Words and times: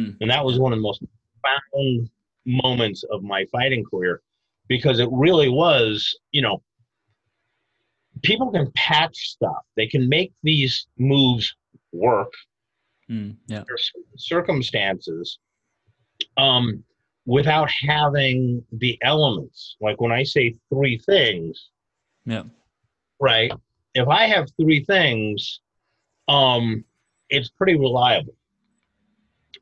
Mm. 0.00 0.16
And 0.20 0.30
that 0.30 0.44
was 0.44 0.58
one 0.58 0.72
of 0.72 0.78
the 0.78 0.82
most 0.82 1.02
profound 1.42 2.10
moments 2.46 3.04
of 3.10 3.22
my 3.22 3.44
fighting 3.52 3.84
career 3.84 4.22
because 4.68 4.98
it 4.98 5.08
really 5.10 5.48
was, 5.48 6.18
you 6.32 6.42
know, 6.42 6.62
people 8.22 8.50
can 8.50 8.70
patch 8.72 9.16
stuff. 9.16 9.64
They 9.76 9.86
can 9.86 10.08
make 10.08 10.32
these 10.42 10.86
moves 10.98 11.54
work. 11.92 12.32
Mm, 13.10 13.36
yeah. 13.48 13.64
circumstances 14.16 15.40
um, 16.36 16.84
without 17.26 17.68
having 17.68 18.64
the 18.70 18.96
elements. 19.02 19.76
Like 19.80 20.00
when 20.00 20.12
I 20.12 20.22
say 20.22 20.54
three 20.72 20.98
things, 20.98 21.70
yeah. 22.24 22.44
Right. 23.20 23.52
If 23.94 24.08
I 24.08 24.26
have 24.26 24.46
three 24.60 24.84
things, 24.84 25.60
um, 26.28 26.84
it's 27.28 27.48
pretty 27.50 27.76
reliable. 27.76 28.34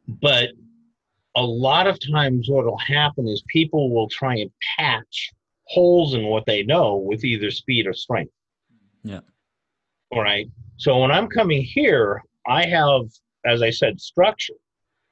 But 0.09 0.51
a 1.37 1.43
lot 1.43 1.87
of 1.87 1.99
times 2.01 2.49
what 2.49 2.65
will 2.65 2.79
happen 2.79 3.29
is 3.29 3.43
people 3.49 3.95
will 3.95 4.09
try 4.09 4.37
and 4.37 4.51
patch 4.79 5.31
holes 5.65 6.15
in 6.15 6.25
what 6.25 6.47
they 6.47 6.63
know 6.63 6.97
with 6.97 7.25
either 7.25 7.51
speed 7.51 7.87
or 7.87 7.93
strength. 7.93 8.33
Yeah. 9.05 9.21
All 10.11 10.23
right. 10.23 10.49
So 10.79 10.99
when 10.99 11.11
I'm 11.11 11.29
coming 11.29 11.63
here, 11.63 12.23
I 12.47 12.67
have, 12.67 13.03
as 13.45 13.63
I 13.63 13.71
said, 13.71 14.01
structure. 14.01 14.55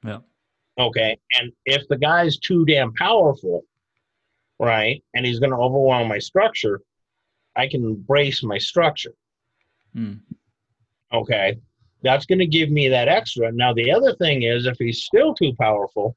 Yeah. 0.03 0.19
Okay. 0.79 1.17
And 1.39 1.51
if 1.65 1.87
the 1.87 1.97
guy's 1.97 2.37
too 2.37 2.65
damn 2.65 2.93
powerful, 2.93 3.63
right, 4.59 5.03
and 5.13 5.25
he's 5.25 5.39
going 5.39 5.51
to 5.51 5.57
overwhelm 5.57 6.07
my 6.07 6.19
structure, 6.19 6.81
I 7.55 7.67
can 7.67 7.95
brace 7.95 8.43
my 8.43 8.57
structure. 8.57 9.13
Mm. 9.95 10.21
Okay. 11.13 11.57
That's 12.03 12.25
going 12.25 12.39
to 12.39 12.47
give 12.47 12.69
me 12.69 12.87
that 12.89 13.07
extra. 13.07 13.51
Now, 13.51 13.73
the 13.73 13.91
other 13.91 14.15
thing 14.15 14.43
is, 14.43 14.65
if 14.65 14.77
he's 14.77 15.03
still 15.03 15.33
too 15.33 15.53
powerful, 15.59 16.15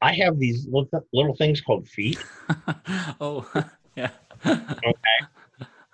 I 0.00 0.12
have 0.14 0.38
these 0.38 0.66
little, 0.66 0.88
little 1.12 1.34
things 1.36 1.60
called 1.60 1.88
feet. 1.88 2.22
oh, 3.20 3.50
yeah. 3.96 4.10
okay. 4.46 4.92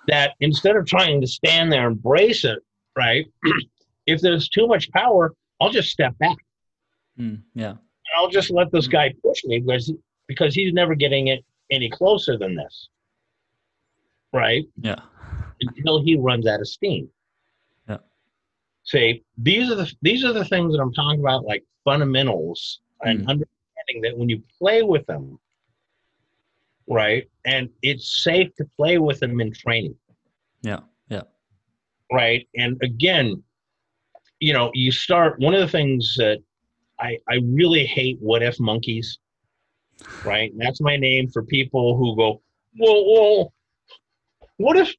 That 0.09 0.33
instead 0.41 0.77
of 0.77 0.87
trying 0.87 1.21
to 1.21 1.27
stand 1.27 1.73
there 1.73 1.87
and 1.87 2.03
brace 2.03 2.45
it, 2.45 2.59
right? 2.97 3.27
if 4.07 4.21
there's 4.21 4.49
too 4.49 4.67
much 4.67 4.91
power, 4.91 5.33
I'll 5.61 5.71
just 5.71 5.91
step 5.91 6.17
back. 6.19 6.37
Mm, 7.19 7.41
yeah. 7.55 7.71
And 7.71 7.79
I'll 8.19 8.29
just 8.29 8.51
let 8.51 8.73
this 8.73 8.89
guy 8.89 9.15
push 9.25 9.45
me 9.45 9.61
because 9.61 9.93
because 10.27 10.55
he's 10.55 10.73
never 10.73 10.95
getting 10.95 11.29
it 11.29 11.45
any 11.71 11.89
closer 11.89 12.37
than 12.37 12.57
this. 12.57 12.89
Right? 14.33 14.65
Yeah. 14.81 14.97
Until 15.61 16.03
he 16.03 16.17
runs 16.17 16.47
out 16.47 16.61
of 16.61 16.69
steam. 16.69 17.09
See, 18.85 19.23
these 19.39 19.71
are 19.71 19.77
the 19.77 19.93
these 20.03 20.25
are 20.25 20.33
the 20.33 20.45
things 20.45 20.75
that 20.75 20.83
I'm 20.83 20.93
talking 20.93 21.21
about, 21.21 21.45
like 21.45 21.65
fundamentals 21.85 22.81
and 23.03 23.21
mm. 23.21 23.29
understanding 23.29 24.03
that 24.03 24.17
when 24.17 24.29
you 24.29 24.43
play 24.59 24.83
with 24.83 25.07
them, 25.07 25.39
right, 26.89 27.29
and 27.45 27.69
it's 27.83 28.23
safe 28.23 28.55
to 28.57 28.65
play 28.77 28.99
with 28.99 29.21
them 29.21 29.41
in 29.41 29.53
training. 29.53 29.95
Yeah. 30.63 30.81
Yeah. 31.09 31.23
Right. 32.13 32.49
And 32.57 32.81
again, 32.83 33.43
you 34.41 34.53
know, 34.53 34.71
you 34.75 34.91
start 34.91 35.39
one 35.39 35.55
of 35.55 35.61
the 35.61 35.69
things 35.69 36.15
that 36.17 36.39
I, 36.99 37.19
I 37.29 37.41
really 37.45 37.85
hate 37.85 38.19
what 38.21 38.43
if 38.43 38.59
monkeys, 38.61 39.19
right? 40.25 40.51
And 40.53 40.61
that's 40.61 40.81
my 40.81 40.97
name 40.97 41.29
for 41.29 41.43
people 41.43 41.97
who 41.97 42.17
go, 42.17 42.43
well, 42.79 43.05
well, 43.13 43.53
what 44.57 44.77
if, 44.77 44.95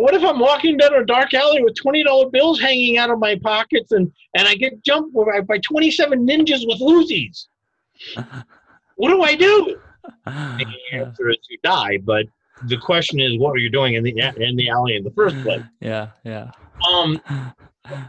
what 0.00 0.14
if 0.14 0.24
I'm 0.24 0.38
walking 0.38 0.76
down 0.76 0.94
a 0.94 1.04
dark 1.04 1.34
alley 1.34 1.62
with 1.62 1.74
twenty 1.76 2.02
dollar 2.02 2.30
bills 2.30 2.60
hanging 2.60 2.98
out 2.98 3.10
of 3.10 3.18
my 3.18 3.36
pockets 3.36 3.92
and 3.92 4.10
and 4.36 4.48
I 4.48 4.54
get 4.54 4.82
jumped 4.84 5.14
by, 5.14 5.40
by 5.40 5.58
twenty 5.58 5.90
seven 5.90 6.26
ninjas 6.26 6.66
with 6.66 6.80
Uzis? 6.80 7.46
what 8.96 9.08
do 9.10 9.22
I 9.22 9.34
do? 9.34 9.78
the 10.24 10.66
answer 10.92 11.30
is 11.30 11.38
you 11.48 11.58
die, 11.62 11.98
but 11.98 12.26
the 12.64 12.76
question 12.78 13.20
is, 13.20 13.38
what 13.38 13.52
are 13.52 13.58
you 13.58 13.70
doing 13.70 13.94
in 13.94 14.02
the 14.02 14.10
in 14.36 14.56
the 14.56 14.70
alley 14.70 14.96
in 14.96 15.04
the 15.04 15.10
first 15.10 15.40
place? 15.42 15.62
Yeah, 15.80 16.08
yeah. 16.24 16.50
Um, 16.90 17.20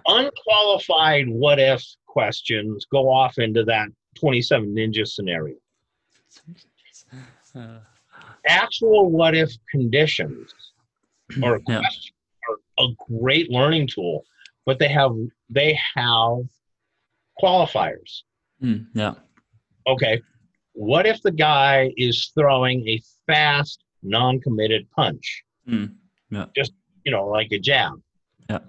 unqualified 0.07 1.27
what 1.27 1.59
if 1.59 1.83
questions 2.05 2.85
go 2.91 3.09
off 3.09 3.37
into 3.37 3.63
that 3.65 3.87
27 4.15 4.75
ninja 4.75 5.07
scenario. 5.07 5.55
Uh, 7.55 7.79
Actual 8.47 9.09
what 9.09 9.35
if 9.35 9.51
conditions 9.69 10.53
or 11.41 11.61
yeah. 11.67 11.81
are 12.49 12.85
a 12.85 12.87
great 13.09 13.49
learning 13.49 13.87
tool, 13.87 14.23
but 14.65 14.79
they 14.79 14.87
have 14.87 15.15
they 15.49 15.77
have 15.95 16.39
qualifiers. 17.41 18.23
Mm, 18.63 18.87
yeah. 18.93 19.13
Okay. 19.87 20.21
What 20.73 21.05
if 21.05 21.21
the 21.21 21.31
guy 21.31 21.91
is 21.97 22.31
throwing 22.33 22.87
a 22.87 23.01
fast, 23.27 23.83
non-committed 24.03 24.89
punch? 24.91 25.43
Mm, 25.67 25.95
yeah. 26.29 26.45
Just 26.55 26.73
you 27.05 27.11
know, 27.11 27.27
like 27.27 27.51
a 27.51 27.59
jab. 27.59 28.01
Yeah 28.49 28.59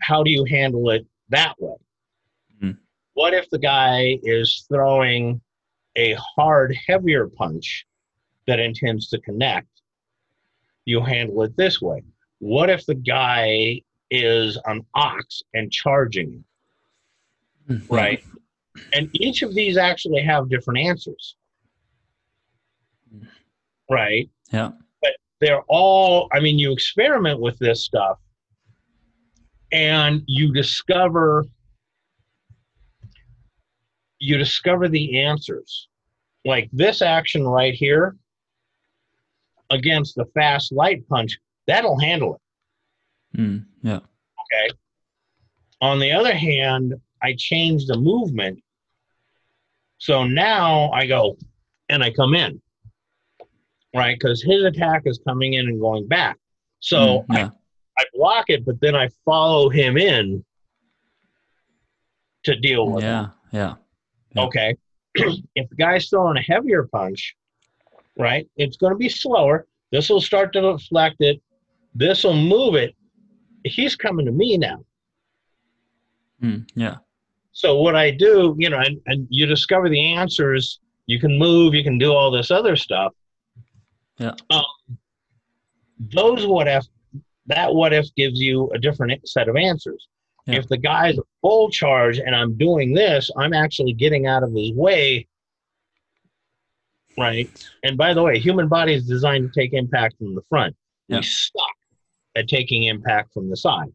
how 0.00 0.22
do 0.22 0.30
you 0.30 0.44
handle 0.44 0.90
it 0.90 1.06
that 1.28 1.54
way? 1.58 1.76
Mm. 2.62 2.78
What 3.14 3.34
if 3.34 3.48
the 3.50 3.58
guy 3.58 4.18
is 4.22 4.66
throwing 4.68 5.40
a 5.96 6.14
hard, 6.14 6.76
heavier 6.86 7.28
punch 7.28 7.86
that 8.46 8.58
intends 8.58 9.08
to 9.08 9.20
connect? 9.20 9.68
You 10.84 11.00
handle 11.00 11.42
it 11.42 11.56
this 11.56 11.80
way. 11.80 12.02
What 12.38 12.70
if 12.70 12.86
the 12.86 12.94
guy 12.94 13.82
is 14.10 14.58
an 14.64 14.84
ox 14.94 15.42
and 15.54 15.70
charging? 15.70 16.44
Mm-hmm. 17.68 17.94
Right? 17.94 18.24
And 18.92 19.10
each 19.12 19.42
of 19.42 19.54
these 19.54 19.76
actually 19.76 20.22
have 20.22 20.48
different 20.48 20.80
answers. 20.80 21.36
Right? 23.90 24.30
Yeah. 24.52 24.70
But 25.02 25.12
they're 25.40 25.62
all, 25.68 26.28
I 26.32 26.40
mean, 26.40 26.58
you 26.58 26.72
experiment 26.72 27.40
with 27.40 27.58
this 27.58 27.84
stuff 27.84 28.18
and 29.72 30.22
you 30.26 30.52
discover 30.52 31.44
you 34.18 34.36
discover 34.36 34.88
the 34.88 35.20
answers 35.20 35.88
like 36.44 36.68
this 36.72 37.02
action 37.02 37.46
right 37.46 37.74
here 37.74 38.16
against 39.70 40.14
the 40.14 40.24
fast 40.34 40.72
light 40.72 41.06
punch 41.08 41.38
that'll 41.66 41.98
handle 41.98 42.34
it 42.34 43.40
mm, 43.40 43.64
yeah 43.82 43.96
okay 43.96 44.76
on 45.80 45.98
the 45.98 46.10
other 46.10 46.34
hand 46.34 46.94
i 47.22 47.34
change 47.36 47.86
the 47.86 47.96
movement 47.96 48.62
so 49.98 50.24
now 50.24 50.90
i 50.90 51.06
go 51.06 51.36
and 51.88 52.02
i 52.02 52.10
come 52.10 52.34
in 52.34 52.60
right 53.94 54.18
because 54.18 54.42
his 54.42 54.64
attack 54.64 55.02
is 55.04 55.20
coming 55.26 55.54
in 55.54 55.66
and 55.66 55.80
going 55.80 56.06
back 56.06 56.36
so 56.80 57.24
mm, 57.28 57.36
yeah. 57.36 57.46
I 57.46 57.50
I 58.00 58.04
block 58.14 58.46
it, 58.48 58.64
but 58.64 58.80
then 58.80 58.96
I 58.96 59.08
follow 59.26 59.68
him 59.68 59.98
in 59.98 60.42
to 62.44 62.56
deal 62.56 62.90
with 62.90 63.04
yeah, 63.04 63.28
Yeah. 63.52 63.74
Yeah. 64.34 64.42
Okay. 64.44 64.74
if 65.14 65.68
the 65.68 65.76
guy's 65.76 66.08
throwing 66.08 66.38
a 66.38 66.40
heavier 66.40 66.88
punch, 66.90 67.36
right, 68.18 68.48
it's 68.56 68.76
going 68.76 68.92
to 68.92 68.98
be 68.98 69.08
slower. 69.08 69.66
This 69.92 70.08
will 70.08 70.20
start 70.20 70.52
to 70.52 70.60
deflect 70.60 71.16
it. 71.20 71.40
This 71.94 72.24
will 72.24 72.36
move 72.36 72.74
it. 72.74 72.94
He's 73.64 73.96
coming 73.96 74.26
to 74.26 74.32
me 74.32 74.56
now. 74.56 74.84
Mm, 76.42 76.68
yeah. 76.74 76.96
So 77.52 77.80
what 77.80 77.96
I 77.96 78.10
do, 78.10 78.54
you 78.58 78.70
know, 78.70 78.78
and, 78.78 79.00
and 79.06 79.26
you 79.30 79.46
discover 79.46 79.88
the 79.88 80.14
answers. 80.14 80.80
You 81.06 81.18
can 81.18 81.38
move. 81.38 81.74
You 81.74 81.82
can 81.82 81.98
do 81.98 82.12
all 82.12 82.30
this 82.30 82.50
other 82.50 82.76
stuff. 82.76 83.12
Yeah. 84.18 84.34
Um, 84.50 84.64
those 85.98 86.46
what 86.46 86.68
if 86.68 86.86
that 87.46 87.74
what 87.74 87.92
if 87.92 88.06
gives 88.14 88.40
you 88.40 88.70
a 88.70 88.78
different 88.78 89.28
set 89.28 89.48
of 89.48 89.56
answers. 89.56 90.06
Yeah. 90.46 90.56
If 90.56 90.68
the 90.68 90.78
guy's 90.78 91.18
a 91.18 91.22
full 91.42 91.70
charge 91.70 92.18
and 92.18 92.34
I'm 92.34 92.56
doing 92.56 92.94
this, 92.94 93.30
I'm 93.36 93.52
actually 93.52 93.92
getting 93.92 94.26
out 94.26 94.42
of 94.42 94.52
his 94.54 94.72
way. 94.72 95.26
Right. 97.18 97.50
And 97.82 97.96
by 97.96 98.14
the 98.14 98.22
way, 98.22 98.38
human 98.38 98.68
body 98.68 98.94
is 98.94 99.06
designed 99.06 99.52
to 99.52 99.60
take 99.60 99.72
impact 99.72 100.16
from 100.18 100.34
the 100.34 100.42
front. 100.48 100.74
Yeah. 101.08 101.18
We 101.18 101.22
suck 101.22 101.76
at 102.36 102.48
taking 102.48 102.84
impact 102.84 103.34
from 103.34 103.50
the 103.50 103.56
side. 103.56 103.92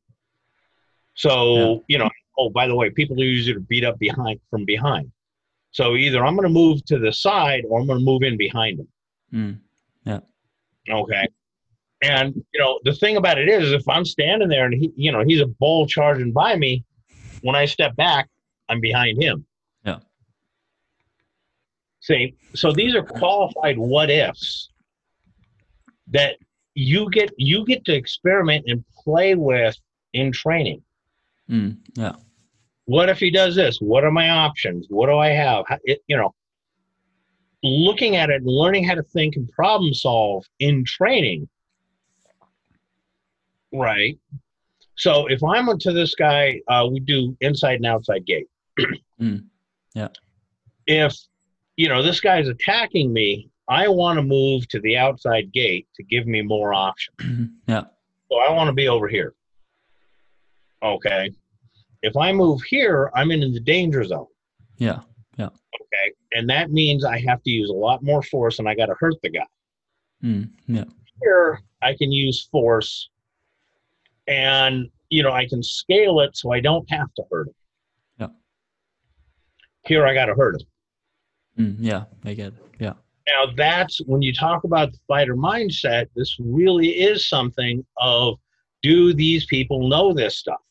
So, 1.15 1.55
yeah. 1.55 1.77
you 1.87 1.97
know, 1.99 2.09
oh, 2.37 2.49
by 2.49 2.67
the 2.67 2.75
way, 2.75 2.89
people 2.89 3.17
use 3.17 3.47
it 3.47 3.53
to 3.53 3.61
beat 3.61 3.85
up 3.85 3.97
behind 3.99 4.39
from 4.49 4.65
behind. 4.65 5.11
So 5.71 5.95
either 5.95 6.25
I'm 6.25 6.35
going 6.35 6.47
to 6.47 6.53
move 6.53 6.85
to 6.85 6.99
the 6.99 7.11
side 7.11 7.63
or 7.67 7.79
I'm 7.79 7.87
going 7.87 7.99
to 7.99 8.05
move 8.05 8.23
in 8.23 8.37
behind 8.37 8.79
him. 8.79 8.87
Mm. 9.33 9.59
Yeah. 10.05 10.19
Okay. 10.89 11.27
And 12.01 12.35
you 12.53 12.59
know, 12.59 12.79
the 12.83 12.93
thing 12.93 13.17
about 13.17 13.39
it 13.39 13.49
is, 13.49 13.71
if 13.71 13.87
I'm 13.89 14.05
standing 14.05 14.49
there 14.49 14.65
and 14.65 14.73
he, 14.73 14.91
you 14.95 15.11
know, 15.11 15.23
he's 15.25 15.41
a 15.41 15.47
bull 15.47 15.87
charging 15.87 16.31
by 16.31 16.55
me, 16.55 16.83
when 17.41 17.55
I 17.55 17.65
step 17.65 17.95
back, 17.95 18.29
I'm 18.69 18.79
behind 18.79 19.21
him. 19.21 19.45
See, 22.05 22.35
so 22.53 22.71
these 22.71 22.93
are 22.93 23.01
qualified 23.01 23.79
what 23.79 24.11
ifs 24.11 24.69
that 26.09 26.35
you 26.75 27.09
get 27.09 27.31
you 27.37 27.65
get 27.65 27.83
to 27.85 27.95
experiment 27.95 28.65
and 28.67 28.85
play 29.03 29.33
with 29.33 29.75
in 30.13 30.31
training. 30.31 30.83
Mm, 31.49 31.77
yeah. 31.95 32.13
what 32.85 33.09
if 33.09 33.17
he 33.17 33.31
does 33.31 33.55
this? 33.55 33.79
What 33.79 34.03
are 34.03 34.11
my 34.11 34.29
options? 34.29 34.85
What 34.87 35.07
do 35.07 35.17
I 35.17 35.29
have? 35.29 35.65
It, 35.83 36.03
you 36.05 36.15
know, 36.15 36.35
looking 37.63 38.17
at 38.17 38.29
it 38.29 38.43
and 38.43 38.45
learning 38.45 38.83
how 38.83 38.93
to 38.93 39.03
think 39.03 39.35
and 39.35 39.49
problem 39.49 39.91
solve 39.91 40.45
in 40.59 40.85
training. 40.85 41.49
Right. 43.73 44.19
So 44.95 45.25
if 45.25 45.43
I'm 45.43 45.75
to 45.75 45.91
this 45.91 46.13
guy, 46.13 46.61
uh, 46.67 46.87
we 46.91 46.99
do 46.99 47.35
inside 47.41 47.77
and 47.77 47.87
outside 47.87 48.27
gate. 48.27 48.47
Mm, 49.19 49.45
yeah. 49.93 50.09
If 50.85 51.15
you 51.77 51.89
know 51.89 52.01
this 52.01 52.19
guy's 52.19 52.47
attacking 52.47 53.11
me, 53.11 53.49
I 53.67 53.87
want 53.87 54.17
to 54.17 54.23
move 54.23 54.67
to 54.69 54.79
the 54.79 54.97
outside 54.97 55.51
gate 55.51 55.87
to 55.95 56.03
give 56.03 56.27
me 56.27 56.41
more 56.41 56.73
options. 56.73 57.49
yeah. 57.67 57.83
So 58.29 58.37
I 58.37 58.51
want 58.51 58.67
to 58.67 58.73
be 58.73 58.87
over 58.87 59.07
here. 59.07 59.33
Okay. 60.83 61.31
If 62.01 62.15
I 62.15 62.31
move 62.31 62.61
here, 62.63 63.09
I'm 63.15 63.31
in 63.31 63.39
the 63.39 63.59
danger 63.59 64.03
zone. 64.03 64.27
Yeah. 64.77 64.99
Yeah. 65.37 65.47
Okay. 65.47 66.13
And 66.33 66.49
that 66.49 66.69
means 66.69 67.03
I 67.03 67.19
have 67.19 67.41
to 67.43 67.49
use 67.49 67.69
a 67.69 67.73
lot 67.73 68.03
more 68.03 68.21
force 68.21 68.59
and 68.59 68.69
I 68.69 68.75
got 68.75 68.87
to 68.87 68.95
hurt 68.99 69.15
the 69.23 69.29
guy. 69.29 69.45
Mm, 70.23 70.49
yeah. 70.67 70.83
Here, 71.21 71.61
I 71.81 71.95
can 71.95 72.11
use 72.11 72.47
force 72.51 73.09
and, 74.27 74.89
you 75.09 75.23
know, 75.23 75.31
I 75.31 75.47
can 75.47 75.63
scale 75.63 76.19
it 76.19 76.35
so 76.35 76.51
I 76.51 76.59
don't 76.59 76.89
have 76.91 77.13
to 77.15 77.23
hurt 77.31 77.47
him. 77.47 77.53
Yeah. 78.19 78.27
Here, 79.85 80.05
I 80.05 80.13
got 80.13 80.25
to 80.25 80.35
hurt 80.35 80.61
him. 80.61 80.67
Mm, 81.59 81.77
yeah. 81.79 82.05
I 82.23 82.33
get 82.33 82.47
it. 82.47 82.53
Yeah. 82.79 82.93
Now, 83.27 83.51
that's 83.55 83.99
when 84.05 84.21
you 84.21 84.33
talk 84.33 84.63
about 84.65 84.91
the 84.91 84.99
fighter 85.07 85.35
mindset, 85.35 86.07
this 86.15 86.37
really 86.39 86.89
is 86.89 87.27
something 87.27 87.85
of 87.97 88.37
do 88.83 89.13
these 89.13 89.45
people 89.45 89.87
know 89.87 90.13
this 90.13 90.37
stuff? 90.37 90.61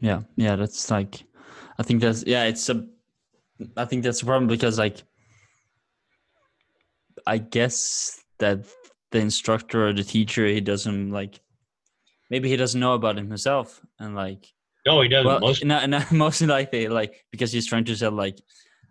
Yeah. 0.00 0.22
Yeah. 0.36 0.56
That's 0.56 0.90
like, 0.90 1.22
I 1.78 1.82
think 1.82 2.00
that's, 2.00 2.24
yeah, 2.26 2.44
it's 2.44 2.68
a, 2.68 2.86
I 3.76 3.84
think 3.84 4.02
that's 4.02 4.22
a 4.22 4.24
problem 4.26 4.48
because 4.48 4.78
like, 4.78 5.02
I 7.26 7.38
guess 7.38 8.20
that 8.38 8.64
the 9.12 9.18
instructor 9.18 9.88
or 9.88 9.92
the 9.92 10.04
teacher, 10.04 10.46
he 10.46 10.60
doesn't 10.60 11.10
like, 11.10 11.40
maybe 12.30 12.48
he 12.48 12.56
doesn't 12.56 12.80
know 12.80 12.94
about 12.94 13.18
it 13.18 13.26
himself. 13.26 13.80
And 14.00 14.14
like, 14.14 14.46
No, 14.84 15.00
he 15.02 15.08
doesn't. 15.08 15.26
well, 15.26 15.40
Most 15.40 15.64
not, 15.64 15.88
not, 15.88 16.10
mostly 16.24 16.46
like 16.48 16.72
they 16.72 16.88
like, 16.88 17.24
because 17.30 17.52
he's 17.52 17.66
trying 17.66 17.84
to 17.84 17.96
sell, 17.96 18.12
like, 18.12 18.38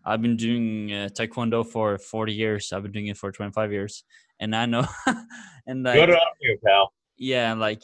I've 0.06 0.22
been 0.22 0.38
doing 0.38 0.92
uh, 0.94 1.10
Taekwondo 1.12 1.66
for 1.66 1.98
40 1.98 2.34
years. 2.34 2.72
I've 2.72 2.84
been 2.84 2.92
doing 2.92 3.08
it 3.08 3.18
for 3.18 3.32
25 3.32 3.72
years. 3.72 4.04
And 4.40 4.56
I 4.56 4.66
know, 4.66 4.86
and 5.68 5.84
like, 5.84 5.96
good 5.96 6.12
on 6.12 6.20
you, 6.42 6.58
pal. 6.66 6.92
yeah 7.18 7.54
like 7.54 7.82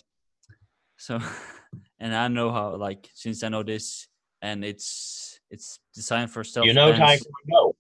so 0.98 1.18
and 2.00 2.14
i 2.14 2.28
know 2.28 2.52
how 2.52 2.76
like 2.76 3.10
since 3.16 3.44
i 3.44 3.50
know 3.50 3.64
this 3.64 4.08
and 4.42 4.64
it's 4.66 5.40
it's 5.50 5.80
designed 5.96 6.30
for 6.30 6.44
self 6.44 6.68
You 6.68 6.74
know 6.74 6.92
Taekwondo. 6.92 7.74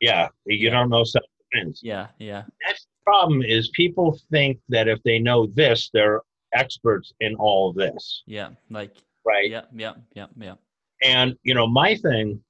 Yeah, 0.00 0.28
you 0.46 0.56
Yeah. 0.56 0.70
don't 0.70 0.88
know 0.90 1.04
self 1.04 1.24
defense. 1.52 1.80
yeah 1.82 2.08
yeah 2.18 2.42
That's 2.66 2.82
the 2.84 3.02
problem 3.04 3.42
is 3.42 3.68
people 3.70 4.18
think 4.30 4.58
that 4.70 4.88
if 4.88 5.02
they 5.04 5.18
know 5.18 5.46
this, 5.46 5.90
they're 5.92 6.22
experts 6.54 7.12
in 7.20 7.34
all 7.36 7.70
of 7.70 7.76
this, 7.76 8.22
yeah 8.26 8.48
like 8.70 8.94
right? 9.24 9.50
yeah 9.50 9.64
yeah 9.74 9.94
yeah 10.14 10.26
yeah 10.38 10.54
And 11.02 11.36
you 11.42 11.54
know, 11.54 11.66
my 11.66 11.94
thing 11.96 12.42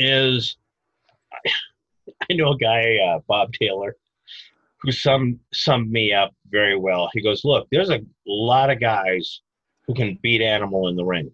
is, 0.00 0.56
I 2.28 2.34
know 2.34 2.52
a 2.52 2.56
guy, 2.58 2.96
uh, 2.96 3.20
Bob 3.28 3.52
Taylor, 3.52 3.96
who 4.82 4.90
summed 4.92 5.38
summed 5.52 5.90
me 5.90 6.12
up 6.12 6.34
very 6.50 6.76
well. 6.76 7.10
He 7.12 7.22
goes, 7.22 7.44
"Look, 7.44 7.68
there's 7.70 7.90
a 7.90 8.00
lot 8.26 8.70
of 8.70 8.80
guys 8.80 9.40
who 9.86 9.94
can 9.94 10.18
beat 10.22 10.40
animal 10.42 10.88
in 10.88 10.96
the 10.96 11.04
ring, 11.04 11.30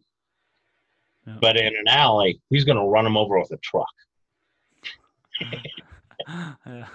but 1.41 1.57
in 1.57 1.69
an 1.69 1.89
alley, 1.89 2.41
he's 2.51 2.65
going 2.65 2.79
to 2.79 2.85
run 2.85 3.07
him 3.07 3.17
over 3.17 3.39
with 3.39 3.51
a 3.53 3.57
truck." 3.59 3.87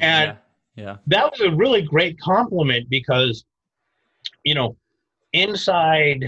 yeah 0.00 0.36
yeah 0.76 0.96
that 1.08 1.30
was 1.30 1.40
a 1.40 1.50
really 1.50 1.82
great 1.82 2.18
compliment 2.20 2.88
because 2.88 3.44
you 4.44 4.54
know 4.54 4.76
inside 5.32 6.26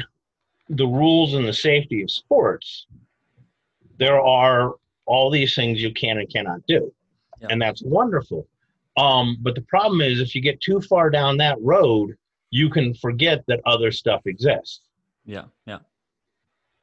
the 0.69 0.87
rules 0.87 1.35
and 1.35 1.47
the 1.47 1.53
safety 1.53 2.03
of 2.03 2.11
sports 2.11 2.87
there 4.03 4.21
are 4.21 4.75
all 5.07 5.31
these 5.31 5.55
things 5.55 5.81
you 5.81 5.93
can 5.93 6.19
and 6.19 6.29
cannot 6.29 6.61
do. 6.67 6.93
Yeah. 7.41 7.49
and 7.51 7.63
that's 7.63 7.83
wonderful. 7.83 8.49
Um, 8.97 9.37
but 9.41 9.55
the 9.55 9.63
problem 9.63 10.01
is 10.01 10.21
if 10.21 10.35
you 10.35 10.41
get 10.43 10.61
too 10.61 10.81
far 10.81 11.09
down 11.09 11.37
that 11.39 11.57
road 11.61 12.17
you 12.51 12.69
can 12.69 12.93
forget 12.95 13.43
that 13.47 13.61
other 13.65 13.91
stuff 13.91 14.23
exists. 14.27 14.81
Yeah 15.25 15.45
yeah. 15.67 15.79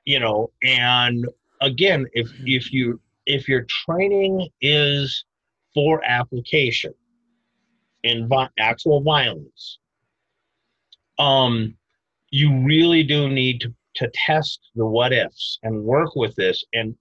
You 0.05 0.19
know 0.21 0.51
and 0.63 1.27
again 1.61 2.07
if 2.13 2.31
if 2.45 2.71
you 2.71 2.99
if 3.25 3.47
your 3.49 3.65
training 3.83 4.47
is 4.61 5.25
for 5.73 6.01
application 6.03 6.93
in 8.03 8.27
vi- 8.29 8.49
actual 8.57 9.01
violence 9.01 9.79
um 11.19 11.75
you 12.31 12.47
really 12.63 13.03
do 13.03 13.27
need 13.29 13.59
to 13.61 13.73
to 13.95 14.09
test 14.13 14.59
the 14.75 14.85
what 14.85 15.11
ifs 15.11 15.59
and 15.63 15.83
work 15.83 16.15
with 16.15 16.33
this 16.35 16.63
and 16.73 16.95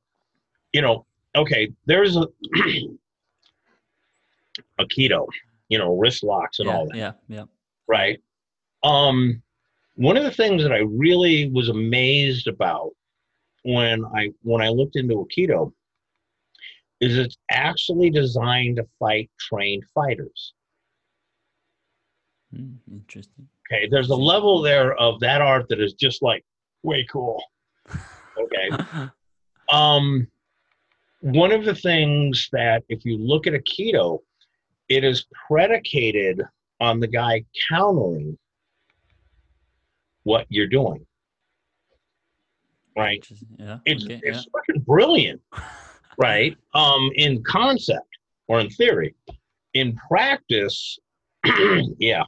you 0.72 0.82
know 0.82 1.06
okay 1.34 1.68
there's 1.86 2.16
a 2.16 2.26
Aikido 4.80 5.26
you 5.68 5.78
know 5.78 5.96
wrist 5.96 6.22
locks 6.22 6.58
and 6.58 6.68
yeah 6.68 6.74
all 6.74 6.86
that 6.88 6.96
yeah 6.96 7.12
yeah 7.28 7.44
right? 7.88 8.20
Um, 8.84 9.42
one 9.96 10.16
of 10.16 10.22
the 10.22 10.30
things 10.30 10.62
that 10.62 10.72
I 10.72 10.82
really 10.86 11.50
was 11.50 11.70
amazed 11.70 12.46
about 12.46 12.90
when 13.64 14.04
I 14.04 14.30
when 14.42 14.62
I 14.62 14.68
looked 14.68 14.94
into 14.94 15.26
Aikido 15.26 15.72
is 17.00 17.18
it's 17.18 17.36
actually 17.50 18.10
designed 18.10 18.76
to 18.76 18.86
fight 19.00 19.30
trained 19.40 19.82
fighters. 19.92 20.54
Mm, 22.54 22.76
interesting 22.90 23.48
Okay, 23.70 23.88
there's 23.90 24.10
a 24.10 24.16
level 24.16 24.62
there 24.62 24.94
of 24.94 25.20
that 25.20 25.42
art 25.42 25.68
that 25.68 25.80
is 25.80 25.94
just 25.94 26.22
like 26.22 26.44
way 26.82 27.04
cool. 27.10 27.42
Okay. 28.38 28.70
Um, 29.70 30.26
one 31.20 31.52
of 31.52 31.64
the 31.64 31.74
things 31.74 32.48
that 32.52 32.84
if 32.88 33.04
you 33.04 33.18
look 33.18 33.46
at 33.46 33.52
Aikido, 33.52 34.20
it 34.88 35.04
is 35.04 35.26
predicated 35.46 36.42
on 36.80 37.00
the 37.00 37.06
guy 37.06 37.44
countering 37.68 38.38
what 40.22 40.46
you're 40.48 40.68
doing. 40.68 41.04
Right? 42.96 43.24
Yeah 43.58 43.78
It's 43.84 44.04
okay, 44.04 44.20
it's 44.22 44.46
fucking 44.52 44.82
brilliant, 44.82 45.40
right? 46.18 46.56
Um, 46.74 47.10
in 47.14 47.42
concept 47.44 48.08
or 48.48 48.60
in 48.60 48.70
theory, 48.70 49.14
in 49.74 49.96
practice, 50.08 50.98
yeah. 51.98 52.24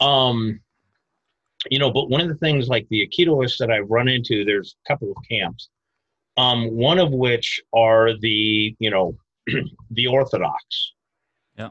Um, 0.00 0.60
you 1.70 1.78
know, 1.78 1.90
but 1.90 2.08
one 2.08 2.20
of 2.20 2.28
the 2.28 2.36
things 2.36 2.68
like 2.68 2.86
the 2.88 3.06
Aikidoists 3.06 3.58
that 3.58 3.70
I've 3.70 3.90
run 3.90 4.06
into, 4.06 4.44
there's 4.44 4.76
a 4.84 4.88
couple 4.88 5.10
of 5.10 5.16
camps. 5.28 5.68
Um, 6.38 6.70
one 6.70 6.98
of 6.98 7.10
which 7.10 7.60
are 7.74 8.16
the 8.18 8.74
you 8.78 8.90
know 8.90 9.16
the 9.90 10.06
Orthodox. 10.06 10.92
Yeah. 11.58 11.70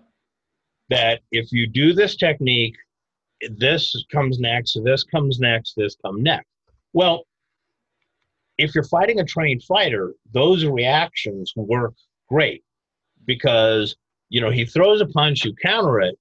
That 0.89 1.21
if 1.31 1.51
you 1.51 1.67
do 1.67 1.93
this 1.93 2.15
technique, 2.15 2.75
this 3.57 3.95
comes 4.11 4.39
next, 4.39 4.77
this 4.83 5.03
comes 5.03 5.39
next, 5.39 5.73
this 5.77 5.95
comes 6.03 6.21
next. 6.21 6.47
Well, 6.93 7.23
if 8.57 8.73
you're 8.73 8.83
fighting 8.83 9.19
a 9.19 9.25
trained 9.25 9.63
fighter, 9.63 10.13
those 10.33 10.65
reactions 10.65 11.53
work 11.55 11.93
great 12.27 12.63
because 13.25 13.95
you 14.29 14.41
know 14.41 14.49
he 14.49 14.65
throws 14.65 15.01
a 15.01 15.07
punch, 15.07 15.45
you 15.45 15.53
counter 15.55 16.01
it. 16.01 16.17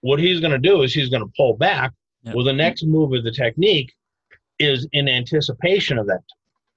What 0.00 0.20
he's 0.20 0.40
going 0.40 0.52
to 0.52 0.58
do 0.58 0.82
is 0.82 0.94
he's 0.94 1.08
going 1.08 1.24
to 1.24 1.32
pull 1.36 1.56
back. 1.56 1.92
Yeah. 2.22 2.34
Well, 2.34 2.44
the 2.44 2.52
next 2.52 2.84
move 2.84 3.12
of 3.12 3.24
the 3.24 3.32
technique 3.32 3.92
is 4.58 4.86
in 4.92 5.08
anticipation 5.08 5.98
of 5.98 6.06
that 6.06 6.22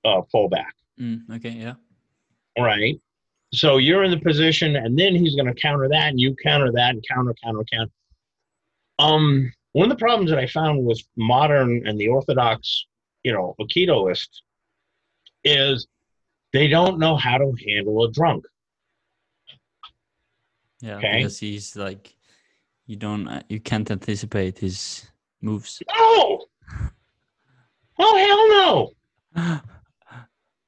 uh, 0.05 0.21
pullback, 0.33 0.71
Mm, 1.01 1.29
okay 1.36 1.50
yeah 1.51 1.74
right? 2.60 3.00
So 3.53 3.77
you're 3.77 4.03
in 4.03 4.12
the 4.12 4.20
position, 4.20 4.75
and 4.77 4.98
then 4.98 5.13
he's 5.15 5.36
going 5.36 5.48
to 5.53 5.53
counter 5.53 5.89
that, 5.89 6.10
and 6.10 6.20
you 6.20 6.36
counter 6.41 6.72
that, 6.72 6.91
and 6.91 7.03
counter, 7.08 7.34
counter, 7.43 7.63
counter. 7.72 7.91
Um, 9.00 9.51
one 9.74 9.91
of 9.91 9.98
the 9.98 10.00
problems 10.00 10.29
that 10.29 10.39
I 10.39 10.48
found 10.48 10.86
with 10.86 11.01
modern 11.17 11.86
and 11.86 12.00
the 12.00 12.08
Orthodox, 12.08 12.86
you 13.24 13.34
know, 13.34 13.55
Aikidoists 13.60 14.41
is 15.43 15.88
they 16.53 16.67
don't 16.67 17.00
know 17.00 17.15
how 17.17 17.38
to 17.38 17.53
handle 17.67 18.03
a 18.05 18.12
drunk. 18.12 18.46
yeah 20.81 20.98
Okay. 20.98 21.17
because 21.17 21.39
he's 21.39 21.75
like 21.75 22.15
you 22.86 22.96
don't 22.96 23.27
uh, 23.27 23.41
you 23.50 23.60
can't 23.60 23.89
anticipate 23.91 24.60
his 24.60 25.08
moves 25.41 25.81
No! 25.98 26.46
Oh, 28.03 28.15
hell 28.25 28.43
no! 29.36 29.60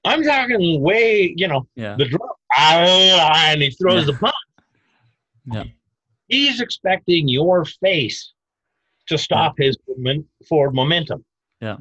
I'm 0.05 0.23
talking 0.23 0.81
way, 0.81 1.33
you 1.35 1.47
know, 1.47 1.67
yeah 1.75 1.95
the 1.95 2.17
ah, 2.55 3.51
and 3.51 3.61
he 3.61 3.69
throws 3.71 4.01
Yeah. 4.05 4.11
the 4.11 4.17
punch. 4.17 4.35
Yeah. 5.45 5.63
He's 6.27 6.61
expecting 6.61 7.27
your 7.27 7.65
face 7.65 8.33
to 9.07 9.17
stop 9.17 9.55
his 9.57 9.77
movement, 9.87 10.25
forward 10.47 10.73
momentum. 10.73 11.23
Yeah. 11.61 11.77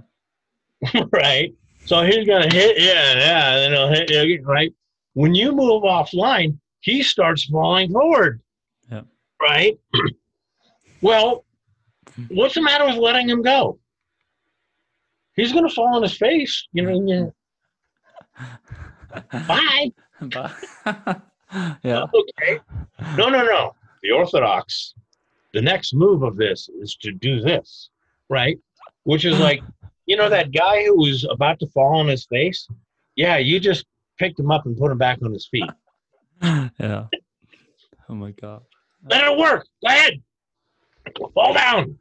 right? 1.13 1.55
So 1.85 2.03
he's 2.03 2.27
gonna 2.27 2.53
hit, 2.53 2.81
yeah, 2.81 3.15
yeah, 3.15 3.57
then 3.57 3.73
he'll 3.73 3.89
hit, 3.89 4.11
you, 4.11 4.43
right? 4.43 4.73
When 5.15 5.35
you 5.35 5.53
move 5.53 5.83
offline, 5.83 6.59
he 6.81 7.03
starts 7.03 7.45
falling 7.45 7.91
forward. 7.93 8.41
Yeah. 8.91 9.03
Right? 9.41 9.79
well, 11.01 11.45
what's 12.29 12.55
the 12.55 12.63
matter 12.63 12.87
with 12.87 12.97
letting 12.97 13.29
him 13.29 13.43
go? 13.43 13.79
He's 15.35 15.53
gonna 15.53 15.71
fall 15.71 15.97
on 15.97 16.03
his 16.03 16.17
face, 16.17 16.67
you 16.73 16.83
know. 16.83 17.33
You- 19.15 19.41
Bye. 19.49 19.91
Yeah. 21.85 22.05
Okay. 22.15 22.61
No, 23.17 23.29
no, 23.29 23.45
no. 23.45 23.75
The 24.03 24.11
Orthodox, 24.11 24.95
the 25.53 25.61
next 25.61 25.93
move 25.93 26.23
of 26.23 26.37
this 26.37 26.71
is 26.81 26.97
to 27.03 27.13
do 27.13 27.41
this, 27.43 27.91
right? 28.31 28.59
Which 29.05 29.27
is 29.27 29.39
like, 29.39 29.63
you 30.07 30.17
know, 30.17 30.31
that 30.31 30.51
guy 30.53 30.85
who 30.85 30.97
was 30.97 31.27
about 31.31 31.61
to 31.61 31.67
fall 31.67 31.99
on 31.99 32.09
his 32.09 32.25
face? 32.25 32.67
Yeah, 33.17 33.37
you 33.37 33.61
just 33.61 33.85
picked 34.19 34.41
him 34.41 34.51
up 34.51 34.65
and 34.65 34.77
put 34.79 34.91
him 34.91 34.97
back 34.97 35.19
on 35.23 35.31
his 35.33 35.47
feet. 35.47 35.69
yeah. 36.43 37.05
Oh 38.09 38.15
my 38.15 38.31
god. 38.31 38.63
Let 39.11 39.31
it 39.31 39.37
work. 39.39 39.67
Go 39.87 39.89
ahead. 39.93 40.23
Fall 41.35 41.53
down. 41.53 41.99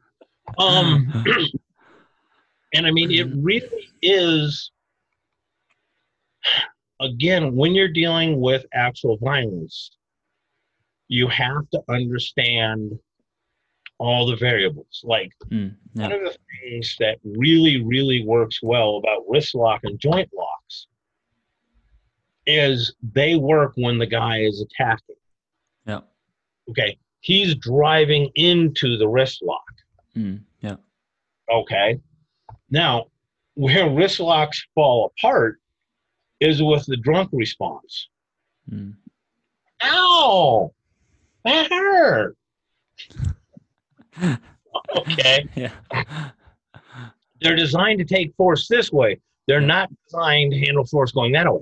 Um, 0.56 1.24
and 2.72 2.86
I 2.86 2.90
mean, 2.90 3.10
it 3.10 3.28
really 3.36 3.88
is, 4.00 4.70
again, 7.00 7.54
when 7.54 7.74
you're 7.74 7.88
dealing 7.88 8.40
with 8.40 8.64
actual 8.72 9.16
violence, 9.18 9.92
you 11.08 11.28
have 11.28 11.68
to 11.70 11.82
understand 11.88 12.98
all 13.98 14.26
the 14.26 14.36
variables. 14.36 15.00
Like, 15.04 15.32
Mm, 15.50 15.76
one 15.94 16.12
of 16.12 16.20
the 16.20 16.36
things 16.62 16.96
that 16.98 17.18
really, 17.24 17.82
really 17.84 18.24
works 18.24 18.60
well 18.62 18.96
about 18.96 19.22
wrist 19.28 19.54
lock 19.54 19.80
and 19.84 19.98
joint 19.98 20.30
locks 20.34 20.86
is 22.46 22.94
they 23.02 23.36
work 23.36 23.72
when 23.76 23.98
the 23.98 24.06
guy 24.06 24.40
is 24.40 24.60
attacking. 24.60 25.16
Yeah. 25.86 26.00
Okay. 26.68 26.98
He's 27.20 27.54
driving 27.54 28.30
into 28.34 28.96
the 28.96 29.06
wrist 29.06 29.42
lock. 29.42 29.62
Mm, 30.16 30.40
yeah. 30.60 30.76
Okay. 31.48 32.00
Now, 32.70 33.06
where 33.54 33.88
wrist 33.88 34.18
locks 34.18 34.66
fall 34.74 35.12
apart 35.16 35.60
is 36.42 36.62
with 36.62 36.84
the 36.86 36.96
drunk 36.96 37.30
response. 37.32 38.08
Mm. 38.70 38.94
Ow! 39.84 40.72
That 41.44 41.70
hurt. 41.70 42.36
Okay. 44.96 45.46
Yeah. 45.54 45.70
They're 47.40 47.56
designed 47.56 47.98
to 47.98 48.04
take 48.04 48.34
force 48.36 48.68
this 48.68 48.92
way. 48.92 49.20
They're 49.46 49.60
not 49.60 49.90
designed 50.06 50.52
to 50.52 50.58
handle 50.58 50.86
force 50.86 51.12
going 51.12 51.32
that 51.32 51.52
way. 51.52 51.60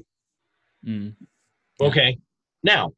Mm, 0.87 1.15
Yeah. 1.81 1.87
Okay. 1.87 2.19
Now, 2.63 2.93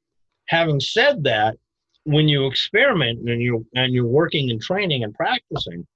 having 0.47 0.81
said 0.81 1.23
that, 1.25 1.57
when 2.05 2.29
you 2.29 2.47
experiment 2.47 3.29
and 3.29 3.41
you 3.41 3.65
and 3.75 3.93
you're 3.95 4.07
working 4.07 4.51
and 4.51 4.61
training 4.61 5.05
and 5.05 5.15
practicing, 5.15 5.87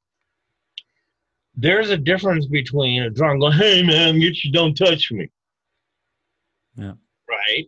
there's 1.57 1.91
a 1.91 1.97
difference 1.97 2.47
between 2.47 3.03
a 3.03 3.11
drunk 3.11 3.41
going, 3.41 3.55
"Hey 3.55 3.83
man, 3.83 4.21
get 4.21 4.45
you 4.45 4.53
don't 4.53 4.75
touch 4.77 5.11
me," 5.11 5.29
Yeah. 6.77 6.93
right, 7.29 7.67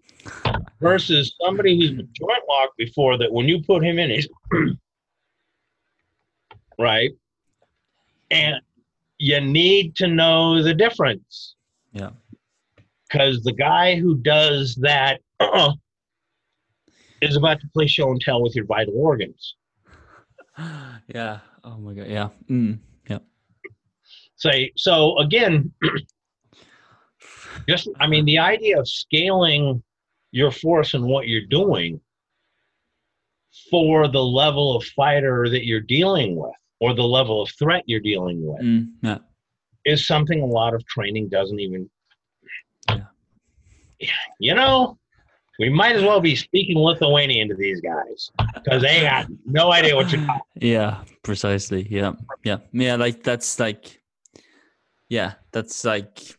versus 0.81 1.35
somebody 1.43 1.77
who's 1.79 1.91
been 1.93 2.09
joint 2.13 2.43
locked 2.49 2.77
before. 2.77 3.17
That 3.19 3.33
when 3.33 3.47
you 3.49 3.63
put 3.63 3.83
him 3.85 3.99
in, 3.99 4.11
he's 4.11 4.29
right, 6.79 7.11
and 8.31 8.57
you 9.19 9.41
need 9.41 9.97
to 9.97 10.07
know 10.07 10.63
the 10.63 10.75
difference 10.75 11.57
Yeah. 11.93 12.11
because 13.09 13.43
the 13.43 13.53
guy 13.53 13.97
who 13.97 14.17
does 14.19 14.77
that 14.77 15.21
uh, 15.41 15.73
is 17.23 17.37
about 17.37 17.61
to 17.61 17.67
play 17.75 17.87
show 17.87 18.11
and 18.11 18.21
tell 18.21 18.43
with 18.43 18.55
your 18.55 18.67
vital 18.67 18.95
organs. 18.97 19.55
Yeah. 21.15 21.39
Oh 21.65 21.79
my 21.79 21.95
god. 21.95 22.09
Yeah. 22.09 22.29
Mm, 22.51 22.79
yeah. 23.09 23.19
Say 24.37 24.73
so 24.77 25.17
again. 25.19 25.73
just, 27.69 27.89
I 28.01 28.07
mean, 28.07 28.25
the 28.25 28.39
idea 28.39 28.79
of 28.79 28.89
scaling 28.89 29.83
your 30.33 30.51
force 30.51 30.95
and 30.95 31.05
what 31.05 31.29
you're 31.29 31.47
doing 31.47 32.01
for 33.71 34.09
the 34.09 34.23
level 34.23 34.77
of 34.77 34.85
fighter 34.85 35.49
that 35.51 35.65
you're 35.67 35.81
dealing 35.81 36.37
with, 36.37 36.53
or 36.81 36.95
the 36.95 37.03
level 37.03 37.43
of 37.43 37.51
threat 37.59 37.83
you're 37.87 38.01
dealing 38.01 38.45
with, 38.47 38.63
Mm, 38.63 38.89
yeah. 39.03 39.19
is 39.85 40.07
something 40.07 40.41
a 40.43 40.47
lot 40.47 40.75
of 40.75 40.85
training 40.87 41.29
doesn't 41.29 41.59
even. 41.61 41.89
Yeah. 42.91 44.11
You 44.39 44.55
know, 44.55 44.97
we 45.59 45.69
might 45.71 45.97
as 45.97 46.03
well 46.03 46.21
be 46.21 46.37
speaking 46.37 46.79
Lithuanian 46.79 47.49
to 47.49 47.57
these 47.57 47.81
guys 47.81 48.31
because 48.55 48.83
they 48.83 49.01
got 49.03 49.27
no 49.45 49.73
idea 49.73 49.97
what 49.97 50.13
you're 50.13 50.25
talking. 50.25 50.43
Yeah, 50.61 51.03
precisely. 51.25 51.87
Yeah, 51.91 52.13
yeah, 52.45 52.59
yeah. 52.73 52.95
Like 52.95 53.25
that's 53.25 53.59
like, 53.59 54.01
yeah, 55.09 55.35
that's 55.53 55.85
like, 55.85 56.38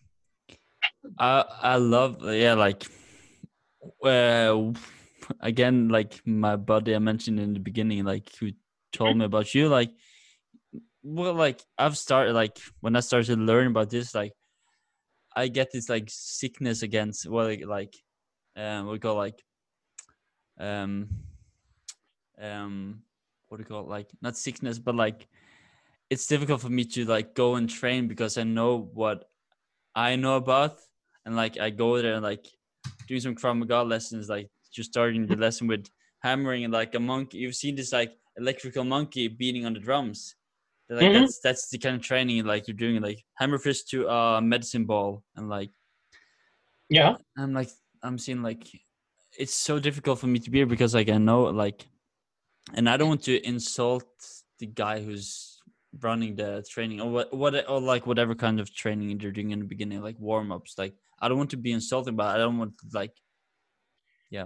I 1.18 1.46
I 1.62 1.76
love 1.78 2.24
yeah 2.24 2.54
like, 2.54 2.86
uh, 4.04 4.74
again 5.40 5.90
like 5.90 6.22
my 6.26 6.56
buddy 6.56 6.96
I 6.96 7.00
mentioned 7.00 7.40
in 7.40 7.54
the 7.54 7.60
beginning 7.60 8.04
like 8.04 8.30
who 8.40 8.52
told 8.92 9.18
me 9.18 9.26
about 9.26 9.54
you 9.54 9.70
like, 9.70 9.92
well 11.04 11.34
like 11.34 11.62
I've 11.78 11.98
started 11.98 12.34
like 12.34 12.58
when 12.82 12.96
I 12.96 13.00
started 13.02 13.28
to 13.28 13.42
learn 13.42 13.68
about 13.68 13.90
this 13.90 14.14
like, 14.14 14.34
I 15.36 15.48
get 15.48 15.72
this 15.72 15.90
like 15.90 16.06
sickness 16.10 16.82
against 16.82 17.28
well 17.28 17.46
like, 17.46 17.66
like 17.66 17.96
um 18.56 18.88
we 18.88 19.00
call 19.00 19.16
like, 19.16 19.42
um, 20.60 21.10
um 22.42 23.04
what 23.48 23.58
do 23.58 23.62
you 23.62 23.68
call 23.68 23.82
it? 23.82 23.90
Like 23.90 24.10
not 24.22 24.38
sickness 24.38 24.80
but 24.80 24.96
like 24.96 25.28
it's 26.10 26.28
difficult 26.28 26.62
for 26.62 26.70
me 26.70 26.86
to 26.86 27.06
like 27.06 27.36
go 27.36 27.56
and 27.56 27.70
train 27.70 28.08
because 28.08 28.38
i 28.38 28.44
know 28.44 28.90
what 28.94 29.26
i 29.96 30.16
know 30.16 30.38
about 30.38 30.80
and 31.26 31.36
like 31.36 31.60
i 31.60 31.70
go 31.70 32.02
there 32.02 32.14
and 32.14 32.24
like 32.24 32.46
doing 33.08 33.22
some 33.22 33.36
Krav 33.36 33.58
Maga 33.58 33.82
lessons 33.84 34.30
like 34.30 34.50
just 34.72 34.92
starting 34.92 35.26
the 35.26 35.36
lesson 35.36 35.68
with 35.68 35.88
hammering 36.22 36.64
and 36.64 36.74
like 36.74 36.94
a 36.96 37.00
monkey 37.00 37.40
you've 37.40 37.56
seen 37.56 37.76
this 37.76 37.92
like 37.92 38.12
electrical 38.38 38.84
monkey 38.84 39.28
beating 39.28 39.66
on 39.66 39.74
the 39.74 39.80
drums 39.80 40.36
They're 40.88 40.98
like 40.98 41.10
Mhm. 41.12 41.20
that's 41.22 41.40
that's 41.40 41.70
the 41.70 41.78
kind 41.78 41.96
of 41.96 42.02
training 42.02 42.46
like 42.46 42.68
you're 42.68 42.78
doing 42.78 43.02
like 43.02 43.24
hammer 43.36 43.58
fist 43.60 43.90
to 43.90 44.08
a 44.08 44.42
medicine 44.42 44.86
ball 44.86 45.24
and 45.36 45.50
like 45.50 45.72
Yeah. 46.90 47.18
I'm 47.38 47.54
like 47.54 47.70
I'm 48.02 48.18
seeing 48.18 48.42
like 48.42 48.64
it's 49.38 49.54
so 49.54 49.80
difficult 49.80 50.20
for 50.20 50.28
me 50.28 50.40
to 50.40 50.50
be 50.50 50.60
here 50.60 50.66
because 50.66 50.94
like 50.96 51.10
I 51.10 51.18
know 51.18 51.44
like 51.44 51.86
and 52.74 52.90
I 52.90 52.98
don't 52.98 53.10
want 53.10 53.24
to 53.24 53.38
insult 53.48 54.06
the 54.60 54.68
guy 54.68 55.02
who's 55.02 55.62
running 56.02 56.36
the 56.36 56.64
training 56.70 57.02
or 57.02 57.10
what 57.10 57.34
what 57.34 57.54
or 57.70 57.80
like 57.82 58.06
whatever 58.06 58.36
kind 58.36 58.60
of 58.60 58.74
training 58.74 59.18
they're 59.18 59.32
doing 59.32 59.52
in 59.52 59.60
the 59.60 59.66
beginning 59.66 60.02
like 60.02 60.20
warm 60.20 60.52
ups 60.52 60.76
like 60.78 60.94
I 61.22 61.28
don't 61.28 61.38
want 61.38 61.50
to 61.52 61.58
be 61.58 61.72
insulting 61.72 62.16
but 62.16 62.28
I 62.28 62.38
don't 62.38 62.58
want 62.58 62.78
to 62.80 62.86
like 62.94 63.14
yeah. 64.30 64.46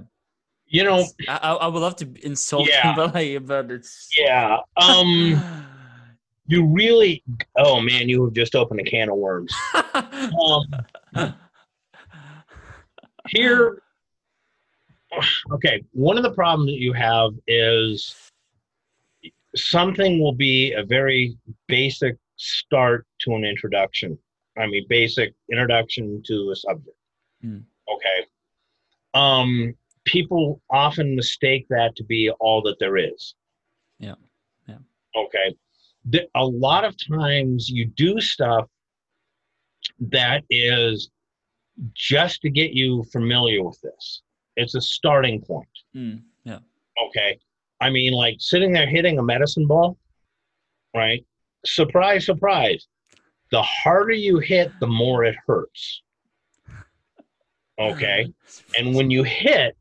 You 0.65 0.83
know, 0.85 1.05
I 1.27 1.37
I, 1.37 1.53
I 1.53 1.67
would 1.67 1.79
love 1.79 1.95
to 1.97 2.11
insult 2.25 2.67
Yeah. 2.69 2.89
him 2.89 2.95
but 2.97 3.13
like 3.13 3.45
but 3.45 3.71
it's 3.71 4.09
yeah. 4.17 4.57
Um, 4.77 5.43
you 6.47 6.65
really, 6.65 7.23
oh 7.57 7.79
man, 7.79 8.09
you 8.09 8.23
have 8.25 8.33
just 8.33 8.55
opened 8.55 8.79
a 8.79 8.83
can 8.83 9.09
of 9.09 9.17
worms. 9.17 9.53
Um, 9.83 11.35
here, 13.29 13.81
okay, 15.51 15.83
one 15.91 16.17
of 16.17 16.23
the 16.23 16.31
problems 16.33 16.71
that 16.71 16.79
you 16.79 16.93
have 16.93 17.31
is 17.47 18.15
something 19.55 20.19
will 20.19 20.33
be 20.33 20.73
a 20.73 20.83
very 20.83 21.37
basic 21.67 22.17
start 22.35 23.05
to 23.19 23.35
an 23.35 23.45
introduction. 23.45 24.17
I 24.57 24.67
mean, 24.67 24.85
basic 24.87 25.33
introduction 25.51 26.21
to 26.27 26.51
a 26.51 26.55
subject. 26.55 26.97
Mm. 27.43 27.63
Okay. 27.93 28.27
Um, 29.13 29.73
people 30.05 30.61
often 30.69 31.15
mistake 31.15 31.65
that 31.69 31.95
to 31.95 32.03
be 32.03 32.29
all 32.39 32.61
that 32.63 32.77
there 32.79 32.97
is. 32.97 33.35
Yeah. 33.99 34.15
Yeah. 34.67 34.77
Okay. 35.15 35.55
The- 36.05 36.27
A 36.35 36.45
lot 36.45 36.83
of 36.85 36.95
times 36.97 37.69
you 37.69 37.85
do 37.85 38.19
stuff 38.21 38.67
that 39.99 40.43
is 40.49 41.09
just 41.93 42.41
to 42.41 42.49
get 42.49 42.73
you 42.73 43.03
familiar 43.11 43.63
with 43.63 43.79
this. 43.81 44.21
It's 44.55 44.75
a 44.75 44.81
starting 44.81 45.41
point. 45.41 45.67
Mm, 45.95 46.21
yeah 46.43 46.59
Okay. 47.07 47.39
I 47.81 47.89
mean, 47.89 48.13
like 48.13 48.35
sitting 48.39 48.71
there 48.71 48.87
hitting 48.87 49.17
a 49.19 49.23
medicine 49.23 49.67
ball, 49.67 49.97
right? 50.95 51.25
Surprise, 51.65 52.25
surprise. 52.25 52.87
The 53.53 53.61
harder 53.61 54.13
you 54.13 54.39
hit, 54.39 54.71
the 54.79 54.87
more 54.87 55.23
it 55.23 55.35
hurts. 55.47 56.01
Okay. 57.79 58.33
And 58.77 58.95
when 58.95 59.11
you 59.11 59.21
hit, 59.21 59.77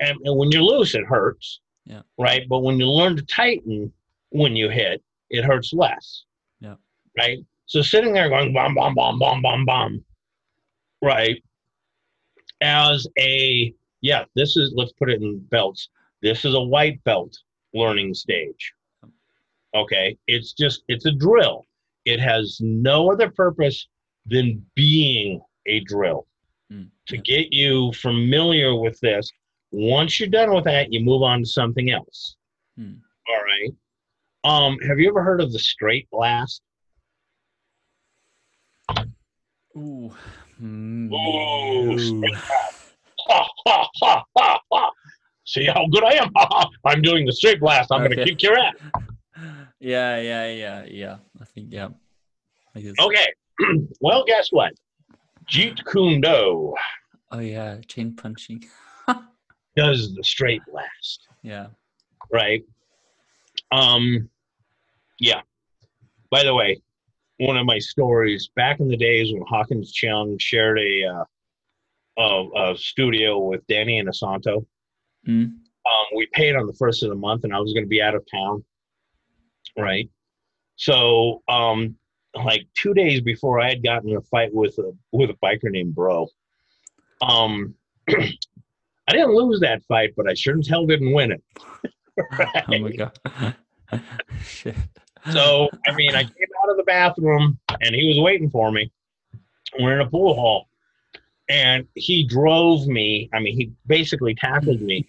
and, 0.00 0.18
and 0.24 0.36
when 0.36 0.50
you're 0.50 0.62
loose, 0.62 0.96
it 0.96 1.04
hurts. 1.04 1.60
Yeah. 1.84 2.02
Right. 2.18 2.48
But 2.48 2.60
when 2.60 2.78
you 2.80 2.86
learn 2.86 3.14
to 3.16 3.22
tighten 3.22 3.92
when 4.30 4.56
you 4.56 4.68
hit, 4.68 5.00
it 5.30 5.44
hurts 5.44 5.72
less. 5.72 6.24
Yeah. 6.60 6.74
Right. 7.16 7.38
So 7.66 7.82
sitting 7.82 8.12
there 8.12 8.28
going 8.28 8.52
bomb, 8.52 8.74
bomb, 8.74 8.94
bomb, 8.96 9.20
bomb, 9.20 9.42
bomb, 9.42 9.64
bomb, 9.64 10.04
right? 11.00 11.40
As 12.60 13.06
a 13.16 13.72
yeah, 14.00 14.24
this 14.34 14.56
is 14.56 14.72
let's 14.76 14.92
put 14.92 15.08
it 15.08 15.22
in 15.22 15.38
belts. 15.38 15.88
This 16.20 16.44
is 16.44 16.54
a 16.54 16.60
white 16.60 17.02
belt 17.04 17.38
learning 17.72 18.14
stage. 18.14 18.74
Okay, 19.74 20.18
it's 20.26 20.52
just 20.52 20.82
it's 20.88 21.06
a 21.06 21.12
drill. 21.12 21.66
It 22.04 22.20
has 22.20 22.58
no 22.60 23.10
other 23.10 23.30
purpose 23.30 23.86
than 24.26 24.64
being 24.74 25.40
a 25.66 25.80
drill 25.80 26.26
Mm, 26.72 26.88
to 27.08 27.18
get 27.18 27.52
you 27.52 27.92
familiar 27.92 28.74
with 28.74 28.98
this. 29.00 29.30
Once 29.70 30.18
you're 30.18 30.30
done 30.30 30.54
with 30.54 30.64
that, 30.64 30.90
you 30.92 31.00
move 31.00 31.22
on 31.22 31.40
to 31.40 31.46
something 31.46 31.90
else. 31.90 32.36
Hmm. 32.78 32.94
All 33.28 33.42
right. 33.42 33.74
Um, 34.44 34.78
have 34.88 34.98
you 34.98 35.08
ever 35.08 35.22
heard 35.22 35.42
of 35.42 35.52
the 35.52 35.58
straight 35.58 36.08
blast? 36.10 36.62
Ooh. 39.76 40.14
Mm, 40.62 41.12
Ooh, 41.12 41.90
no. 41.90 41.96
straight 41.98 42.34
Ha, 43.26 43.48
ha, 43.66 43.88
ha, 44.00 44.24
ha, 44.36 44.60
ha. 44.72 44.90
See 45.44 45.66
how 45.66 45.86
good 45.90 46.04
I 46.04 46.14
am? 46.14 46.30
Ha, 46.36 46.46
ha. 46.50 46.70
I'm 46.86 47.02
doing 47.02 47.26
the 47.26 47.32
straight 47.32 47.60
blast. 47.60 47.90
I'm 47.92 48.00
going 48.00 48.16
to 48.16 48.24
kick 48.24 48.42
your 48.42 48.58
ass. 48.58 48.74
Yeah, 49.84 50.18
yeah, 50.18 50.50
yeah, 50.50 50.84
yeah. 50.86 51.16
I 51.38 51.44
think 51.44 51.68
yeah. 51.70 51.88
I 52.74 52.80
guess. 52.80 52.94
Okay. 52.98 53.26
well, 54.00 54.24
guess 54.26 54.48
what? 54.50 54.72
Jeet 55.46 55.78
Kune 55.84 56.22
Do 56.22 56.74
Oh 57.30 57.38
yeah, 57.38 57.78
chain 57.86 58.16
punching. 58.16 58.64
does 59.76 60.14
the 60.14 60.24
straight 60.24 60.62
blast? 60.70 61.28
Yeah. 61.42 61.66
right? 62.32 62.64
Um, 63.72 64.30
yeah. 65.20 65.42
By 66.30 66.44
the 66.44 66.54
way, 66.54 66.80
one 67.36 67.58
of 67.58 67.66
my 67.66 67.78
stories 67.78 68.48
back 68.56 68.80
in 68.80 68.88
the 68.88 68.96
days 68.96 69.34
when 69.34 69.42
Hawkins 69.46 69.92
Cheung 69.92 70.40
shared 70.40 70.78
a 70.78 71.04
uh, 71.04 71.24
a, 72.16 72.70
a 72.72 72.78
studio 72.78 73.38
with 73.38 73.66
Dan 73.66 73.88
Inosanto. 73.88 74.64
Mm. 75.28 75.44
Um, 75.44 76.06
we 76.16 76.26
paid 76.32 76.56
on 76.56 76.66
the 76.66 76.72
first 76.72 77.02
of 77.02 77.10
the 77.10 77.16
month, 77.16 77.44
and 77.44 77.54
I 77.54 77.60
was 77.60 77.74
going 77.74 77.84
to 77.84 77.88
be 77.88 78.00
out 78.00 78.14
of 78.14 78.24
town, 78.32 78.64
right? 79.76 80.08
So, 80.76 81.42
um, 81.48 81.96
like 82.34 82.66
two 82.74 82.94
days 82.94 83.20
before 83.20 83.60
I 83.60 83.68
had 83.68 83.82
gotten 83.82 84.10
in 84.10 84.16
a 84.16 84.22
fight 84.22 84.52
with 84.52 84.76
a 84.78 84.92
with 85.12 85.30
a 85.30 85.34
biker 85.34 85.70
named 85.70 85.94
Bro, 85.94 86.28
um, 87.22 87.74
I 88.08 89.12
didn't 89.12 89.34
lose 89.34 89.60
that 89.60 89.82
fight, 89.84 90.14
but 90.16 90.28
I 90.28 90.34
sure 90.34 90.58
as 90.58 90.68
hell 90.68 90.86
didn't 90.86 91.12
win 91.12 91.32
it. 91.32 91.42
Right? 92.38 92.48
Oh 92.68 92.78
my 92.78 92.92
god. 92.92 93.18
Shit. 94.44 94.76
So, 95.32 95.68
I 95.86 95.94
mean, 95.94 96.14
I 96.14 96.22
came 96.22 96.48
out 96.62 96.70
of 96.70 96.76
the 96.76 96.82
bathroom 96.84 97.58
and 97.80 97.94
he 97.94 98.06
was 98.08 98.18
waiting 98.20 98.50
for 98.50 98.70
me. 98.70 98.92
We're 99.78 99.94
in 99.94 100.06
a 100.06 100.10
pool 100.10 100.34
hall. 100.34 100.68
And 101.48 101.86
he 101.94 102.26
drove 102.26 102.86
me, 102.86 103.28
I 103.32 103.40
mean, 103.40 103.56
he 103.56 103.72
basically 103.86 104.34
tackled 104.34 104.80
me 104.80 105.08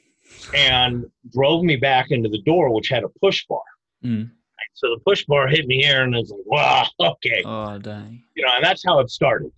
and 0.53 1.05
drove 1.31 1.63
me 1.63 1.75
back 1.75 2.11
into 2.11 2.29
the 2.29 2.41
door, 2.41 2.73
which 2.73 2.89
had 2.89 3.03
a 3.03 3.09
push 3.21 3.45
bar. 3.47 3.61
Mm. 4.03 4.31
So 4.73 4.89
the 4.89 4.99
push 5.05 5.25
bar 5.25 5.47
hit 5.47 5.67
me 5.67 5.81
here 5.81 6.03
and 6.03 6.15
it's 6.15 6.31
like, 6.31 6.45
wow, 6.45 6.85
okay. 6.99 7.43
Oh 7.45 7.77
dang. 7.77 8.23
You 8.35 8.45
know, 8.45 8.51
and 8.55 8.63
that's 8.63 8.83
how 8.85 8.99
it 8.99 9.09
started. 9.09 9.51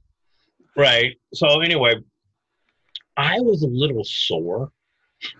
Right. 0.77 1.17
So, 1.33 1.61
anyway, 1.61 1.95
I 3.17 3.39
was 3.39 3.63
a 3.63 3.67
little 3.67 4.03
sore. 4.03 4.71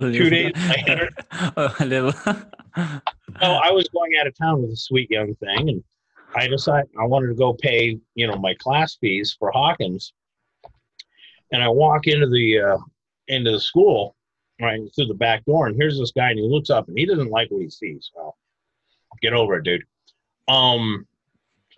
Two 0.00 0.30
days 0.30 0.52
later. 0.56 1.10
oh, 1.58 1.76
a 1.80 1.84
little. 1.84 2.12
So 2.12 2.32
I 2.76 3.70
was 3.70 3.86
going 3.88 4.12
out 4.18 4.26
of 4.26 4.36
town 4.38 4.62
with 4.62 4.70
a 4.70 4.76
sweet 4.76 5.10
young 5.10 5.34
thing, 5.34 5.68
and 5.68 5.84
I 6.34 6.48
decided 6.48 6.88
I 6.98 7.04
wanted 7.04 7.26
to 7.28 7.34
go 7.34 7.52
pay, 7.52 7.98
you 8.14 8.26
know, 8.26 8.36
my 8.36 8.54
class 8.54 8.96
fees 8.98 9.36
for 9.38 9.50
Hawkins. 9.50 10.14
And 11.52 11.62
I 11.62 11.68
walk 11.68 12.06
into 12.06 12.28
the 12.28 12.60
uh, 12.60 12.78
into 13.28 13.50
the 13.50 13.60
school, 13.60 14.16
right 14.62 14.80
through 14.96 15.06
the 15.06 15.14
back 15.14 15.44
door, 15.44 15.66
and 15.66 15.76
here's 15.76 15.98
this 15.98 16.12
guy, 16.12 16.30
and 16.30 16.38
he 16.38 16.48
looks 16.48 16.70
up, 16.70 16.88
and 16.88 16.96
he 16.96 17.04
doesn't 17.04 17.30
like 17.30 17.50
what 17.50 17.60
he 17.62 17.68
sees. 17.68 18.10
Well, 18.14 18.38
get 19.20 19.32
over 19.32 19.56
it, 19.56 19.64
dude. 19.64 19.82
Um, 20.48 21.06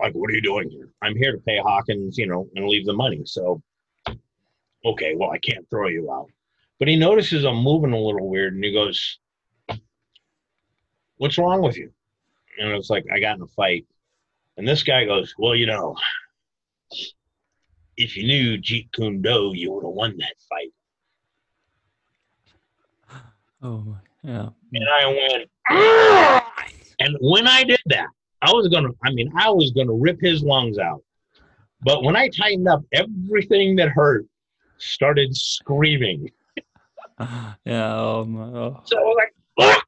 like, 0.01 0.15
what 0.15 0.31
are 0.31 0.35
you 0.35 0.41
doing 0.43 0.71
here? 0.71 0.89
I'm 1.03 1.17
here 1.17 1.33
to 1.33 1.39
pay 1.39 1.59
Hawkins, 1.59 2.19
you 2.19 2.27
know, 2.27 2.49
and 2.57 2.67
leave 2.67 2.87
the 2.87 2.93
money. 2.93 3.23
So, 3.25 3.63
okay, 4.85 5.15
well, 5.15 5.31
I 5.31 5.39
can't 5.39 5.69
throw 5.71 5.89
you 5.89 6.13
out. 6.13 6.29
But 6.79 6.89
he 6.89 6.97
notices 6.97 7.45
I'm 7.45 7.63
moving 7.63 7.93
a 7.93 7.99
little 7.99 8.29
weird, 8.29 8.55
and 8.55 8.65
he 8.65 8.73
goes, 8.73 9.19
what's 11.19 11.39
wrong 11.39 11.63
with 11.63 11.77
you? 11.77 11.93
And 12.59 12.71
it's 12.73 12.91
like, 12.91 13.05
I 13.15 13.21
got 13.21 13.37
in 13.37 13.43
a 13.43 13.47
fight. 13.47 13.87
And 14.57 14.67
this 14.67 14.83
guy 14.83 15.05
goes, 15.05 15.35
well, 15.39 15.55
you 15.55 15.67
know, 15.67 15.97
if 17.97 18.17
you 18.17 18.27
knew 18.27 18.59
Jeet 18.59 18.91
Kune 18.93 19.23
Do, 19.23 19.53
you 19.55 19.73
would 19.73 19.85
have 19.85 19.93
won 19.95 20.17
that 20.19 20.35
fight. 20.49 20.73
oh 23.63 23.97
yeah. 24.23 24.49
And 24.73 24.89
I 24.89 25.07
went, 25.07 25.51
"Ah!" 25.71 26.42
And 27.03 27.17
when 27.21 27.49
I 27.49 27.65
did 27.65 27.81
that, 27.87 28.07
I 28.43 28.53
was 28.53 28.69
going 28.69 28.85
to, 28.85 28.95
I 29.05 29.13
mean, 29.13 29.31
I 29.37 29.51
was 29.51 29.73
going 29.73 29.89
to 29.89 29.95
rip 29.95 30.21
his 30.21 30.43
lungs 30.43 30.79
out. 30.79 31.03
But 31.83 32.05
when 32.05 32.15
I 32.15 32.29
tightened 32.29 32.69
up, 32.69 32.83
everything 32.93 33.75
that 33.77 33.89
hurt 33.89 34.27
started 34.79 35.37
screaming. 35.37 36.31
Yeah. 37.65 37.95
Oh 37.95 38.25
my. 38.25 38.43
Oh. 38.43 38.81
So 38.85 38.99
I 38.99 39.03
was 39.03 39.17
like, 39.59 39.85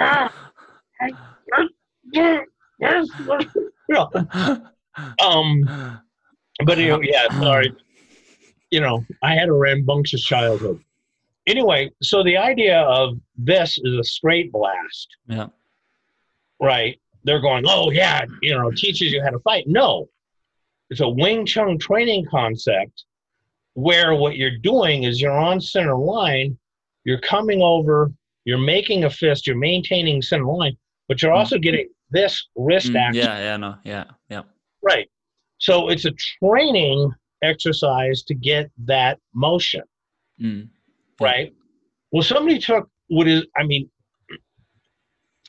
"Ah!" 0.00 0.32
um, 5.22 6.00
but 6.64 6.78
you 6.78 6.88
know, 6.88 7.00
yeah, 7.02 7.28
sorry. 7.40 7.74
You 8.70 8.80
know, 8.80 9.04
I 9.22 9.34
had 9.34 9.50
a 9.50 9.52
rambunctious 9.52 10.22
childhood. 10.22 10.82
Anyway, 11.46 11.90
so 12.00 12.22
the 12.22 12.38
idea 12.38 12.80
of 12.80 13.18
this 13.36 13.78
is 13.82 13.94
a 13.98 14.04
straight 14.04 14.50
blast, 14.50 15.08
yeah. 15.26 15.48
Right? 16.60 16.98
They're 17.24 17.40
going, 17.40 17.64
oh 17.66 17.90
yeah, 17.90 18.24
you 18.42 18.54
know, 18.54 18.70
teaches 18.70 19.12
you 19.12 19.22
how 19.22 19.30
to 19.30 19.38
fight. 19.40 19.64
No, 19.66 20.08
it's 20.90 21.00
a 21.00 21.08
Wing 21.08 21.44
Chun 21.46 21.78
training 21.78 22.26
concept 22.30 23.04
where 23.74 24.14
what 24.14 24.36
you're 24.36 24.56
doing 24.58 25.04
is 25.04 25.20
you're 25.20 25.30
on 25.38 25.60
center 25.60 25.96
line, 25.96 26.56
you're 27.04 27.20
coming 27.20 27.60
over, 27.62 28.10
you're 28.44 28.58
making 28.58 29.04
a 29.04 29.10
fist, 29.10 29.46
you're 29.46 29.56
maintaining 29.56 30.20
center 30.22 30.44
line, 30.46 30.76
but 31.08 31.22
you're 31.22 31.32
also 31.32 31.58
getting 31.58 31.88
this 32.10 32.48
wrist 32.56 32.88
Mm, 32.92 32.96
action. 33.00 33.22
yeah. 33.24 33.38
Yeah. 33.38 33.56
No. 33.56 33.74
Yeah. 33.84 34.04
Yeah. 34.30 34.42
Right. 34.82 35.08
So 35.58 35.88
it's 35.90 36.06
a 36.06 36.12
training 36.40 37.12
exercise 37.42 38.22
to 38.24 38.34
get 38.34 38.70
that 38.84 39.18
motion, 39.34 39.82
Mm. 40.40 40.68
Right? 41.20 41.52
Well, 42.12 42.22
somebody 42.22 42.58
took 42.58 42.88
what 43.08 43.26
is, 43.28 43.44
I 43.56 43.64
mean, 43.64 43.90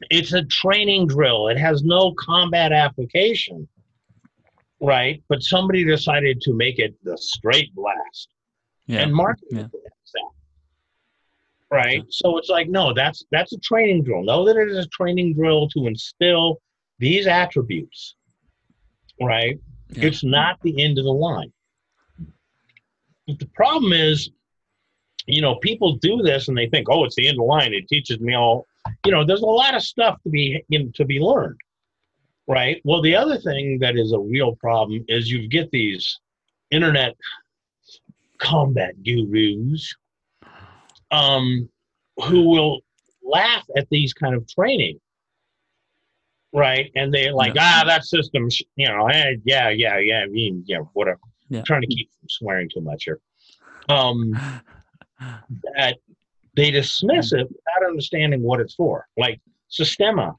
it's 0.09 0.33
a 0.33 0.43
training 0.45 1.07
drill. 1.07 1.47
It 1.49 1.57
has 1.57 1.83
no 1.83 2.13
combat 2.13 2.71
application, 2.71 3.67
right? 4.81 5.21
But 5.29 5.43
somebody 5.43 5.83
decided 5.83 6.41
to 6.41 6.53
make 6.53 6.79
it 6.79 6.95
the 7.03 7.17
straight 7.17 7.73
blast 7.75 8.29
Yeah. 8.87 9.01
and 9.03 9.13
market 9.13 9.47
Yeah. 9.51 9.63
that. 9.63 9.81
Right. 11.71 12.03
So 12.09 12.37
it's 12.39 12.49
like, 12.49 12.67
no, 12.67 12.93
that's 12.95 13.23
that's 13.31 13.53
a 13.53 13.59
training 13.59 14.03
drill. 14.03 14.23
Know 14.23 14.43
that 14.45 14.57
it 14.57 14.69
is 14.69 14.77
a 14.83 14.87
training 14.89 15.35
drill 15.35 15.67
to 15.69 15.85
instill 15.85 16.59
these 16.97 17.27
attributes. 17.27 18.15
Right. 19.21 19.59
Yeah. 19.91 20.05
It's 20.05 20.23
not 20.23 20.59
the 20.63 20.81
end 20.83 20.97
of 20.97 21.03
the 21.05 21.11
line. 21.11 21.51
But 23.27 23.37
the 23.37 23.45
problem 23.53 23.93
is, 23.93 24.31
you 25.27 25.41
know, 25.43 25.55
people 25.57 25.97
do 25.97 26.23
this 26.23 26.47
and 26.47 26.57
they 26.57 26.67
think, 26.67 26.87
oh, 26.89 27.03
it's 27.05 27.15
the 27.15 27.27
end 27.27 27.35
of 27.35 27.41
the 27.41 27.43
line. 27.43 27.73
It 27.73 27.87
teaches 27.87 28.19
me 28.19 28.33
all. 28.33 28.65
You 29.05 29.11
know, 29.11 29.25
there's 29.25 29.41
a 29.41 29.45
lot 29.45 29.75
of 29.75 29.81
stuff 29.81 30.21
to 30.23 30.29
be 30.29 30.63
you 30.67 30.83
know, 30.83 30.91
to 30.95 31.05
be 31.05 31.19
learned, 31.19 31.59
right? 32.47 32.81
Well, 32.83 33.01
the 33.01 33.15
other 33.15 33.37
thing 33.37 33.79
that 33.79 33.97
is 33.97 34.11
a 34.11 34.19
real 34.19 34.55
problem 34.55 35.05
is 35.07 35.31
you 35.31 35.47
get 35.47 35.71
these 35.71 36.19
internet 36.71 37.15
combat 38.39 38.93
gurus 39.03 39.95
um, 41.11 41.69
who 42.25 42.49
will 42.49 42.79
laugh 43.23 43.65
at 43.77 43.87
these 43.89 44.13
kind 44.13 44.35
of 44.35 44.47
training, 44.47 44.99
right? 46.53 46.91
And 46.95 47.13
they're 47.13 47.33
like, 47.33 47.53
ah, 47.57 47.83
that 47.85 48.05
system, 48.05 48.47
you 48.75 48.87
know, 48.87 49.07
eh, 49.07 49.35
yeah, 49.43 49.69
yeah, 49.69 49.97
yeah, 49.97 50.21
I 50.21 50.27
mean, 50.27 50.63
yeah, 50.67 50.79
whatever. 50.93 51.19
Yeah. 51.49 51.63
trying 51.63 51.81
to 51.81 51.87
keep 51.87 52.11
from 52.11 52.29
swearing 52.29 52.69
too 52.71 52.81
much 52.81 53.05
here. 53.05 53.19
Um, 53.89 54.31
that 55.75 55.97
they 56.55 56.71
dismiss 56.71 57.31
it 57.33 57.47
without 57.47 57.87
understanding 57.87 58.41
what 58.41 58.59
it's 58.59 58.75
for. 58.75 59.07
Like 59.17 59.39
Sistema 59.71 60.35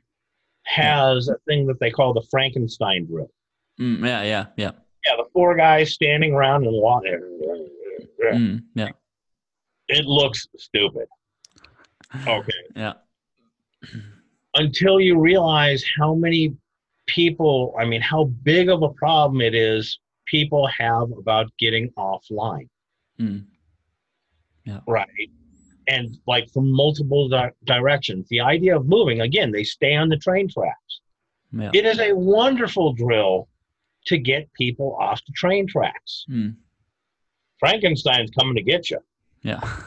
has 0.65 1.29
a 1.29 1.37
thing 1.49 1.67
that 1.67 1.81
they 1.81 1.91
call 1.91 2.13
the 2.13 2.23
Frankenstein 2.31 3.07
drill. 3.07 3.31
Mm, 3.81 4.05
yeah. 4.07 4.23
Yeah. 4.23 4.47
Yeah. 4.57 4.71
Yeah, 5.07 5.17
the 5.17 5.25
four 5.33 5.57
guys 5.57 5.95
standing 5.95 6.35
around 6.35 6.65
in 6.67 6.73
water. 6.73 7.23
Mm, 8.23 8.63
yeah. 8.75 8.91
It 9.89 10.05
looks 10.05 10.47
stupid. 10.59 11.07
Okay. 12.27 12.53
Yeah. 12.75 12.95
Until 14.57 14.99
you 15.01 15.19
realize 15.21 15.85
how 15.99 16.15
many 16.15 16.57
people, 17.07 17.73
I 17.79 17.85
mean, 17.85 18.01
how 18.01 18.25
big 18.43 18.69
of 18.69 18.83
a 18.83 18.89
problem 18.91 19.41
it 19.41 19.55
is, 19.55 20.01
people 20.27 20.69
have 20.79 21.11
about 21.17 21.47
getting 21.59 21.89
offline, 21.97 22.69
Mm. 23.21 23.45
right? 24.89 25.31
And 25.91 26.17
like 26.27 26.49
from 26.53 26.71
multiple 26.71 27.29
di- 27.29 27.51
directions. 27.65 28.29
The 28.29 28.41
idea 28.41 28.77
of 28.77 28.87
moving, 28.87 29.21
again, 29.21 29.51
they 29.51 29.65
stay 29.65 29.97
on 29.97 30.09
the 30.09 30.17
train 30.17 30.49
tracks. 30.49 31.01
Yeah. 31.53 31.71
It 31.75 31.85
is 31.85 31.99
a 31.99 32.13
wonderful 32.13 32.93
drill 32.93 33.49
to 34.07 34.17
get 34.17 34.53
people 34.55 34.97
off 35.01 35.21
the 35.27 35.33
train 35.33 35.67
tracks. 35.67 36.25
Mm. 36.31 36.55
Frankenstein's 37.59 38.31
coming 38.31 38.55
to 38.55 38.63
get 38.63 38.91
you. 38.91 38.99
Yeah. 39.43 39.61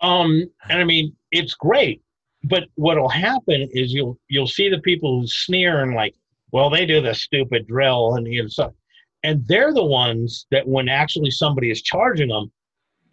Um, 0.00 0.50
and 0.68 0.80
I 0.80 0.84
mean, 0.84 1.16
it's 1.30 1.54
great, 1.54 2.02
but 2.42 2.64
what'll 2.74 3.08
happen 3.08 3.66
is 3.72 3.90
you'll 3.90 4.18
you'll 4.28 4.46
see 4.46 4.68
the 4.68 4.80
people 4.80 5.20
who 5.20 5.26
sneer 5.26 5.82
and 5.82 5.94
like, 5.94 6.14
well, 6.52 6.68
they 6.68 6.84
do 6.84 7.00
this 7.00 7.22
stupid 7.22 7.66
drill 7.66 8.16
and 8.16 8.26
you 8.26 8.42
know, 8.42 8.48
so, 8.48 8.74
and 9.22 9.46
they're 9.46 9.72
the 9.72 9.84
ones 9.84 10.46
that 10.50 10.68
when 10.68 10.90
actually 10.90 11.30
somebody 11.30 11.70
is 11.70 11.80
charging 11.80 12.28
them, 12.28 12.52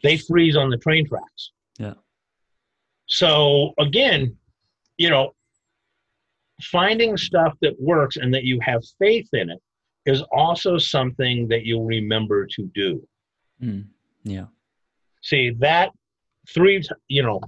they 0.04 0.17
freeze 0.17 0.58
on 0.58 0.70
the 0.70 0.76
train 0.78 1.08
tracks. 1.08 1.52
So 3.12 3.74
again, 3.78 4.38
you 4.97 5.10
know, 5.10 5.32
finding 6.62 7.17
stuff 7.17 7.54
that 7.62 7.76
works 7.78 8.15
and 8.15 8.34
that 8.34 8.45
you 8.45 8.58
have 8.62 8.82
faith 9.00 9.28
in 9.34 9.50
it 9.50 9.60
is 10.06 10.24
also 10.32 10.78
something 10.78 11.47
that 11.50 11.65
you'll 11.65 11.86
remember 11.86 12.47
to 12.47 12.63
do. 12.74 13.06
Mm. 13.62 13.88
Yeah. 14.24 14.45
See 15.21 15.52
that 15.60 15.91
three, 16.50 16.82
you 17.10 17.21
know, 17.21 17.41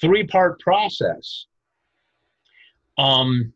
three 0.00 0.26
part 0.26 0.58
process. 0.58 1.46
Um, 2.96 3.52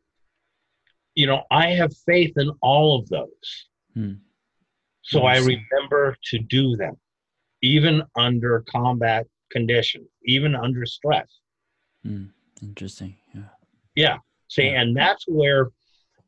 you 1.14 1.26
know, 1.26 1.44
I 1.50 1.68
have 1.68 1.96
faith 2.05 2.35
in 2.37 2.50
all 2.61 2.98
of 2.98 3.09
those. 3.09 3.66
Hmm. 3.94 4.12
So 5.00 5.22
I 5.22 5.38
remember 5.38 6.14
to 6.24 6.38
do 6.38 6.76
them, 6.76 6.96
even 7.62 8.02
under 8.16 8.64
combat 8.68 9.26
conditions, 9.57 10.09
even 10.25 10.55
under 10.55 10.85
stress. 10.85 11.31
Mm. 12.07 12.31
Interesting. 12.62 13.16
Yeah. 13.35 13.49
Yeah. 13.95 14.16
See, 14.49 14.64
Yeah. 14.66 14.81
and 14.81 14.97
that's 14.97 15.25
where 15.27 15.71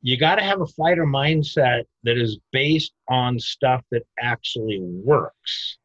you 0.01 0.17
got 0.17 0.37
to 0.37 0.43
have 0.43 0.61
a 0.63 0.67
fighter 0.67 1.05
mindset 1.05 1.83
that 2.05 2.17
is 2.17 2.39
based 2.53 2.93
on 3.09 3.39
stuff 3.39 3.83
that 3.91 4.05
actually 4.19 4.79
works. 4.81 5.79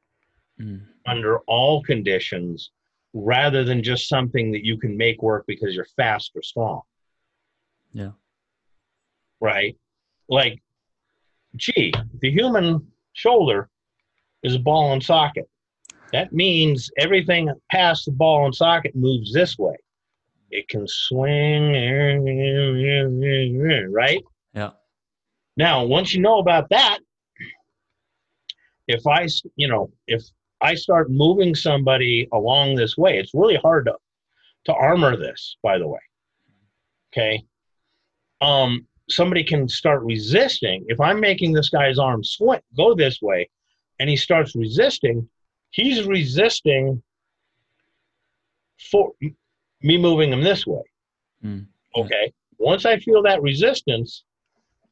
Mm. 0.62 0.82
under 1.08 1.40
all 1.48 1.82
conditions 1.82 2.70
rather 3.14 3.64
than 3.64 3.82
just 3.84 4.08
something 4.08 4.52
that 4.52 4.64
you 4.64 4.78
can 4.78 4.96
make 4.96 5.20
work 5.24 5.44
because 5.48 5.74
you're 5.76 5.88
fast 5.98 6.32
or 6.36 6.44
strong. 6.44 6.82
Yeah. 7.92 8.12
Right? 9.42 9.76
Like, 10.30 10.62
gee, 11.56 11.92
the 12.22 12.30
human 12.30 12.86
shoulder 13.14 13.68
is 14.44 14.54
a 14.56 14.60
ball 14.60 14.94
and 14.94 15.02
socket. 15.04 15.50
That 16.14 16.32
means 16.32 16.90
everything 16.98 17.52
past 17.72 18.06
the 18.06 18.12
ball 18.12 18.46
and 18.46 18.56
socket 18.56 18.96
moves 18.96 19.34
this 19.34 19.58
way. 19.58 19.76
It 20.52 20.70
can 20.70 20.88
swing, 20.88 21.74
right? 23.92 24.24
Yeah. 24.54 24.70
Now, 25.58 25.84
once 25.84 26.14
you 26.14 26.22
know 26.22 26.38
about 26.38 26.70
that, 26.70 27.00
if 28.88 29.06
I, 29.08 29.28
you 29.56 29.68
know, 29.68 29.92
if 30.08 30.24
I 30.62 30.76
start 30.76 31.10
moving 31.10 31.56
somebody 31.56 32.28
along 32.32 32.76
this 32.76 32.96
way, 32.96 33.18
it's 33.18 33.34
really 33.34 33.58
hard 33.58 33.88
to, 33.88 33.96
to 34.66 34.74
armor 34.74 35.18
this, 35.18 35.58
by 35.64 35.80
the 35.80 35.88
way. 35.88 36.00
Okay. 37.12 37.44
Um, 38.40 38.86
somebody 39.10 39.44
can 39.44 39.68
start 39.68 40.04
resisting. 40.04 40.86
If 40.88 41.00
I'm 41.00 41.20
making 41.20 41.54
this 41.54 41.70
guy's 41.70 41.98
arm 41.98 42.24
swing, 42.24 42.62
go 42.78 42.94
this 42.94 43.20
way, 43.22 43.50
and 44.00 44.10
he 44.10 44.16
starts 44.16 44.56
resisting, 44.56 45.28
he's 45.74 46.06
resisting 46.06 47.04
for 48.92 49.12
me 49.82 49.98
moving 49.98 50.32
him 50.32 50.42
this 50.42 50.66
way. 50.66 50.84
Mm. 51.44 51.66
Okay. 51.98 52.32
Once 52.58 52.86
I 52.86 52.98
feel 52.98 53.22
that 53.24 53.42
resistance, 53.42 54.24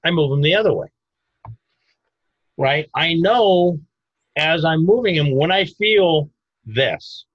I 0.04 0.12
move 0.12 0.32
him 0.34 0.42
the 0.42 0.56
other 0.56 0.74
way. 0.74 0.88
Right? 2.58 2.90
I 2.94 3.14
know 3.14 3.80
as 4.36 4.66
I'm 4.66 4.86
moving 4.86 5.16
him 5.16 5.36
when 5.36 5.52
I 5.52 5.66
feel 5.66 6.30
this. 6.66 7.26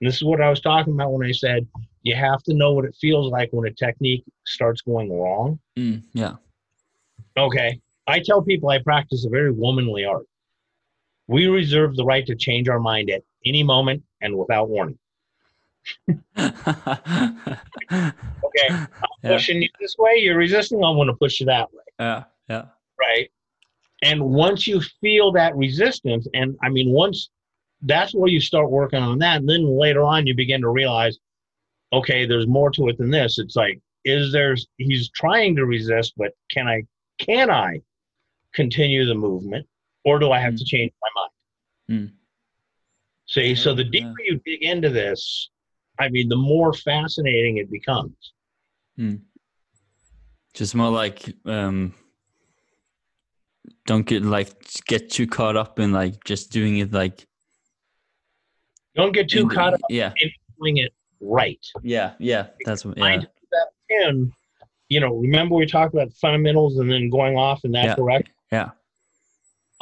And 0.00 0.08
this 0.08 0.16
is 0.16 0.24
what 0.24 0.40
I 0.40 0.48
was 0.48 0.60
talking 0.60 0.94
about 0.94 1.12
when 1.12 1.26
I 1.26 1.32
said 1.32 1.66
you 2.02 2.14
have 2.14 2.42
to 2.44 2.54
know 2.54 2.72
what 2.72 2.84
it 2.84 2.96
feels 3.00 3.30
like 3.30 3.50
when 3.52 3.68
a 3.68 3.74
technique 3.74 4.24
starts 4.46 4.80
going 4.80 5.12
wrong. 5.12 5.58
Mm. 5.76 6.02
Yeah. 6.12 6.36
Okay. 7.36 7.80
I 8.06 8.20
tell 8.20 8.42
people 8.42 8.70
I 8.70 8.78
practice 8.78 9.24
a 9.24 9.28
very 9.28 9.52
womanly 9.52 10.04
art. 10.04 10.26
We 11.28 11.46
reserve 11.46 11.96
the 11.96 12.04
right 12.04 12.26
to 12.26 12.34
change 12.34 12.68
our 12.68 12.80
mind 12.80 13.10
at 13.10 13.22
any 13.46 13.62
moment 13.62 14.02
and 14.20 14.36
without 14.36 14.68
warning. 14.68 14.98
Okay. 18.54 18.68
I'm 18.70 18.88
Yeah. 19.22 19.32
pushing 19.32 19.62
you 19.62 19.68
this 19.80 19.96
way, 19.98 20.16
you're 20.16 20.36
resisting, 20.36 20.84
I'm 20.84 20.96
going 20.96 21.06
to 21.08 21.14
push 21.14 21.40
you 21.40 21.46
that 21.46 21.72
way. 21.72 21.82
Yeah. 21.98 22.24
Yeah. 22.48 22.64
right? 23.00 23.30
And 24.02 24.22
once 24.22 24.66
you 24.66 24.80
feel 25.00 25.32
that 25.32 25.56
resistance, 25.56 26.26
and 26.34 26.56
I 26.62 26.68
mean, 26.68 26.90
once 26.90 27.30
that's 27.82 28.14
where 28.14 28.28
you 28.28 28.40
start 28.40 28.70
working 28.70 29.00
on 29.02 29.18
that, 29.20 29.38
and 29.40 29.48
then 29.48 29.64
later 29.64 30.02
on 30.04 30.26
you 30.26 30.34
begin 30.34 30.60
to 30.62 30.68
realize, 30.68 31.18
okay, 31.92 32.26
there's 32.26 32.46
more 32.46 32.70
to 32.72 32.88
it 32.88 32.98
than 32.98 33.10
this. 33.10 33.38
It's 33.38 33.56
like, 33.56 33.80
is 34.04 34.32
there? 34.32 34.54
He's 34.78 35.08
trying 35.10 35.54
to 35.56 35.64
resist, 35.66 36.14
but 36.16 36.32
can 36.50 36.66
I? 36.68 36.82
Can 37.18 37.50
I 37.50 37.80
continue 38.54 39.06
the 39.06 39.14
movement, 39.14 39.66
or 40.04 40.18
do 40.18 40.30
I 40.32 40.40
have 40.40 40.56
to 40.56 40.64
change 40.64 40.92
my 41.00 41.08
mind? 41.20 42.10
Mm. 42.10 42.12
See, 43.26 43.54
so 43.54 43.74
the 43.74 43.84
Yeah. 43.84 43.90
deeper 43.90 44.14
you 44.24 44.40
dig 44.44 44.62
into 44.62 44.90
this, 44.90 45.50
I 45.98 46.08
mean, 46.08 46.28
the 46.28 46.36
more 46.36 46.72
fascinating 46.72 47.58
it 47.58 47.70
becomes. 47.70 48.16
Just 50.54 50.74
more 50.74 50.90
like 50.90 51.34
um 51.46 51.94
don't 53.86 54.06
get 54.06 54.22
like 54.22 54.48
get 54.86 55.10
too 55.10 55.26
caught 55.26 55.56
up 55.56 55.78
in 55.78 55.92
like 55.92 56.22
just 56.24 56.52
doing 56.52 56.78
it 56.78 56.92
like 56.92 57.26
Don't 58.94 59.12
get 59.12 59.28
too 59.30 59.40
in 59.40 59.48
caught 59.48 59.74
up 59.74 59.80
Yeah. 59.88 60.12
in 60.20 60.30
doing 60.60 60.76
it 60.78 60.92
right. 61.20 61.64
Yeah. 61.82 62.14
Yeah. 62.18 62.48
That's 62.66 62.84
what 62.84 62.98
yeah. 62.98 63.18
that 63.50 63.68
pin, 63.88 64.32
you 64.88 65.00
know, 65.00 65.14
remember 65.16 65.54
we 65.54 65.66
talked 65.66 65.94
about 65.94 66.12
fundamentals 66.12 66.78
and 66.78 66.90
then 66.90 67.08
going 67.08 67.36
off 67.38 67.64
in 67.64 67.72
that 67.72 67.84
Yeah. 67.86 67.94
direction? 67.94 68.32
Yeah. 68.52 68.70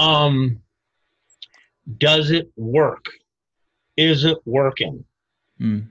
Um, 0.00 0.60
does 1.98 2.30
it 2.30 2.50
work? 2.56 3.04
Is 3.96 4.24
it 4.24 4.38
working? 4.46 5.04
Mm. 5.60 5.88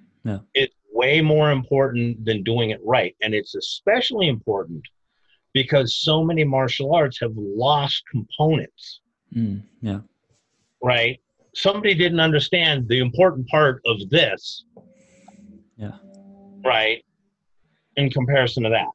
It's 0.54 0.74
way 0.92 1.22
more 1.22 1.52
important 1.52 2.26
than 2.26 2.44
doing 2.44 2.72
it 2.72 2.80
right. 2.84 3.16
And 3.22 3.34
it's 3.34 3.56
especially 3.56 4.28
important 4.28 4.82
because 5.54 5.96
so 5.96 6.24
many 6.24 6.44
martial 6.44 6.94
arts 6.94 7.20
have 7.22 7.34
lost 7.36 8.04
components, 8.12 9.02
Mm. 9.36 9.62
Yeah. 9.82 10.00
right? 10.82 11.20
Somebody 11.56 11.94
didn't 11.94 12.20
understand 12.20 12.88
the 12.88 13.00
important 13.00 13.48
part 13.48 13.82
of 13.86 13.98
this. 14.10 14.66
Yeah. 15.78 15.98
Right? 16.64 17.04
In 17.96 18.10
comparison 18.10 18.64
to 18.64 18.70
that. 18.70 18.88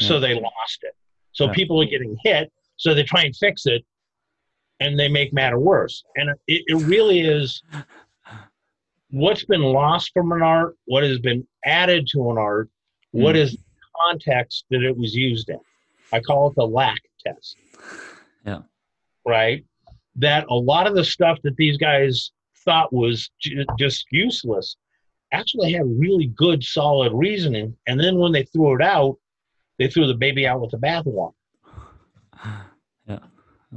So 0.00 0.18
they 0.20 0.34
lost 0.34 0.78
it. 0.82 0.94
So 1.32 1.46
Yeah. 1.46 1.52
people 1.52 1.80
are 1.82 1.86
getting 1.86 2.16
hit, 2.24 2.52
so 2.76 2.94
they 2.94 3.02
try 3.04 3.22
and 3.24 3.34
fix 3.36 3.66
it 3.66 3.84
and 4.80 4.98
they 4.98 5.08
make 5.08 5.32
matter 5.32 5.58
worse. 5.58 6.02
And 6.16 6.30
it, 6.46 6.62
it 6.66 6.82
really 6.86 7.20
is 7.20 7.62
what's 9.10 9.44
been 9.44 9.62
lost 9.62 10.10
from 10.12 10.32
an 10.32 10.42
art, 10.42 10.76
what 10.86 11.04
has 11.04 11.18
been 11.18 11.46
added 11.64 12.06
to 12.12 12.30
an 12.30 12.38
art, 12.38 12.68
what 13.12 13.36
Mm. 13.36 13.40
is 13.40 13.52
the 13.52 13.58
context 14.08 14.64
that 14.70 14.82
it 14.82 14.96
was 14.96 15.14
used 15.14 15.48
in. 15.50 15.60
I 16.12 16.20
call 16.20 16.48
it 16.50 16.54
the 16.56 16.66
lack 16.66 16.98
test. 17.24 17.56
Yeah. 18.44 18.62
Right? 19.26 19.64
That 20.16 20.46
a 20.48 20.54
lot 20.54 20.86
of 20.86 20.94
the 20.94 21.04
stuff 21.04 21.38
that 21.42 21.56
these 21.56 21.76
guys 21.76 22.32
thought 22.64 22.92
was 22.92 23.30
ju- 23.40 23.64
just 23.78 24.06
useless 24.10 24.76
actually 25.32 25.72
had 25.72 25.82
really 25.98 26.26
good, 26.28 26.62
solid 26.62 27.12
reasoning. 27.12 27.76
And 27.86 27.98
then 27.98 28.18
when 28.18 28.32
they 28.32 28.44
threw 28.44 28.74
it 28.76 28.82
out, 28.82 29.16
they 29.78 29.88
threw 29.88 30.06
the 30.06 30.14
baby 30.14 30.46
out 30.46 30.60
with 30.60 30.70
the 30.70 30.78
bathwater. 30.78 31.32
Yeah. 33.06 33.18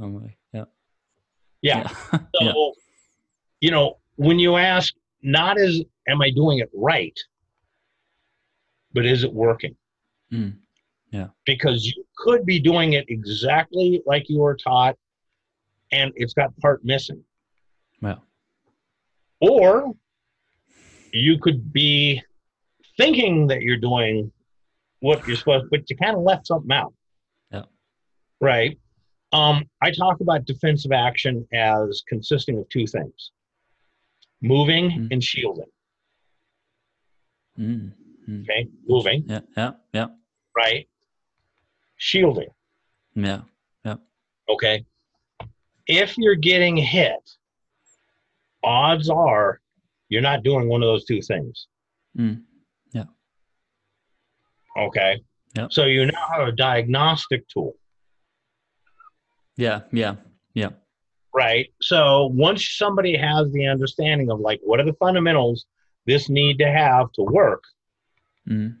Oh 0.00 0.08
my. 0.08 0.34
Yeah. 1.62 1.90
Yeah. 2.12 2.18
So, 2.52 2.72
you 3.60 3.70
know, 3.70 3.98
when 4.16 4.38
you 4.38 4.56
ask, 4.56 4.94
not 5.22 5.58
as 5.58 5.82
am 6.08 6.22
I 6.22 6.30
doing 6.30 6.58
it 6.58 6.70
right, 6.74 7.18
but 8.92 9.04
is 9.04 9.24
it 9.24 9.32
working? 9.32 9.76
Mm. 10.32 10.56
Yeah. 11.10 11.28
Because 11.44 11.84
you 11.84 12.04
could 12.16 12.46
be 12.46 12.60
doing 12.60 12.92
it 12.92 13.06
exactly 13.08 14.02
like 14.06 14.28
you 14.28 14.38
were 14.38 14.56
taught, 14.56 14.96
and 15.90 16.12
it's 16.16 16.34
got 16.34 16.56
part 16.58 16.84
missing. 16.84 17.22
Well. 18.00 18.24
Or 19.40 19.92
you 21.12 21.38
could 21.38 21.72
be 21.72 22.22
thinking 22.96 23.46
that 23.48 23.62
you're 23.62 23.78
doing 23.78 24.30
what 25.00 25.26
you're 25.26 25.36
supposed, 25.36 25.66
but 25.70 25.88
you 25.88 25.96
kind 25.96 26.16
of 26.16 26.22
left 26.22 26.46
something 26.46 26.72
out. 26.72 26.92
Yeah. 27.52 27.64
Right. 28.40 28.78
Um, 29.32 29.64
I 29.82 29.90
talk 29.90 30.20
about 30.20 30.44
defensive 30.46 30.92
action 30.92 31.46
as 31.52 32.02
consisting 32.08 32.58
of 32.58 32.68
two 32.70 32.86
things 32.86 33.30
moving 34.40 34.90
Mm. 34.90 35.12
and 35.12 35.24
shielding. 35.24 35.66
Mm, 37.58 37.92
mm. 38.28 38.42
Okay, 38.42 38.68
moving, 38.86 39.24
Yeah, 39.28 39.40
yeah, 39.56 39.72
yeah, 39.92 40.06
right? 40.56 40.88
Shielding, 41.96 42.48
yeah, 43.16 43.42
yeah. 43.84 43.96
okay? 44.48 44.84
If 45.88 46.16
you're 46.16 46.36
getting 46.36 46.76
hit, 46.76 47.36
odds 48.62 49.10
are 49.10 49.60
you're 50.08 50.22
not 50.22 50.42
doing 50.44 50.68
one 50.68 50.82
of 50.82 50.86
those 50.86 51.04
two 51.04 51.20
things. 51.20 51.66
Mm. 52.16 52.44
Okay. 54.76 55.20
Yep. 55.56 55.72
So 55.72 55.86
you 55.86 56.06
now 56.06 56.28
have 56.32 56.46
a 56.46 56.52
diagnostic 56.52 57.48
tool, 57.48 57.74
yeah, 59.58 59.80
yeah, 59.92 60.14
yeah. 60.54 60.70
right? 61.34 61.66
So 61.82 62.26
once 62.32 62.66
somebody 62.78 63.14
has 63.18 63.52
the 63.52 63.66
understanding 63.66 64.30
of 64.30 64.40
like 64.40 64.60
what 64.64 64.80
are 64.80 64.84
the 64.86 64.94
fundamentals 64.94 65.66
this 66.06 66.30
need 66.30 66.58
to 66.58 66.70
have 66.70 67.12
to 67.12 67.22
work, 67.22 67.62
Mm, 68.48 68.76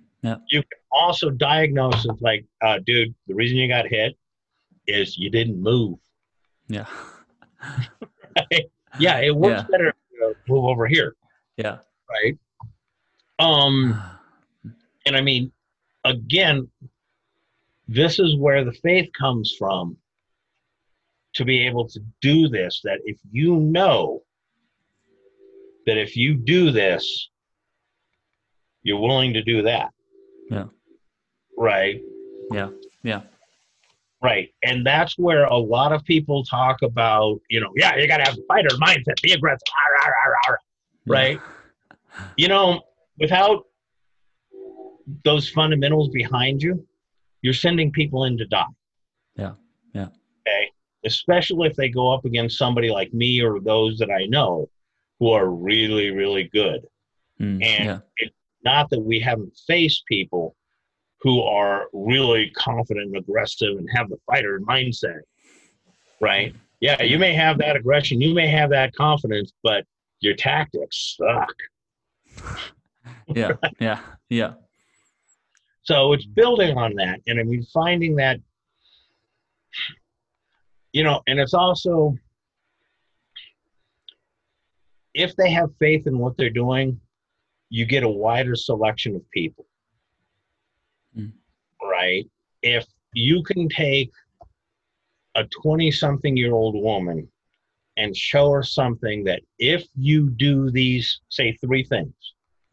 you 0.48 0.62
can 0.62 0.78
also 0.90 1.28
diagnose 1.28 2.06
it 2.06 2.16
like, 2.22 2.46
uh, 2.62 2.78
dude, 2.86 3.14
the 3.26 3.34
reason 3.34 3.58
you 3.58 3.68
got 3.68 3.86
hit 3.86 4.16
is 4.86 5.18
you 5.18 5.28
didn't 5.30 5.60
move. 5.62 5.98
yeah, 6.68 6.86
Yeah, 8.98 9.18
it 9.20 9.36
works 9.36 9.62
Yeah. 9.62 9.66
better 9.70 9.88
if 9.88 10.36
move 10.48 10.64
over 10.64 10.86
here, 10.86 11.14
yeah. 11.58 11.78
right? 12.10 12.38
Um, 13.38 14.00
and 15.06 15.14
I 15.16 15.20
mean, 15.20 15.52
again, 16.04 16.68
this 17.86 18.18
is 18.18 18.36
where 18.36 18.64
the 18.64 18.72
faith 18.72 19.10
comes 19.18 19.54
from 19.58 19.96
to 21.38 21.44
be 21.44 21.66
able 21.66 21.88
to 21.88 22.00
do 22.20 22.48
this. 22.48 22.80
That 22.84 22.98
if 23.04 23.18
you 23.30 23.56
know 23.56 24.22
that 25.86 25.96
if 25.96 26.16
you 26.16 26.34
do 26.34 26.70
this, 26.70 27.30
you're 28.82 29.00
willing 29.00 29.32
to 29.34 29.42
do 29.42 29.62
that. 29.62 29.90
Yeah. 30.50 30.64
Right. 31.56 32.00
Yeah, 32.50 32.70
yeah. 33.02 33.22
Right. 34.22 34.48
And 34.64 34.84
that's 34.84 35.16
where 35.16 35.44
a 35.44 35.56
lot 35.56 35.92
of 35.92 36.04
people 36.04 36.44
talk 36.44 36.82
about, 36.82 37.40
you 37.48 37.60
know, 37.60 37.70
yeah, 37.76 37.96
you 37.96 38.08
got 38.08 38.18
to 38.18 38.24
have 38.24 38.34
the 38.34 38.44
fighter 38.48 38.68
mindset, 38.76 39.20
be 39.22 39.32
aggressive, 39.32 39.62
rah, 39.72 40.10
rah, 40.10 40.50
rah, 40.50 40.56
right? 41.06 41.40
You 42.36 42.48
know, 42.48 42.82
without 43.20 43.64
those 45.24 45.48
fundamentals 45.48 46.08
behind 46.08 46.62
you, 46.62 46.84
you're 47.42 47.54
sending 47.54 47.92
people 47.92 48.24
in 48.24 48.36
to 48.38 48.46
die. 48.46 48.64
Yeah, 51.02 51.06
yeah. 51.06 51.10
Okay. 51.10 51.14
Especially 51.14 51.68
if 51.68 51.76
they 51.76 51.88
go 51.88 52.12
up 52.12 52.24
against 52.24 52.58
somebody 52.58 52.90
like 52.90 53.12
me 53.14 53.42
or 53.42 53.60
those 53.60 53.98
that 53.98 54.10
I 54.10 54.26
know 54.26 54.68
who 55.18 55.30
are 55.30 55.48
really, 55.48 56.10
really 56.10 56.44
good. 56.52 56.86
Mm, 57.40 57.62
And 57.64 57.84
yeah, 57.84 57.98
it's 58.16 58.34
not 58.64 58.90
that 58.90 59.00
we 59.00 59.20
haven't 59.20 59.56
faced 59.66 60.04
people 60.06 60.54
who 61.20 61.42
are 61.42 61.86
really 61.92 62.50
confident 62.50 63.06
and 63.06 63.16
aggressive 63.16 63.76
and 63.76 63.88
have 63.92 64.08
the 64.08 64.18
fighter 64.26 64.60
mindset, 64.60 65.20
right? 66.20 66.54
Yeah, 66.80 67.02
you 67.02 67.18
may 67.18 67.32
have 67.34 67.58
that 67.58 67.74
aggression, 67.74 68.20
you 68.20 68.34
may 68.34 68.46
have 68.48 68.70
that 68.70 68.94
confidence, 68.94 69.52
but 69.64 69.84
your 70.20 70.34
tactics 70.34 71.16
suck. 71.16 71.54
yeah, 73.34 73.52
yeah, 73.80 74.00
yeah. 74.28 74.52
So 75.82 76.12
it's 76.12 76.26
building 76.26 76.76
on 76.76 76.94
that. 76.96 77.20
And 77.26 77.40
I 77.40 77.42
mean, 77.42 77.64
finding 77.72 78.16
that, 78.16 78.38
you 80.92 81.02
know, 81.04 81.22
and 81.26 81.38
it's 81.38 81.54
also, 81.54 82.16
if 85.14 85.34
they 85.36 85.50
have 85.50 85.70
faith 85.78 86.06
in 86.06 86.18
what 86.18 86.36
they're 86.36 86.50
doing, 86.50 87.00
you 87.70 87.84
get 87.84 88.02
a 88.02 88.08
wider 88.08 88.54
selection 88.54 89.14
of 89.16 89.22
people. 89.30 89.66
Mm. 91.16 91.32
Right? 91.82 92.24
If 92.62 92.86
you 93.12 93.42
can 93.42 93.68
take 93.68 94.10
a 95.34 95.44
20 95.62 95.90
something 95.90 96.36
year 96.36 96.52
old 96.54 96.74
woman 96.74 97.28
and 97.96 98.16
show 98.16 98.50
her 98.52 98.62
something 98.62 99.24
that 99.24 99.42
if 99.58 99.84
you 99.96 100.30
do 100.30 100.70
these, 100.70 101.20
say, 101.28 101.52
three 101.64 101.84
things, 101.84 102.14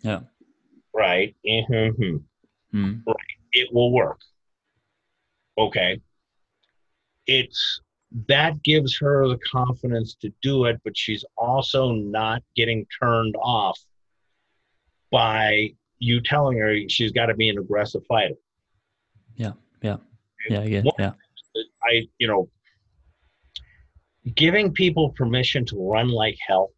Yeah. 0.03 0.21
right? 0.93 1.35
mhm, 1.45 2.23
Mm, 2.73 3.03
it 3.53 3.73
will 3.73 3.91
work. 3.93 4.19
Okay. 5.57 6.01
It's 7.25 7.79
that 8.27 8.63
gives 8.63 8.97
her 8.97 9.27
the 9.27 9.37
confidence 9.51 10.15
to 10.21 10.31
do 10.41 10.65
it, 10.65 10.79
but 10.83 10.97
she's 10.97 11.25
also 11.37 11.91
not 11.91 12.41
getting 12.55 12.85
turned 13.01 13.35
off 13.41 13.79
by 15.11 15.69
you 15.99 16.21
telling 16.21 16.57
her 16.57 16.77
she's 16.87 17.11
got 17.11 17.27
to 17.27 17.33
be 17.33 17.49
an 17.49 17.57
aggressive 17.57 18.03
fighter. 18.07 18.35
yeah, 20.49 20.59
I 20.61 20.67
get. 20.67 20.83
One- 20.85 20.93
Yeah, 20.99 21.11
I, 21.83 22.07
you 22.17 22.27
know, 22.27 22.49
giving 24.35 24.71
people 24.71 25.09
permission 25.09 25.65
to 25.65 25.77
run 25.77 26.09
like 26.09 26.37
hell, 26.45 26.71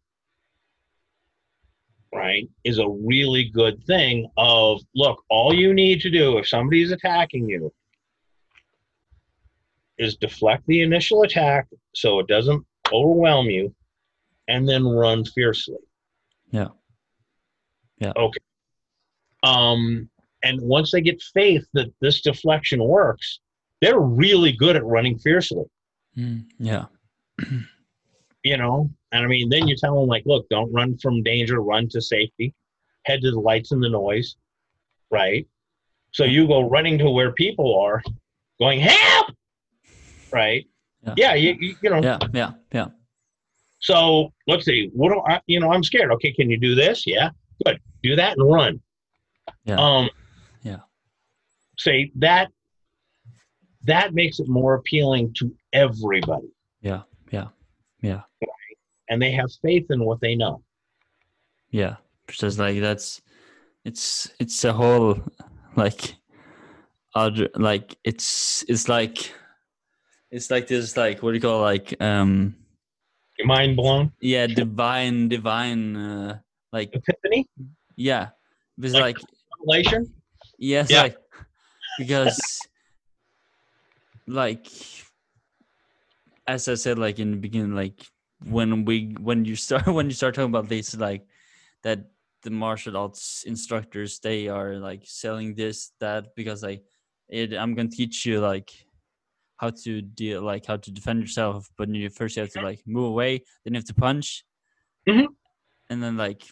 right, 2.14 2.48
is 2.64 2.78
a 2.78 2.88
really 2.88 3.50
good 3.50 3.82
thing. 3.84 4.28
Of 4.36 4.80
look, 4.94 5.22
all 5.30 5.54
you 5.54 5.72
need 5.72 6.00
to 6.02 6.10
do 6.10 6.38
if 6.38 6.48
somebody's 6.48 6.90
attacking 6.90 7.48
you 7.48 7.72
is 9.98 10.16
deflect 10.16 10.64
the 10.66 10.82
initial 10.82 11.22
attack 11.22 11.66
so 11.94 12.18
it 12.18 12.26
doesn't 12.26 12.64
overwhelm 12.92 13.46
you, 13.46 13.74
and 14.48 14.68
then 14.68 14.86
run 14.86 15.24
fiercely. 15.24 15.76
Yeah. 16.50 16.68
Yeah. 17.98 18.12
Okay. 18.16 18.40
Um, 19.42 20.08
and 20.42 20.60
once 20.60 20.92
they 20.92 21.00
get 21.00 21.20
faith 21.34 21.66
that 21.74 21.92
this 22.00 22.20
deflection 22.20 22.82
works, 22.82 23.40
they're 23.80 24.00
really 24.00 24.52
good 24.52 24.76
at 24.76 24.84
running 24.84 25.18
fiercely 25.18 25.64
mm, 26.16 26.44
yeah, 26.58 26.84
you 28.44 28.56
know 28.56 28.90
and 29.12 29.24
i 29.24 29.26
mean 29.26 29.48
then 29.48 29.66
you 29.68 29.76
tell 29.76 29.98
them 29.98 30.08
like 30.08 30.22
look 30.26 30.48
don't 30.48 30.72
run 30.72 30.96
from 30.98 31.22
danger 31.22 31.60
run 31.60 31.88
to 31.88 32.00
safety 32.00 32.54
head 33.04 33.20
to 33.20 33.30
the 33.30 33.40
lights 33.40 33.72
and 33.72 33.82
the 33.82 33.88
noise 33.88 34.36
right 35.10 35.46
so 36.12 36.24
you 36.24 36.46
go 36.46 36.68
running 36.68 36.98
to 36.98 37.10
where 37.10 37.32
people 37.32 37.78
are 37.78 38.02
going 38.58 38.80
help 38.80 39.30
right 40.32 40.66
Yeah. 41.04 41.14
yeah, 41.16 41.34
you, 41.34 41.76
you, 41.82 41.90
know 41.90 42.00
yeah, 42.02 42.18
yeah, 42.32 42.50
yeah. 42.72 42.86
so 43.78 44.32
let's 44.46 44.64
see 44.64 44.90
what 44.94 45.10
do 45.10 45.20
i 45.28 45.40
you 45.46 45.60
know 45.60 45.72
i'm 45.72 45.82
scared 45.82 46.10
okay 46.12 46.32
can 46.32 46.50
you 46.50 46.58
do 46.58 46.74
this 46.74 47.06
yeah 47.06 47.30
good 47.64 47.78
do 48.02 48.16
that 48.16 48.36
and 48.38 48.52
run 48.52 48.80
Yeah. 49.64 49.78
um 49.78 50.10
Yeah. 50.62 50.80
say 51.78 52.10
that 52.16 52.48
that 53.84 54.12
makes 54.12 54.38
it 54.40 54.48
more 54.48 54.74
appealing 54.74 55.32
to 55.34 55.54
everybody 55.72 56.48
Yeah, 56.82 57.02
yeah, 57.30 57.48
yeah. 58.02 58.22
and 59.08 59.22
they 59.22 59.32
have 59.32 59.50
faith 59.62 59.86
in 59.90 60.04
what 60.04 60.20
they 60.20 60.34
know 60.34 60.62
Yeah, 61.70 61.96
because 62.26 62.58
like 62.58 62.80
that's 62.80 63.22
it's 63.84 64.30
it's 64.40 64.64
a 64.64 64.72
whole 64.72 65.18
like 65.76 66.16
other 67.14 67.48
like 67.54 67.96
it's 68.04 68.64
it's 68.68 68.88
like 68.88 69.32
it's 70.30 70.50
like 70.50 70.66
this 70.66 70.96
like 70.96 71.22
what 71.22 71.30
do 71.30 71.36
you 71.36 71.40
call 71.40 71.60
like 71.60 71.94
um 72.02 72.54
your 73.38 73.46
mind 73.46 73.76
blown? 73.76 74.12
yeah 74.20 74.46
divine 74.46 75.28
divine 75.28 75.96
uh 75.96 76.38
like 76.72 76.90
epiphany? 76.94 77.46
Yeah. 77.96 78.28
It's 78.80 78.92
Like- 78.94 79.18
like 79.18 79.18
revelation? 79.60 80.14
Yes 80.58 80.90
Yeah. 80.90 81.02
like 81.02 81.16
because 81.98 82.38
like 84.26 84.66
as 86.46 86.68
I 86.68 86.74
said 86.74 86.98
like 86.98 87.18
in 87.18 87.30
the 87.32 87.36
beginning 87.36 87.74
like 87.74 88.04
when 88.44 88.84
we 88.84 89.14
when 89.20 89.44
you 89.44 89.56
start 89.56 89.86
when 89.96 90.06
you 90.06 90.12
start 90.14 90.34
talking 90.34 90.50
about 90.50 90.68
this 90.68 90.96
like 90.96 91.26
that 91.82 92.00
the 92.42 92.50
martial 92.50 92.96
arts 92.96 93.44
instructors 93.46 94.20
they 94.20 94.48
are 94.48 94.74
like 94.76 95.02
selling 95.04 95.54
this 95.54 95.92
that 95.98 96.34
because 96.36 96.62
like 96.62 96.82
it 97.28 97.52
i'm 97.52 97.74
gonna 97.74 97.88
teach 97.88 98.24
you 98.24 98.38
like 98.40 98.70
how 99.58 99.70
to 99.70 100.00
deal 100.02 100.40
like 100.42 100.64
how 100.66 100.76
to 100.76 100.90
defend 100.90 101.20
yourself 101.20 101.68
but 101.76 101.88
you 101.88 102.08
first 102.08 102.36
you 102.36 102.42
have 102.42 102.52
to 102.52 102.62
like 102.62 102.80
move 102.86 103.06
away 103.06 103.42
then 103.64 103.74
you 103.74 103.78
have 103.78 103.84
to 103.84 103.94
punch 103.94 104.44
Mhm. 105.08 105.26
and 105.90 106.02
then 106.02 106.16
like 106.16 106.42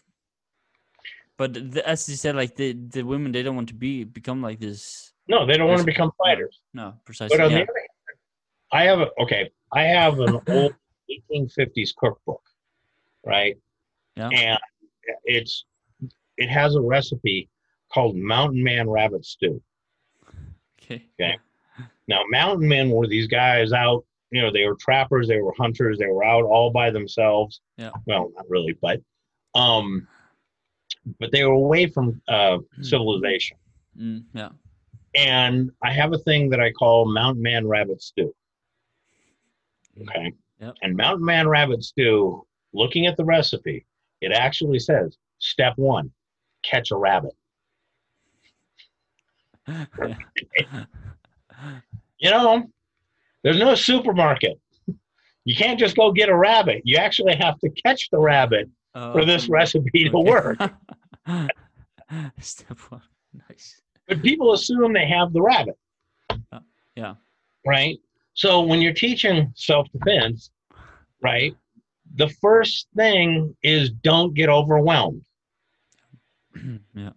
but 1.37 1.53
the, 1.55 1.83
as 1.88 2.09
you 2.09 2.16
said 2.16 2.35
like 2.37 2.55
the 2.57 2.73
the 2.73 3.03
women 3.03 3.33
they 3.33 3.42
don't 3.42 3.57
want 3.57 3.69
to 3.69 3.75
be 3.75 4.05
become 4.05 4.42
like 4.42 4.59
this 4.61 5.12
No, 5.29 5.47
they 5.47 5.57
don't 5.57 5.69
want 5.69 5.81
to 5.81 5.87
become 5.87 6.11
fighters. 6.23 6.61
no 6.75 6.95
precisely 7.05 7.37
But 7.37 7.45
on 7.45 7.51
yeah. 7.51 7.59
the 7.59 7.62
other 7.64 7.79
hand, 7.79 8.19
I 8.73 8.83
have 8.90 9.01
a 9.01 9.09
okay. 9.23 9.51
I 9.73 9.83
have 9.83 10.19
an 10.21 10.35
old 10.49 10.75
1850s 11.11 11.92
cookbook, 11.97 12.42
right? 13.25 13.57
Yeah. 14.16 14.31
And 14.33 14.59
it's 15.25 15.64
it 16.38 16.49
has 16.49 16.75
a 16.75 16.81
recipe 16.81 17.49
called 17.92 18.16
Mountain 18.16 18.62
Man 18.62 18.88
Rabbit 18.88 19.25
Stew. 19.25 19.62
okay 20.83 21.07
Okay. 21.21 21.37
Now, 22.09 22.23
mountain 22.31 22.69
men 22.69 22.90
were 22.90 23.07
these 23.07 23.27
guys 23.27 23.73
out 23.73 24.05
you 24.31 24.42
know, 24.42 24.51
they 24.53 24.66
were 24.66 24.77
trappers, 24.77 25.29
they 25.29 25.40
were 25.40 25.55
hunters, 25.57 25.99
they 25.99 26.07
were 26.07 26.25
out 26.25 26.45
all 26.45 26.71
by 26.71 26.90
themselves. 26.90 27.61
Yeah. 27.77 27.90
Well, 28.07 28.33
not 28.35 28.45
really, 28.49 28.77
but 28.81 29.01
um, 29.55 30.07
but 31.19 31.31
they 31.33 31.45
were 31.45 31.53
away 31.53 31.87
from 31.87 32.21
uh, 32.29 32.59
civilization. 32.83 33.57
Mm, 33.99 34.25
yeah. 34.35 34.51
And 35.14 35.71
I 35.83 35.92
have 35.92 36.12
a 36.12 36.19
thing 36.19 36.51
that 36.51 36.61
I 36.61 36.73
call 36.73 37.11
Mountain 37.11 37.42
Man 37.42 37.66
Rabbit 37.66 38.03
Stew. 38.03 38.35
Okay. 40.03 40.33
Yep. 40.61 40.75
And 40.83 40.97
Mountain 40.97 41.25
Man 41.25 41.49
Rabbit 41.49 41.83
Stew, 41.83 42.47
looking 42.75 43.07
at 43.07 43.16
the 43.16 43.25
recipe, 43.25 43.87
it 44.21 44.33
actually 44.33 44.79
says 44.79 45.16
step 45.38 45.73
one, 45.77 46.11
catch 46.62 46.90
a 46.90 46.97
rabbit. 46.97 47.35
You 52.19 52.31
know, 52.31 52.64
there's 53.42 53.59
no 53.59 53.75
supermarket. 53.75 54.59
You 55.45 55.55
can't 55.55 55.79
just 55.79 55.97
go 55.97 56.11
get 56.12 56.29
a 56.29 56.37
rabbit. 56.37 56.83
You 56.85 56.97
actually 56.97 57.37
have 57.37 57.59
to 57.61 57.71
catch 57.71 58.11
the 58.11 58.19
rabbit 58.19 58.69
for 58.92 59.25
this 59.25 59.45
Um, 59.45 59.51
recipe 59.53 60.09
to 60.09 60.16
okay. 60.16 60.31
work. 60.31 60.59
Step 62.40 62.79
one. 62.90 63.03
Nice. 63.49 63.81
But 64.09 64.23
people 64.23 64.53
assume 64.55 64.92
they 64.92 65.07
have 65.07 65.33
the 65.33 65.42
rabbit. 65.42 65.77
yeah. 66.97 67.14
right? 67.66 67.99
So 68.35 68.62
when 68.62 68.81
you're 68.81 68.92
teaching 68.95 69.53
self 69.57 69.87
defense, 69.92 70.51
right, 71.23 71.55
the 72.16 72.29
first 72.40 72.88
thing 72.97 73.55
is 73.62 73.90
don't 73.90 74.35
get 74.35 74.49
overwhelmed, 74.49 75.25
yeah. 76.95 77.11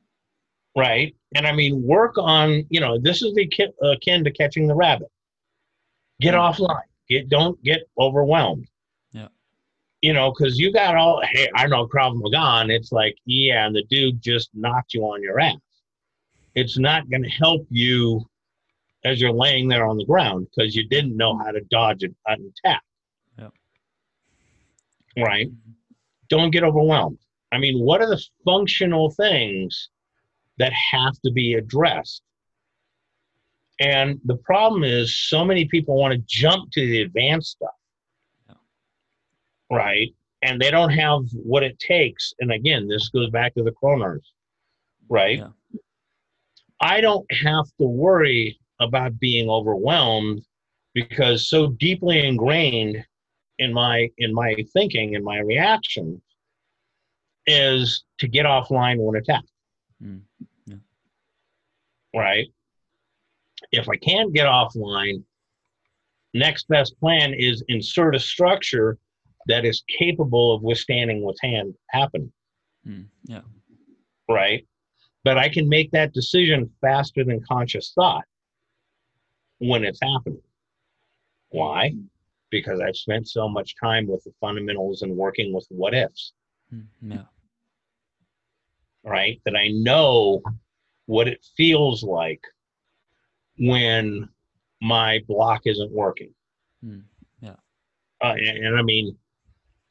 Right? 0.79 1.15
And 1.35 1.45
I 1.45 1.51
mean, 1.51 1.81
work 1.83 2.17
on, 2.17 2.65
you 2.69 2.79
know, 2.79 2.97
this 2.97 3.21
is 3.21 3.35
akin, 3.37 3.71
akin 3.81 4.23
to 4.23 4.31
catching 4.31 4.67
the 4.67 4.75
rabbit. 4.75 5.11
Get 6.21 6.33
Mm. 6.33 6.53
offline. 6.53 6.83
Get 7.07 7.29
don't 7.29 7.61
get 7.63 7.81
overwhelmed. 7.97 8.67
Yeah. 9.13 9.27
You 10.01 10.13
know, 10.13 10.31
because 10.31 10.57
you 10.59 10.71
got 10.71 10.95
all, 10.95 11.21
hey, 11.31 11.49
I 11.55 11.67
know 11.67 11.87
Krav 11.87 12.15
Maga, 12.15 12.73
it's 12.73 12.91
like, 12.91 13.15
yeah, 13.25 13.65
and 13.65 13.75
the 13.75 13.83
dude 13.89 14.21
just 14.21 14.49
knocked 14.53 14.93
you 14.93 15.03
on 15.03 15.21
your 15.21 15.39
ass. 15.39 15.57
It's 16.55 16.77
not 16.77 17.09
going 17.09 17.23
to 17.23 17.29
help 17.29 17.65
you 17.69 18.25
as 19.05 19.21
you're 19.21 19.31
laying 19.31 19.67
there 19.69 19.87
on 19.87 19.97
the 19.97 20.05
ground 20.05 20.47
because 20.49 20.75
you 20.75 20.87
didn't 20.87 21.15
know 21.15 21.37
how 21.37 21.51
to 21.51 21.61
dodge 21.69 22.03
an 22.03 22.15
an 22.27 22.51
attack. 22.65 22.83
Yep. 23.37 23.53
Right? 25.17 25.49
Don't 26.27 26.51
get 26.51 26.63
overwhelmed. 26.63 27.19
I 27.51 27.57
mean, 27.57 27.79
what 27.79 28.01
are 28.01 28.09
the 28.09 28.23
functional 28.45 29.09
things 29.11 29.89
that 30.59 30.73
have 30.73 31.13
to 31.25 31.31
be 31.31 31.55
addressed? 31.55 32.21
And 33.79 34.19
the 34.25 34.35
problem 34.35 34.83
is, 34.83 35.17
so 35.17 35.45
many 35.45 35.65
people 35.65 35.95
want 35.95 36.13
to 36.13 36.23
jump 36.27 36.71
to 36.73 36.81
the 36.81 37.01
advanced 37.01 37.51
stuff. 37.51 37.69
Right? 39.71 40.13
And 40.41 40.61
they 40.61 40.71
don't 40.71 40.91
have 40.91 41.21
what 41.33 41.63
it 41.63 41.79
takes. 41.79 42.33
And 42.39 42.51
again, 42.51 42.87
this 42.87 43.09
goes 43.09 43.29
back 43.29 43.53
to 43.55 43.63
the 43.63 43.71
Kroners. 43.71 44.21
Right? 45.09 45.37
Yeah. 45.39 45.79
I 46.81 47.01
don't 47.01 47.25
have 47.43 47.65
to 47.79 47.87
worry 47.87 48.59
about 48.79 49.19
being 49.19 49.49
overwhelmed 49.49 50.41
because 50.93 51.49
so 51.49 51.67
deeply 51.67 52.25
ingrained 52.25 53.03
in 53.59 53.73
my 53.73 54.09
in 54.17 54.33
my 54.33 54.55
thinking 54.73 55.15
and 55.15 55.23
my 55.23 55.39
reaction 55.39 56.21
is 57.45 58.03
to 58.19 58.27
get 58.27 58.45
offline 58.45 58.97
when 58.97 59.15
attacked. 59.15 59.51
Mm, 60.01 60.21
yeah. 60.39 60.47
Right? 62.15 62.47
If 63.71 63.87
I 63.89 63.95
can't 63.97 64.33
get 64.33 64.47
offline, 64.47 65.23
next 66.33 66.67
best 66.67 66.99
plan 66.99 67.33
is 67.33 67.63
insert 67.67 68.15
a 68.15 68.19
structure 68.19 68.97
that 69.47 69.65
is 69.65 69.83
capable 69.97 70.53
of 70.53 70.61
withstanding 70.61 71.21
what's 71.23 71.41
hand 71.41 71.73
happening. 71.89 72.31
Mm, 72.87 73.05
yeah. 73.25 73.41
right? 74.29 74.65
But 75.23 75.37
I 75.37 75.49
can 75.49 75.67
make 75.67 75.91
that 75.91 76.13
decision 76.13 76.71
faster 76.81 77.23
than 77.25 77.41
conscious 77.41 77.91
thought 77.93 78.23
when 79.57 79.83
it's 79.83 79.99
happening. 80.01 80.41
Why? 81.49 81.93
Because 82.49 82.79
I've 82.79 82.95
spent 82.95 83.27
so 83.27 83.49
much 83.49 83.75
time 83.83 84.07
with 84.07 84.23
the 84.23 84.31
fundamentals 84.39 85.01
and 85.01 85.15
working 85.17 85.53
with 85.53 85.65
what 85.69 85.93
ifs, 85.93 86.33
Mm, 86.73 86.85
yeah. 87.01 87.23
right? 89.03 89.41
That 89.45 89.55
I 89.55 89.69
know 89.69 90.41
what 91.09 91.27
it 91.27 91.43
feels 91.57 92.03
like 92.03 92.43
when 93.57 94.29
my 94.79 95.19
block 95.27 95.61
isn't 95.65 95.91
working. 95.91 96.29
Mm, 96.85 97.01
yeah. 97.41 97.55
Uh, 98.23 98.35
and, 98.37 98.57
and 98.65 98.77
I 98.77 98.83
mean, 98.83 99.17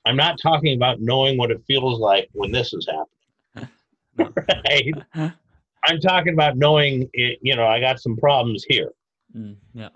I'm 0.07 0.15
not 0.17 0.39
talking 0.41 0.77
about 0.77 1.01
knowing 1.01 1.37
what 1.37 1.51
it 1.51 1.61
feels 1.67 1.99
like 1.99 2.29
when 2.35 2.53
this 2.53 2.73
is 2.73 2.87
happening, 2.87 3.69
right? 4.65 5.33
I'm 5.85 5.99
talking 6.01 6.35
about 6.35 6.57
knowing 6.57 7.11
it, 7.13 7.41
you 7.43 7.57
know, 7.57 7.67
I 7.67 7.81
got 7.81 8.01
some 8.01 8.17
problems 8.17 8.65
here, 8.69 8.91
Mm, 9.37 9.57
yeah. 9.75 9.89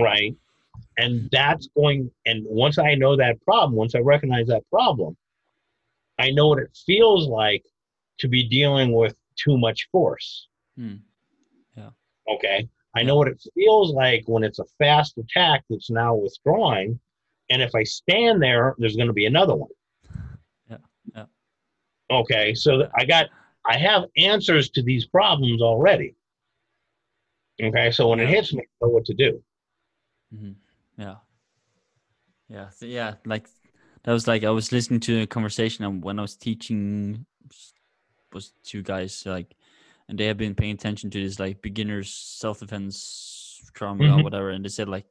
right? 0.00 0.34
And 0.98 1.28
that's 1.30 1.68
going, 1.76 2.10
and 2.26 2.44
once 2.48 2.78
I 2.78 2.96
know 2.96 3.14
that 3.16 3.40
problem, 3.44 3.74
once 3.76 3.94
I 3.94 4.00
recognize 4.00 4.48
that 4.48 4.68
problem, 4.70 5.16
I 6.18 6.30
know 6.32 6.48
what 6.48 6.58
it 6.58 6.76
feels 6.84 7.28
like 7.28 7.64
to 8.18 8.28
be 8.28 8.42
dealing 8.48 8.92
with 8.92 9.16
too 9.42 9.58
much 9.58 9.88
force. 9.90 10.48
Mm, 10.78 11.00
Okay. 12.28 12.68
I 12.94 13.02
know 13.02 13.16
what 13.16 13.28
it 13.28 13.42
feels 13.54 13.92
like 13.92 14.22
when 14.26 14.44
it's 14.44 14.58
a 14.58 14.64
fast 14.78 15.18
attack 15.18 15.64
that's 15.68 15.90
now 15.90 16.14
withdrawing. 16.14 17.00
And 17.50 17.60
if 17.60 17.74
I 17.74 17.82
stand 17.82 18.40
there, 18.42 18.74
there's 18.78 18.96
going 18.96 19.08
to 19.08 19.12
be 19.12 19.26
another 19.26 19.54
one. 19.54 19.70
Yeah, 20.70 20.76
yeah. 21.14 21.24
Okay. 22.10 22.54
So 22.54 22.88
I 22.96 23.04
got, 23.04 23.26
I 23.66 23.76
have 23.76 24.04
answers 24.16 24.70
to 24.70 24.82
these 24.82 25.06
problems 25.06 25.62
already. 25.62 26.14
Okay. 27.62 27.90
So 27.90 28.08
when 28.08 28.20
it 28.20 28.28
hits 28.28 28.52
me, 28.52 28.62
I 28.62 28.86
know 28.86 28.92
what 28.92 29.04
to 29.06 29.14
do. 29.14 29.42
hmm 30.32 30.52
Yeah. 30.98 31.16
Yeah. 32.48 32.68
So, 32.70 32.86
yeah. 32.86 33.14
Like 33.24 33.48
that 34.04 34.12
was 34.12 34.26
like 34.28 34.44
I 34.44 34.50
was 34.50 34.70
listening 34.70 35.00
to 35.00 35.22
a 35.22 35.26
conversation 35.26 36.00
when 36.02 36.18
I 36.18 36.22
was 36.22 36.36
teaching 36.36 37.24
was 38.34 38.52
two 38.64 38.82
guys 38.82 39.24
like 39.26 39.56
and 40.08 40.18
they 40.18 40.26
have 40.26 40.36
been 40.36 40.54
paying 40.54 40.74
attention 40.74 41.10
to 41.10 41.22
this 41.22 41.38
like 41.38 41.62
beginners 41.62 42.12
self 42.12 42.60
defense 42.60 43.60
trauma 43.74 44.04
or 44.04 44.18
Mhm. 44.18 44.22
whatever 44.24 44.50
and 44.50 44.64
they 44.64 44.68
said 44.68 44.88
like 44.88 45.06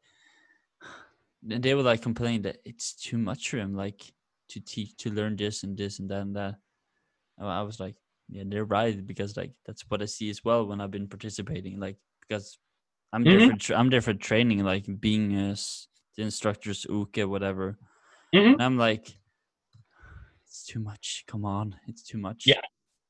and 1.49 1.63
they 1.63 1.73
were 1.73 1.81
like 1.83 2.01
complaining 2.01 2.41
that 2.43 2.57
it's 2.65 2.93
too 2.93 3.17
much 3.17 3.49
for 3.49 3.57
him 3.57 3.75
like 3.75 4.13
to 4.49 4.59
teach 4.59 4.95
to 4.97 5.09
learn 5.09 5.35
this 5.35 5.63
and 5.63 5.77
this 5.77 5.99
and 5.99 6.09
that 6.09 6.21
and 6.21 6.35
that. 6.35 6.55
And 7.37 7.47
I 7.47 7.61
was 7.63 7.79
like, 7.79 7.95
yeah, 8.29 8.43
they're 8.45 8.65
right 8.65 9.05
because 9.07 9.37
like 9.37 9.53
that's 9.65 9.89
what 9.89 10.01
I 10.01 10.05
see 10.05 10.29
as 10.29 10.43
well 10.43 10.67
when 10.67 10.81
I've 10.81 10.91
been 10.91 11.07
participating. 11.07 11.79
Like 11.79 11.97
because 12.21 12.59
I'm 13.13 13.23
there 13.23 13.39
Mhm. 13.39 13.47
for 13.51 13.57
tra- 13.57 13.77
I'm 13.77 13.89
there 13.89 14.01
for 14.01 14.13
training, 14.13 14.63
like 14.63 14.85
being 14.99 15.35
a 15.39 15.51
s- 15.51 15.87
the 16.17 16.23
instructor's 16.23 16.85
uke 16.89 17.17
whatever. 17.25 17.79
Mhm. 18.35 18.53
And 18.53 18.61
I'm 18.61 18.77
like, 18.77 19.07
it's 20.45 20.65
too 20.65 20.79
much. 20.79 21.23
Come 21.27 21.45
on, 21.45 21.79
it's 21.87 22.03
too 22.03 22.17
much. 22.17 22.45
Yeah. 22.45 22.61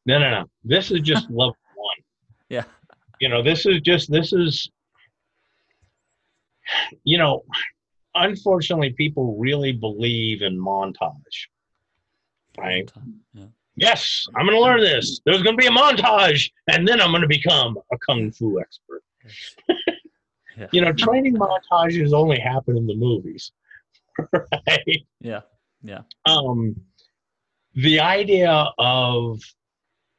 No, 0.05 0.19
no, 0.19 0.29
no. 0.29 0.45
This 0.63 0.91
is 0.91 1.01
just 1.01 1.25
level 1.29 1.57
one. 1.75 1.97
Yeah. 2.49 2.63
You 3.19 3.29
know, 3.29 3.43
this 3.43 3.65
is 3.65 3.81
just, 3.81 4.11
this 4.11 4.33
is, 4.33 4.69
you 7.03 7.17
know, 7.17 7.43
unfortunately, 8.15 8.91
people 8.93 9.37
really 9.37 9.71
believe 9.71 10.41
in 10.41 10.57
montage, 10.59 11.47
right? 12.57 12.91
Yeah. 13.33 13.45
Yes, 13.75 14.27
I'm 14.35 14.45
going 14.45 14.57
to 14.57 14.61
learn 14.61 14.81
this. 14.81 15.21
There's 15.25 15.41
going 15.41 15.57
to 15.57 15.61
be 15.61 15.67
a 15.67 15.71
montage, 15.71 16.51
and 16.67 16.87
then 16.87 16.99
I'm 16.99 17.11
going 17.11 17.21
to 17.21 17.27
become 17.27 17.77
a 17.91 17.97
kung 18.05 18.31
fu 18.31 18.59
expert. 18.59 19.03
Yeah. 20.57 20.67
You 20.73 20.81
know, 20.81 20.91
training 20.91 21.37
montages 21.37 22.11
only 22.13 22.37
happen 22.37 22.75
in 22.77 22.85
the 22.85 22.93
movies, 22.93 23.53
right? 24.33 25.01
Yeah. 25.21 25.39
Yeah. 25.81 26.01
um, 26.25 26.75
the 27.73 28.01
idea 28.01 28.69
of 28.77 29.41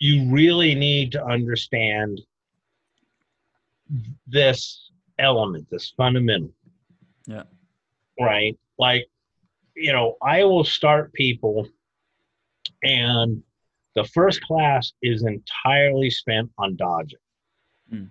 you 0.03 0.28
really 0.28 0.74
need 0.74 1.12
to 1.12 1.24
understand 1.24 2.20
this 4.26 4.90
element, 5.20 5.64
this 5.70 5.92
fundamental. 5.96 6.53
Yeah. 7.28 7.44
Right? 8.18 8.59
Like, 8.80 9.07
you 9.76 9.92
know, 9.92 10.16
I 10.20 10.42
will 10.42 10.64
start 10.64 11.12
people, 11.12 11.68
and 12.82 13.44
the 13.94 14.03
first 14.07 14.42
class 14.42 14.92
is 15.03 15.22
entirely 15.22 16.11
spent 16.11 16.50
on 16.59 16.74
dodging. 16.74 17.20
Mm. 17.92 18.09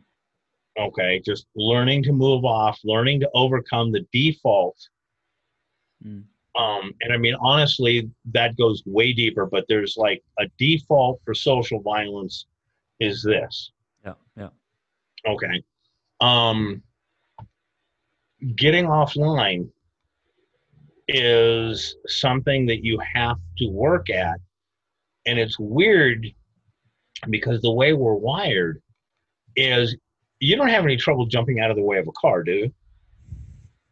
Okay, 0.79 1.21
just 1.25 1.45
learning 1.57 2.03
to 2.03 2.13
move 2.13 2.45
off, 2.45 2.79
learning 2.85 3.19
to 3.19 3.29
overcome 3.33 3.91
the 3.91 4.07
default 4.13 4.77
Mm. 6.05 6.23
Um, 6.55 6.93
and 7.01 7.13
I 7.13 7.17
mean, 7.17 7.35
honestly, 7.39 8.09
that 8.33 8.57
goes 8.57 8.83
way 8.85 9.13
deeper, 9.13 9.45
but 9.45 9.65
there's 9.69 9.95
like 9.97 10.21
a 10.39 10.45
default 10.57 11.21
for 11.23 11.33
social 11.33 11.81
violence 11.81 12.45
is 12.99 13.23
this. 13.23 13.71
Yeah. 14.05 14.13
Yeah. 14.35 14.49
Okay. 15.25 15.63
Um, 16.19 16.83
getting 18.55 18.85
offline 18.85 19.69
is 21.07 21.95
something 22.07 22.65
that 22.65 22.83
you 22.83 22.99
have 23.13 23.37
to 23.57 23.67
work 23.67 24.09
at. 24.09 24.39
And 25.25 25.39
it's 25.39 25.57
weird 25.59 26.27
because 27.29 27.61
the 27.61 27.71
way 27.71 27.93
we're 27.93 28.15
wired 28.15 28.81
is 29.55 29.95
you 30.39 30.55
don't 30.55 30.69
have 30.69 30.83
any 30.83 30.97
trouble 30.97 31.27
jumping 31.27 31.59
out 31.59 31.69
of 31.69 31.77
the 31.77 31.83
way 31.83 31.97
of 31.97 32.07
a 32.07 32.11
car, 32.13 32.43
do 32.43 32.51
you? 32.51 32.73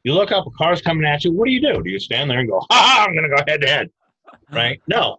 You 0.03 0.13
look 0.13 0.31
up, 0.31 0.47
a 0.47 0.51
car's 0.51 0.81
coming 0.81 1.05
at 1.05 1.23
you. 1.23 1.31
What 1.31 1.45
do 1.45 1.51
you 1.51 1.61
do? 1.61 1.81
Do 1.83 1.89
you 1.89 1.99
stand 1.99 2.29
there 2.29 2.39
and 2.39 2.49
go, 2.49 2.61
"Ha! 2.71 3.05
I'm 3.07 3.13
going 3.15 3.29
to 3.29 3.35
go 3.35 3.43
head 3.47 3.61
to 3.61 3.67
head"? 3.67 3.89
Right? 4.51 4.81
No. 4.87 5.17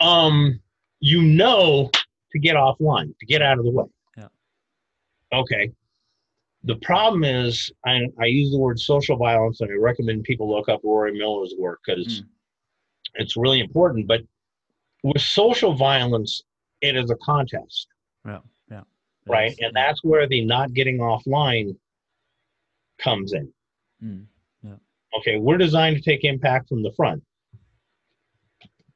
Um, 0.00 0.60
you 1.00 1.22
know 1.22 1.90
to 2.32 2.38
get 2.38 2.56
offline, 2.56 3.16
to 3.18 3.26
get 3.26 3.42
out 3.42 3.58
of 3.58 3.64
the 3.64 3.70
way. 3.70 3.84
Yeah. 4.16 4.28
Okay. 5.32 5.70
The 6.64 6.76
problem 6.76 7.24
is, 7.24 7.70
I, 7.84 8.06
I 8.20 8.24
use 8.26 8.50
the 8.50 8.58
word 8.58 8.78
social 8.80 9.16
violence, 9.16 9.60
and 9.60 9.70
I 9.70 9.74
recommend 9.74 10.24
people 10.24 10.50
look 10.50 10.68
up 10.68 10.80
Rory 10.82 11.12
Miller's 11.12 11.54
work 11.58 11.80
because 11.84 12.22
Mm. 12.22 12.26
it's 13.14 13.36
really 13.36 13.60
important. 13.60 14.06
But 14.08 14.22
with 15.02 15.20
social 15.20 15.74
violence, 15.74 16.42
it 16.80 16.96
is 16.96 17.10
a 17.10 17.16
contest 17.16 17.86
Yeah. 18.26 18.38
Yeah. 18.70 18.82
right? 19.26 19.54
And 19.60 19.74
that's 19.76 20.02
where 20.02 20.26
the 20.26 20.44
not 20.44 20.72
getting 20.72 20.98
offline 20.98 21.76
comes 22.98 23.32
in. 23.34 23.52
Mm. 24.02 24.26
Okay, 25.18 25.36
we're 25.36 25.58
designed 25.58 25.96
to 25.96 26.02
take 26.02 26.24
impact 26.24 26.68
from 26.68 26.82
the 26.82 26.92
front. 26.96 27.22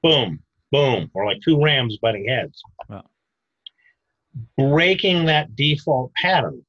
Boom, 0.03 0.41
boom, 0.73 1.11
or 1.15 1.25
like 1.25 1.41
two 1.45 1.63
rams 1.63 1.99
butting 1.99 2.27
heads. 2.27 2.61
Wow. 2.89 3.05
Breaking 4.57 5.27
that 5.27 5.55
default 5.55 6.13
pattern 6.15 6.65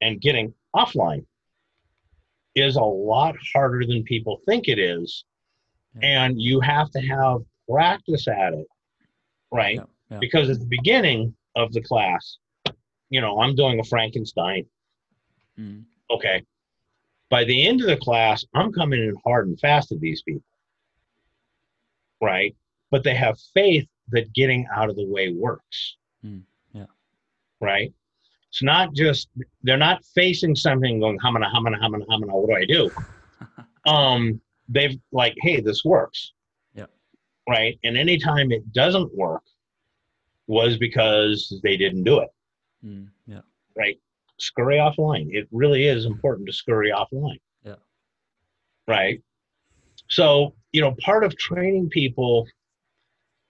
and 0.00 0.20
getting 0.20 0.54
offline 0.74 1.24
is 2.54 2.76
a 2.76 2.82
lot 2.82 3.34
harder 3.52 3.84
than 3.84 4.02
people 4.04 4.40
think 4.46 4.68
it 4.68 4.78
is. 4.78 5.24
Yeah. 6.00 6.24
And 6.24 6.40
you 6.40 6.60
have 6.60 6.90
to 6.92 7.00
have 7.00 7.40
practice 7.68 8.28
at 8.28 8.54
it, 8.54 8.66
right? 9.52 9.76
Yeah, 9.76 9.84
yeah. 10.10 10.18
Because 10.20 10.50
at 10.50 10.60
the 10.60 10.66
beginning 10.66 11.34
of 11.56 11.72
the 11.72 11.80
class, 11.80 12.38
you 13.10 13.20
know, 13.20 13.40
I'm 13.40 13.56
doing 13.56 13.80
a 13.80 13.84
Frankenstein. 13.84 14.66
Mm. 15.58 15.84
Okay. 16.10 16.42
By 17.28 17.44
the 17.44 17.66
end 17.66 17.80
of 17.80 17.88
the 17.88 17.96
class, 17.96 18.44
I'm 18.54 18.72
coming 18.72 19.00
in 19.00 19.14
hard 19.24 19.48
and 19.48 19.58
fast 19.58 19.92
at 19.92 20.00
these 20.00 20.22
people. 20.22 20.42
Right? 22.20 22.54
But 22.90 23.02
they 23.02 23.14
have 23.14 23.38
faith 23.52 23.86
that 24.10 24.32
getting 24.32 24.66
out 24.74 24.88
of 24.88 24.96
the 24.96 25.06
way 25.06 25.32
works. 25.32 25.96
Mm, 26.24 26.42
yeah. 26.72 26.86
Right? 27.60 27.92
It's 28.48 28.62
not 28.62 28.94
just 28.94 29.28
they're 29.64 29.76
not 29.76 30.04
facing 30.14 30.54
something 30.54 31.00
going 31.00 31.18
hamana 31.18 31.52
hamana 31.52 31.78
hamana 31.80 32.06
hamana. 32.06 32.32
What 32.32 32.48
do 32.48 32.54
I 32.54 32.64
do? 32.64 32.90
um, 33.90 34.40
they've 34.68 34.98
like, 35.12 35.34
hey, 35.42 35.60
this 35.60 35.84
works. 35.84 36.32
Yeah. 36.74 36.86
Right. 37.48 37.78
And 37.84 37.96
anytime 37.96 38.52
it 38.52 38.72
doesn't 38.72 39.14
work 39.14 39.42
was 40.46 40.78
because 40.78 41.58
they 41.62 41.76
didn't 41.76 42.04
do 42.04 42.20
it. 42.20 42.28
Mm. 42.84 43.08
Yeah. 43.26 43.40
Right. 43.76 43.98
Scurry 44.38 44.76
offline. 44.76 45.28
It 45.30 45.48
really 45.50 45.86
is 45.86 46.04
important 46.04 46.46
to 46.46 46.52
scurry 46.52 46.92
offline. 46.92 47.40
Yeah. 47.64 47.76
Right. 48.86 49.22
So, 50.08 50.54
you 50.72 50.80
know, 50.80 50.94
part 51.00 51.24
of 51.24 51.36
training 51.36 51.88
people 51.88 52.46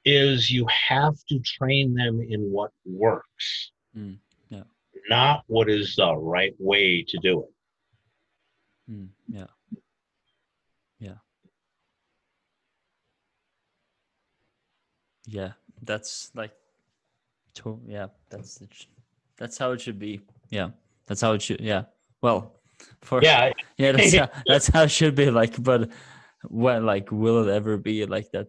is 0.04 0.50
you 0.50 0.66
have 0.66 1.16
to 1.28 1.40
train 1.40 1.92
them 1.94 2.20
in 2.20 2.50
what 2.52 2.70
works, 2.84 3.72
Mm, 3.96 4.18
yeah. 4.50 4.62
not 5.08 5.42
what 5.48 5.68
is 5.68 5.96
the 5.96 6.14
right 6.14 6.54
way 6.58 7.02
to 7.02 7.18
do 7.18 7.42
it. 7.42 8.92
Mm. 8.92 9.08
Yeah. 9.28 9.46
Yeah. 11.00 11.14
Yeah. 15.26 15.52
That's 15.82 16.30
like, 16.34 16.52
to, 17.54 17.80
yeah. 17.84 18.06
That's 18.30 18.58
the, 18.58 18.68
that's 19.36 19.58
how 19.58 19.72
it 19.72 19.80
should 19.80 19.98
be. 19.98 20.20
Yeah. 20.50 20.70
That's 21.06 21.20
how 21.20 21.32
it 21.32 21.42
should. 21.42 21.60
Yeah. 21.60 21.84
Well, 22.22 22.60
for 23.02 23.22
Yeah. 23.22 23.52
yeah. 23.78 23.92
That's 23.92 24.14
how, 24.14 24.28
that's 24.46 24.66
how 24.68 24.82
it 24.82 24.90
should 24.90 25.14
be. 25.14 25.30
Like, 25.30 25.62
but 25.62 25.90
what 26.48 26.82
like 26.82 27.10
will 27.10 27.48
it 27.48 27.52
ever 27.52 27.76
be 27.76 28.04
like? 28.06 28.30
that 28.32 28.48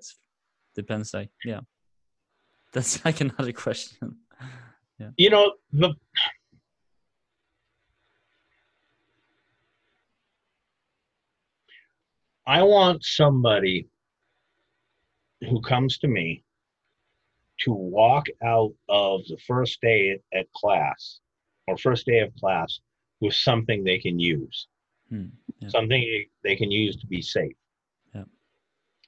depends. 0.76 1.14
Like, 1.14 1.30
yeah. 1.46 1.62
That's 2.74 3.04
like 3.06 3.22
another 3.22 3.54
question. 3.54 4.18
yeah 5.00 5.10
You 5.18 5.30
know, 5.30 5.54
the 5.72 5.94
I 12.48 12.64
want 12.64 13.04
somebody 13.04 13.90
who 15.42 15.62
comes 15.62 15.98
to 16.00 16.08
me 16.08 16.46
to 17.60 17.74
walk 17.74 18.28
out 18.44 18.74
of 18.88 19.22
the 19.28 19.38
first 19.46 19.82
day 19.82 20.20
at 20.34 20.52
class 20.54 21.20
or 21.68 21.78
first 21.78 22.06
day 22.06 22.20
of 22.20 22.34
class 22.36 22.80
with 23.20 23.34
something 23.34 23.84
they 23.84 24.00
can 24.00 24.20
use, 24.20 24.68
Hmm, 25.10 25.26
yeah. 25.60 25.70
something 25.70 26.26
they 26.44 26.56
can 26.56 26.70
use 26.72 26.96
to 26.98 27.08
be 27.08 27.22
safe. 27.22 27.56
Yeah. 28.14 28.24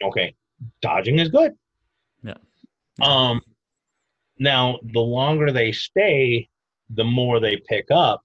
Okay, 0.04 0.34
dodging 0.82 1.20
is 1.20 1.30
good. 1.30 1.54
Yeah. 2.24 2.38
Um, 3.02 3.42
now 4.40 4.80
the 4.94 5.00
longer 5.00 5.52
they 5.52 5.72
stay, 5.72 6.50
the 6.92 7.04
more 7.04 7.40
they 7.40 7.58
pick 7.68 7.88
up 7.92 8.22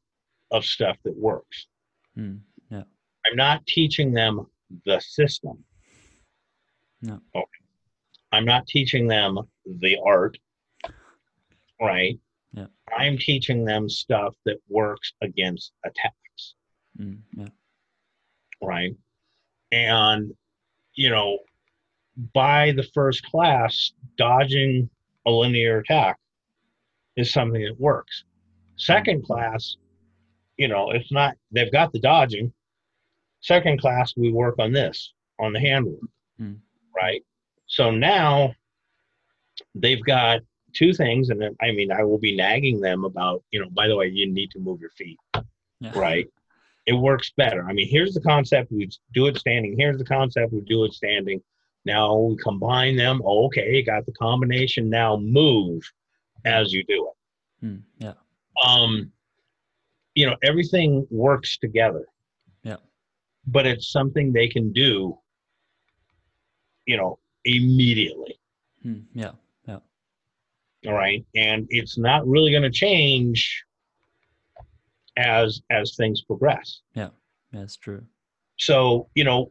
of 0.50 0.64
stuff 0.64 0.96
that 1.04 1.16
works. 1.16 1.66
Hmm, 2.14 2.36
I'm 2.70 3.36
not 3.36 3.66
teaching 3.66 4.12
them 4.12 4.46
the 4.84 5.00
system. 5.00 5.64
No. 7.00 7.20
Okay. 7.34 7.46
I'm 8.32 8.44
not 8.44 8.66
teaching 8.66 9.06
them 9.06 9.38
the 9.80 9.96
art, 10.06 10.36
right? 11.80 12.18
Yeah. 12.54 12.66
I'm 12.96 13.18
teaching 13.18 13.64
them 13.64 13.88
stuff 13.88 14.34
that 14.44 14.58
works 14.68 15.12
against 15.22 15.72
attacks, 15.84 16.54
mm, 16.98 17.18
yeah. 17.36 17.48
right? 18.62 18.94
And, 19.72 20.32
you 20.94 21.10
know, 21.10 21.38
by 22.32 22.72
the 22.72 22.84
first 22.94 23.24
class, 23.24 23.92
dodging 24.16 24.88
a 25.26 25.30
linear 25.30 25.78
attack 25.78 26.16
is 27.16 27.32
something 27.32 27.62
that 27.62 27.80
works. 27.80 28.24
Second 28.76 29.24
class, 29.24 29.76
you 30.56 30.68
know, 30.68 30.90
it's 30.90 31.10
not, 31.10 31.34
they've 31.50 31.72
got 31.72 31.92
the 31.92 31.98
dodging. 31.98 32.52
Second 33.40 33.80
class, 33.80 34.14
we 34.16 34.30
work 34.30 34.56
on 34.58 34.72
this, 34.72 35.12
on 35.40 35.52
the 35.52 35.60
handwork, 35.60 36.08
Hmm. 36.38 36.54
right? 36.94 37.22
So 37.66 37.90
now 37.90 38.54
they've 39.74 40.02
got 40.02 40.40
two 40.74 40.92
things, 40.92 41.30
and 41.30 41.40
then, 41.40 41.56
I 41.62 41.72
mean, 41.72 41.90
I 41.92 42.02
will 42.04 42.18
be 42.18 42.36
nagging 42.36 42.80
them 42.80 43.04
about, 43.04 43.42
you 43.50 43.60
know, 43.60 43.70
by 43.70 43.88
the 43.88 43.96
way, 43.96 44.08
you 44.08 44.30
need 44.30 44.50
to 44.52 44.58
move 44.58 44.80
your 44.80 44.90
feet, 44.90 45.18
Yeah. 45.80 45.92
right? 45.98 46.26
It 46.86 46.92
works 46.92 47.32
better. 47.36 47.64
I 47.66 47.72
mean, 47.72 47.88
here's 47.88 48.12
the 48.14 48.20
concept, 48.20 48.70
we 48.70 48.90
do 49.14 49.26
it 49.26 49.38
standing. 49.38 49.74
Here's 49.78 49.96
the 49.98 50.04
concept, 50.04 50.52
we 50.52 50.60
do 50.62 50.84
it 50.84 50.92
standing. 50.92 51.42
Now 51.86 52.16
we 52.16 52.36
combine 52.36 52.96
them. 52.96 53.22
Oh, 53.24 53.46
okay, 53.46 53.82
got 53.82 54.04
the 54.06 54.12
combination. 54.12 54.88
Now 54.90 55.16
move 55.16 55.82
as 56.44 56.72
you 56.72 56.84
do 56.84 57.08
it. 57.62 57.66
Mm, 57.66 57.82
yeah. 57.98 58.14
Um, 58.64 59.12
you 60.14 60.26
know, 60.26 60.36
everything 60.42 61.06
works 61.10 61.58
together. 61.58 62.06
Yeah. 62.62 62.76
But 63.46 63.66
it's 63.66 63.90
something 63.90 64.32
they 64.32 64.48
can 64.48 64.72
do, 64.72 65.18
you 66.86 66.96
know, 66.96 67.18
immediately. 67.44 68.38
Mm, 68.84 69.04
yeah. 69.14 69.32
All 70.86 70.94
right. 70.94 71.24
And 71.34 71.66
it's 71.70 71.96
not 71.96 72.26
really 72.26 72.50
going 72.50 72.62
to 72.62 72.70
change 72.70 73.64
as 75.16 75.62
as 75.70 75.94
things 75.96 76.22
progress. 76.22 76.80
Yeah, 76.94 77.10
that's 77.52 77.76
true. 77.76 78.02
So, 78.58 79.08
you 79.14 79.24
know, 79.24 79.50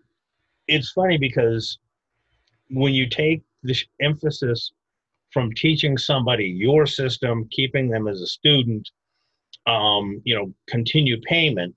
it's 0.67 0.91
funny 0.91 1.17
because 1.17 1.79
when 2.69 2.93
you 2.93 3.07
take 3.07 3.41
the 3.63 3.75
emphasis 4.01 4.71
from 5.31 5.51
teaching 5.53 5.97
somebody 5.97 6.45
your 6.45 6.85
system, 6.85 7.47
keeping 7.51 7.89
them 7.89 8.07
as 8.07 8.21
a 8.21 8.27
student, 8.27 8.89
um, 9.65 10.21
you 10.23 10.35
know, 10.35 10.53
continue 10.67 11.19
payment 11.21 11.75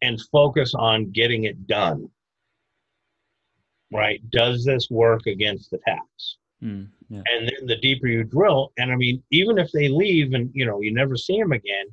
and 0.00 0.20
focus 0.30 0.74
on 0.74 1.10
getting 1.10 1.44
it 1.44 1.66
done. 1.66 2.08
Right? 3.92 4.20
Does 4.30 4.64
this 4.64 4.88
work 4.90 5.26
against 5.26 5.70
the 5.70 5.78
tax? 5.78 6.36
Mm, 6.62 6.88
yeah. 7.08 7.22
and 7.26 7.46
then 7.48 7.66
the 7.66 7.76
deeper 7.76 8.08
you 8.08 8.24
drill 8.24 8.72
and 8.78 8.90
i 8.90 8.96
mean 8.96 9.22
even 9.30 9.58
if 9.58 9.70
they 9.70 9.88
leave 9.88 10.34
and 10.34 10.50
you 10.52 10.66
know 10.66 10.80
you 10.80 10.92
never 10.92 11.16
see 11.16 11.38
them 11.38 11.52
again 11.52 11.86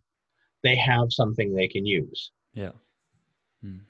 they 0.64 0.76
have 0.76 1.14
something 1.14 1.54
they 1.54 1.68
can 1.68 1.86
use 1.86 2.32
Yeah. 2.56 2.72
Mm. 3.64 3.82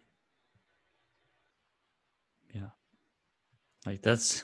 Yeah. 2.54 2.70
Like 3.86 4.02
that's 4.02 4.44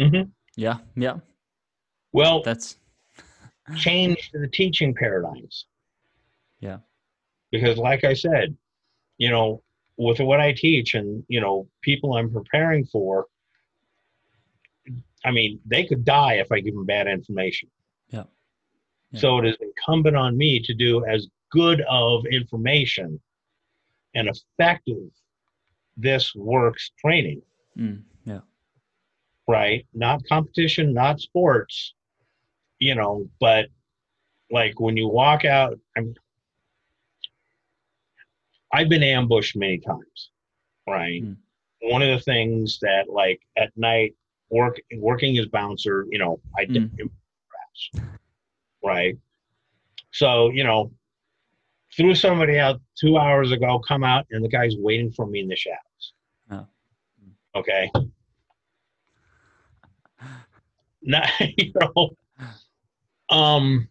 mm-hmm. 0.00 0.28
yeah, 0.56 0.78
yeah. 0.94 1.16
well 2.12 2.42
That's 2.42 2.76
change 3.76 4.30
the 4.32 4.48
teaching 4.48 4.94
paradigms 4.94 5.66
Yeah. 6.60 6.78
because 7.50 7.78
like 7.78 8.04
i 8.04 8.14
said 8.14 8.56
you 9.18 9.30
know 9.30 9.62
with 9.96 10.20
what 10.20 10.40
i 10.40 10.52
teach 10.52 10.94
and 10.94 11.24
you 11.28 11.40
know 11.40 11.68
people 11.82 12.14
i'm 12.16 12.30
preparing 12.30 12.84
for 12.86 13.26
i 15.24 15.30
mean 15.30 15.58
they 15.66 15.84
could 15.84 16.04
die 16.04 16.34
if 16.34 16.50
i 16.52 16.60
give 16.60 16.74
them 16.74 16.84
bad 16.86 17.06
information 17.08 17.68
Yeah. 18.10 18.24
Yeah. 19.12 19.20
so 19.20 19.38
it 19.38 19.46
is 19.46 19.56
incumbent 19.60 20.16
on 20.16 20.36
me 20.36 20.60
to 20.60 20.74
do 20.74 21.04
as 21.06 21.26
good 21.50 21.80
of 21.88 22.24
information 22.26 23.20
and 24.14 24.28
effective 24.28 25.10
this 25.96 26.34
works 26.34 26.90
training 26.98 27.42
Mm, 27.78 28.02
yeah. 28.24 28.40
right? 29.46 29.86
Not 29.92 30.22
competition, 30.26 30.94
not 30.94 31.20
sports, 31.20 31.92
you 32.78 32.94
know, 32.94 33.28
but 33.38 33.66
like 34.50 34.80
when 34.80 34.96
you 34.96 35.08
walk 35.08 35.44
out, 35.44 35.78
I'm, 35.94 36.14
I've 38.72 38.88
been 38.88 39.02
ambushed 39.02 39.56
many 39.56 39.78
times, 39.78 40.30
right? 40.88 41.22
Mm. 41.22 41.36
One 41.82 42.00
of 42.02 42.08
the 42.18 42.24
things 42.24 42.78
that 42.80 43.10
like 43.10 43.40
at 43.56 43.70
night, 43.76 44.14
work 44.50 44.76
working 44.96 45.38
as 45.38 45.46
bouncer, 45.46 46.06
you 46.10 46.18
know, 46.18 46.40
I 46.56 46.64
did 46.64 46.90
crash, 46.98 48.04
right? 48.84 49.16
So 50.12 50.50
you 50.50 50.64
know, 50.64 50.90
threw 51.96 52.14
somebody 52.14 52.58
out 52.58 52.80
two 52.98 53.18
hours 53.18 53.52
ago, 53.52 53.78
come 53.80 54.04
out, 54.04 54.26
and 54.30 54.44
the 54.44 54.48
guy's 54.48 54.74
waiting 54.78 55.10
for 55.12 55.26
me 55.26 55.40
in 55.40 55.48
the 55.48 55.56
shadows. 55.56 56.12
Oh. 56.50 56.66
Okay. 57.56 57.90
Not, 61.02 61.28
you 61.56 61.72
know, 61.80 62.10
um, 63.30 63.88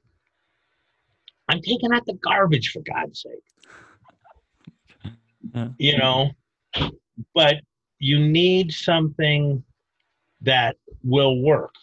I'm 1.50 1.62
taking 1.62 1.92
out 1.94 2.06
the 2.06 2.14
garbage 2.14 2.72
for 2.72 2.82
God's 2.82 3.22
sake. 3.22 3.34
You 5.78 5.98
know, 5.98 6.32
but 7.34 7.58
you 8.00 8.20
need 8.20 8.74
something 8.74 9.64
that 10.46 10.76
will 11.04 11.42
work, 11.42 11.74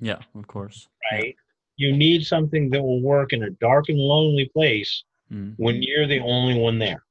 Yeah, 0.00 0.18
of 0.34 0.46
course. 0.46 0.88
right? 1.12 1.34
You 1.76 1.96
need 1.96 2.24
something 2.26 2.70
that 2.70 2.82
will 2.82 3.00
work 3.02 3.32
in 3.32 3.42
a 3.44 3.50
dark 3.50 3.88
and 3.88 3.98
lonely 3.98 4.48
place 4.52 5.04
Mm, 5.30 5.54
when 5.58 5.82
you're 5.82 6.06
the 6.06 6.20
only 6.20 6.58
one 6.58 6.78
there. 6.78 7.02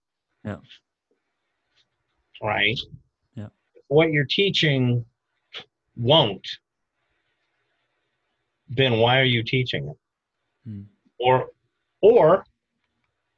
Yeah. 0.44 0.58
Right? 2.42 2.80
Yeah. 3.36 3.50
What 3.90 4.12
you're 4.12 4.26
teaching 4.26 5.06
won't, 5.96 6.48
then 8.70 8.98
why 8.98 9.20
are 9.20 9.24
you 9.36 9.44
teaching 9.44 9.88
it? 9.90 9.98
Mm. 10.70 10.86
Or 11.20 11.50
or 12.02 12.44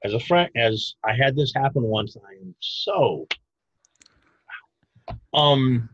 as 0.05 0.13
a 0.13 0.19
friend 0.21 0.49
as 0.55 0.95
I 1.03 1.13
had 1.13 1.35
this 1.35 1.51
happen 1.53 1.83
once, 1.83 2.15
I 2.15 2.35
am 2.35 2.55
so 2.61 3.27
um 5.33 5.89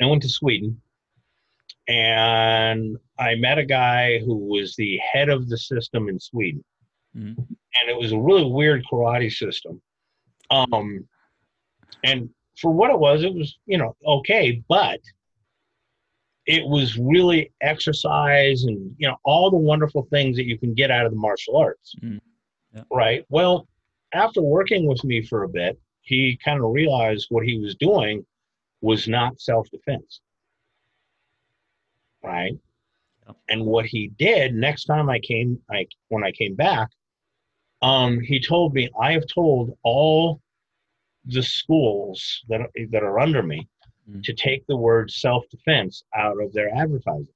I 0.00 0.06
went 0.06 0.22
to 0.22 0.28
Sweden 0.28 0.80
and 1.88 2.96
I 3.18 3.34
met 3.36 3.58
a 3.58 3.64
guy 3.64 4.18
who 4.18 4.36
was 4.36 4.76
the 4.76 4.98
head 4.98 5.28
of 5.28 5.48
the 5.48 5.56
system 5.58 6.08
in 6.08 6.20
Sweden 6.20 6.64
mm, 7.16 7.36
and 7.36 7.90
it 7.90 7.96
was 7.96 8.12
a 8.12 8.18
really 8.18 8.44
weird 8.50 8.84
karate 8.90 9.32
system. 9.32 9.80
Um, 10.50 11.06
and 12.04 12.30
for 12.60 12.72
what 12.72 12.90
it 12.90 12.98
was, 12.98 13.22
it 13.22 13.34
was 13.34 13.58
you 13.66 13.78
know 13.78 13.96
okay, 14.06 14.62
but 14.68 15.00
it 16.46 16.66
was 16.66 16.96
really 16.96 17.52
exercise 17.60 18.64
and 18.64 18.94
you 18.98 19.06
know 19.08 19.16
all 19.24 19.50
the 19.50 19.56
wonderful 19.56 20.06
things 20.10 20.36
that 20.36 20.46
you 20.46 20.58
can 20.58 20.74
get 20.74 20.90
out 20.90 21.06
of 21.06 21.12
the 21.12 21.18
martial 21.18 21.56
arts, 21.56 21.94
Mm. 22.02 22.20
Yeah. 22.74 22.82
right? 22.92 23.24
Well, 23.30 23.66
after 24.12 24.42
working 24.42 24.86
with 24.86 25.02
me 25.04 25.22
for 25.22 25.44
a 25.44 25.48
bit, 25.48 25.78
he 26.02 26.38
kind 26.44 26.62
of 26.62 26.70
realized 26.70 27.26
what 27.30 27.44
he 27.44 27.58
was 27.58 27.74
doing 27.76 28.24
was 28.80 29.08
not 29.08 29.40
self-defense, 29.40 30.20
right? 32.22 32.52
Yeah. 33.26 33.34
And 33.48 33.64
what 33.64 33.86
he 33.86 34.08
did 34.18 34.54
next 34.54 34.84
time 34.84 35.08
I 35.10 35.18
came, 35.18 35.58
I 35.70 35.86
when 36.08 36.24
I 36.24 36.32
came 36.32 36.54
back, 36.54 36.88
um, 37.82 38.20
he 38.20 38.40
told 38.40 38.74
me 38.74 38.88
I 39.00 39.12
have 39.12 39.26
told 39.26 39.76
all 39.82 40.40
the 41.24 41.42
schools 41.42 42.44
that 42.48 42.60
that 42.90 43.02
are 43.02 43.18
under 43.18 43.42
me 43.42 43.68
Mm. 44.10 44.22
to 44.24 44.32
take 44.32 44.66
the 44.66 44.76
word 44.76 45.10
self-defense 45.10 46.02
out 46.14 46.40
of 46.42 46.52
their 46.52 46.74
advertising. 46.74 47.28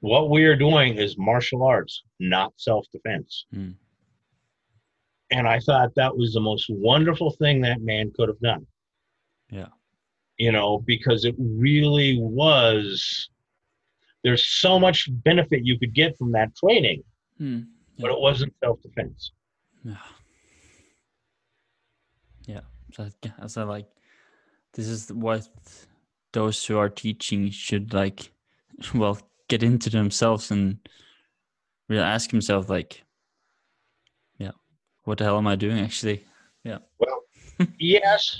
What 0.00 0.30
we 0.30 0.44
are 0.44 0.56
doing 0.56 0.96
is 0.96 1.18
martial 1.18 1.62
arts, 1.62 2.02
not 2.18 2.54
self-defense. 2.56 3.44
Mm. 3.54 3.74
And 5.30 5.46
I 5.46 5.60
thought 5.60 5.94
that 5.96 6.16
was 6.16 6.32
the 6.32 6.40
most 6.40 6.66
wonderful 6.70 7.32
thing 7.32 7.60
that 7.60 7.82
man 7.82 8.10
could 8.16 8.28
have 8.28 8.40
done. 8.40 8.66
Yeah. 9.50 9.68
You 10.40 10.52
know, 10.52 10.78
because 10.86 11.26
it 11.26 11.34
really 11.38 12.18
was 12.18 13.28
there's 14.24 14.46
so 14.46 14.78
much 14.78 15.08
benefit 15.10 15.66
you 15.66 15.78
could 15.78 15.94
get 15.94 16.16
from 16.16 16.32
that 16.32 16.56
training, 16.56 17.02
mm, 17.38 17.66
but 17.98 18.10
it 18.10 18.18
wasn't 18.18 18.54
self-defense. 18.64 19.32
Yeah. 19.84 19.94
Yeah. 22.46 22.60
So, 22.92 23.10
so 23.46 23.64
like, 23.66 23.86
this 24.72 24.86
is 24.88 25.12
what 25.12 25.46
those 26.32 26.64
who 26.64 26.78
are 26.78 26.88
teaching 26.88 27.50
should 27.50 27.92
like, 27.92 28.32
well, 28.94 29.18
get 29.48 29.62
into 29.62 29.90
themselves 29.90 30.50
and 30.50 30.78
really 31.88 32.02
ask 32.02 32.30
himself 32.30 32.70
like, 32.70 33.04
yeah, 34.38 34.52
what 35.04 35.18
the 35.18 35.24
hell 35.24 35.38
am 35.38 35.46
I 35.46 35.56
doing 35.56 35.80
actually? 35.80 36.24
Yeah. 36.64 36.78
Well, 36.98 37.24
yes. 37.78 38.38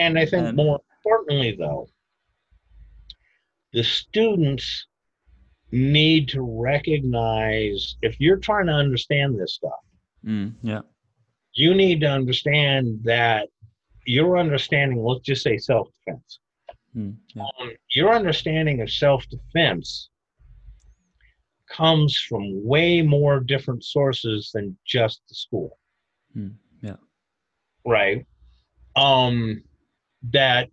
And 0.00 0.18
I 0.18 0.24
think 0.24 0.46
And- 0.48 0.56
more 0.56 0.80
importantly, 0.96 1.52
though, 1.56 1.88
the 3.72 3.84
students 3.84 4.86
need 5.72 6.26
to 6.30 6.40
recognize 6.42 7.96
if 8.02 8.18
you're 8.18 8.38
trying 8.38 8.66
to 8.66 8.72
understand 8.72 9.38
this 9.38 9.54
stuff, 9.54 9.84
Mm, 10.24 10.54
yeah. 10.62 10.80
you 11.52 11.74
need 11.74 12.00
to 12.00 12.06
understand 12.10 13.04
that 13.04 13.48
your 14.06 14.38
understanding, 14.38 14.98
let's 15.02 15.22
just 15.24 15.42
say 15.42 15.56
self 15.58 15.88
defense, 15.92 16.40
Mm, 16.96 17.16
yeah. 17.34 17.44
um, 17.60 17.72
your 17.94 18.12
understanding 18.14 18.80
of 18.80 18.90
self 18.90 19.28
defense 19.28 20.08
comes 21.68 22.16
from 22.28 22.64
way 22.66 23.00
more 23.02 23.38
different 23.38 23.84
sources 23.84 24.50
than 24.52 24.76
just 24.84 25.22
the 25.28 25.34
school. 25.34 25.78
Mm, 26.34 26.56
yeah. 26.82 26.96
Right. 27.86 28.26
Um, 28.96 29.62
that 30.32 30.68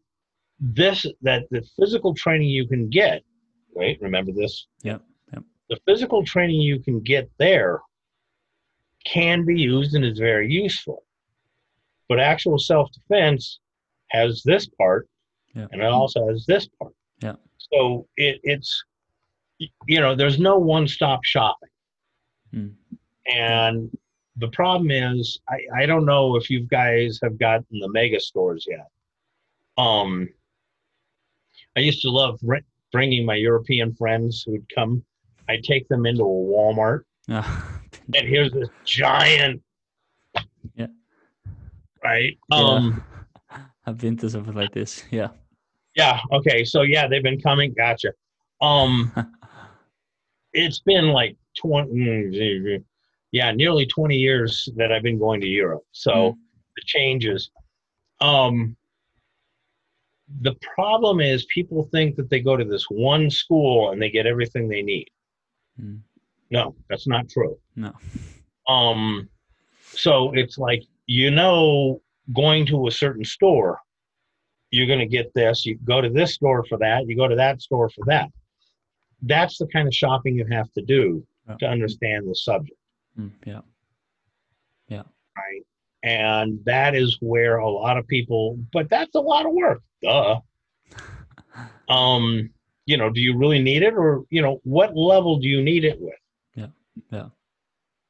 this 0.59 1.05
that 1.21 1.43
the 1.51 1.61
physical 1.79 2.13
training 2.13 2.49
you 2.49 2.67
can 2.67 2.89
get, 2.89 3.23
right? 3.75 3.97
Remember 4.01 4.31
this? 4.31 4.67
Yeah. 4.83 4.97
yep. 5.33 5.43
The 5.69 5.79
physical 5.85 6.23
training 6.23 6.61
you 6.61 6.79
can 6.79 6.99
get 7.01 7.29
there 7.37 7.79
can 9.05 9.45
be 9.45 9.59
used 9.59 9.93
and 9.95 10.03
is 10.03 10.19
very 10.19 10.51
useful. 10.51 11.03
But 12.09 12.19
actual 12.19 12.57
self 12.57 12.89
defense 12.91 13.59
has 14.09 14.41
this 14.43 14.67
part 14.67 15.07
Yeah. 15.53 15.67
and 15.71 15.81
it 15.81 15.87
also 15.87 16.27
has 16.27 16.45
this 16.45 16.67
part. 16.79 16.93
Yeah. 17.21 17.35
So 17.57 18.07
it, 18.15 18.39
it's 18.43 18.83
you 19.87 19.99
know, 19.99 20.15
there's 20.15 20.39
no 20.39 20.57
one 20.57 20.87
stop 20.87 21.23
shopping. 21.23 21.69
Mm. 22.53 22.73
And 23.33 23.97
the 24.37 24.49
problem 24.49 24.91
is, 24.91 25.39
I, 25.49 25.81
I 25.81 25.85
don't 25.85 26.05
know 26.05 26.35
if 26.35 26.49
you 26.49 26.61
guys 26.61 27.19
have 27.23 27.37
gotten 27.39 27.79
the 27.79 27.89
mega 27.89 28.19
stores 28.19 28.65
yet. 28.69 28.87
Um, 29.77 30.29
I 31.75 31.81
used 31.81 32.01
to 32.01 32.09
love 32.09 32.39
br- 32.41 32.57
bringing 32.91 33.25
my 33.25 33.35
European 33.35 33.93
friends 33.93 34.43
who'd 34.43 34.65
come. 34.73 35.03
I'd 35.49 35.63
take 35.63 35.87
them 35.87 36.05
into 36.05 36.23
a 36.23 36.25
Walmart, 36.25 37.03
Yeah. 37.27 37.45
and 38.15 38.27
here's 38.27 38.51
this 38.51 38.69
giant. 38.85 39.61
Yeah. 40.75 40.87
Right. 42.03 42.37
Yeah. 42.51 42.57
Um. 42.57 43.03
I've 43.85 43.97
been 43.97 44.17
to 44.17 44.29
something 44.29 44.53
like 44.53 44.73
this. 44.73 45.03
Yeah. 45.11 45.29
Yeah. 45.95 46.19
Okay. 46.33 46.65
So 46.65 46.81
yeah, 46.81 47.07
they've 47.07 47.23
been 47.23 47.39
coming. 47.39 47.73
Gotcha. 47.73 48.11
Um. 48.61 49.11
it's 50.53 50.79
been 50.79 51.09
like 51.09 51.35
20 51.61 52.81
yeah 53.31 53.51
nearly 53.51 53.85
20 53.85 54.15
years 54.15 54.69
that 54.77 54.91
i've 54.91 55.03
been 55.03 55.19
going 55.19 55.41
to 55.41 55.47
europe 55.47 55.83
so 55.91 56.11
Mm. 56.11 56.35
the 56.77 56.81
changes 56.85 57.51
um 58.21 58.75
the 60.41 60.55
problem 60.75 61.19
is 61.21 61.45
people 61.45 61.83
think 61.91 62.15
that 62.15 62.29
they 62.29 62.39
go 62.39 62.57
to 62.57 62.65
this 62.65 62.85
one 62.89 63.29
school 63.29 63.91
and 63.91 64.01
they 64.01 64.09
get 64.09 64.25
everything 64.25 64.67
they 64.67 64.81
need 64.81 65.07
Mm. 65.79 65.99
no 66.49 66.75
that's 66.89 67.05
not 67.07 67.29
true 67.29 67.57
No. 67.75 67.93
um 68.67 69.29
so 69.83 70.31
it's 70.33 70.57
like 70.57 70.83
you 71.05 71.29
know 71.29 72.01
going 72.33 72.65
to 72.65 72.87
a 72.87 72.91
certain 72.91 73.23
store 73.23 73.79
you're 74.71 74.87
going 74.87 74.99
to 74.99 75.05
get 75.05 75.31
this 75.35 75.65
you 75.67 75.77
go 75.85 76.01
to 76.01 76.09
this 76.09 76.33
store 76.33 76.63
for 76.65 76.79
that 76.79 77.07
you 77.07 77.15
go 77.15 77.27
to 77.27 77.35
that 77.35 77.61
store 77.61 77.89
for 77.89 78.03
that 78.07 78.27
that's 79.21 79.57
the 79.59 79.67
kind 79.67 79.87
of 79.87 79.93
shopping 79.93 80.35
you 80.35 80.45
have 80.51 80.71
to 80.73 80.81
do 80.81 81.23
Yeah. 81.47 81.55
to 81.59 81.65
understand 81.67 82.27
the 82.27 82.35
subject 82.35 82.77
Mm, 83.19 83.31
yeah. 83.45 83.61
Yeah. 84.89 85.03
Right. 85.35 85.63
And 86.03 86.59
that 86.65 86.95
is 86.95 87.17
where 87.19 87.57
a 87.57 87.69
lot 87.69 87.97
of 87.97 88.07
people, 88.07 88.57
but 88.71 88.89
that's 88.89 89.15
a 89.15 89.19
lot 89.19 89.45
of 89.47 89.53
work. 89.53 89.81
Duh. 90.01 90.39
Um, 91.89 92.49
you 92.85 92.97
know, 92.97 93.09
do 93.09 93.19
you 93.19 93.37
really 93.37 93.61
need 93.61 93.83
it 93.83 93.93
or, 93.93 94.23
you 94.29 94.41
know, 94.41 94.59
what 94.63 94.95
level 94.95 95.39
do 95.39 95.47
you 95.47 95.61
need 95.61 95.83
it 95.83 95.99
with? 95.99 96.15
Yeah. 96.55 96.67
Yeah. 97.11 97.29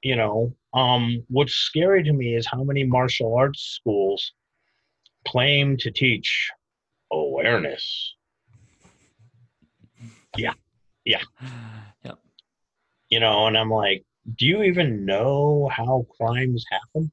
You 0.04 0.16
know, 0.16 0.56
um, 0.74 1.24
what's 1.30 1.54
scary 1.54 2.04
to 2.04 2.14
me 2.14 2.36
is 2.36 2.46
how 2.46 2.64
many 2.64 2.84
martial 2.84 3.36
arts 3.36 3.62
schools 3.62 4.34
claim 5.28 5.78
to 5.78 5.92
teach 5.92 6.50
awareness. 7.12 8.16
Yeah. 10.38 10.54
Yeah. 11.06 11.22
Yeah. 12.04 12.14
You 13.10 13.20
know, 13.20 13.48
and 13.48 13.58
I'm 13.58 13.72
like, 13.72 14.06
do 14.38 14.46
you 14.46 14.62
even 14.64 15.04
know 15.04 15.70
how 15.72 16.06
crimes 16.20 16.64
happen? 16.70 17.12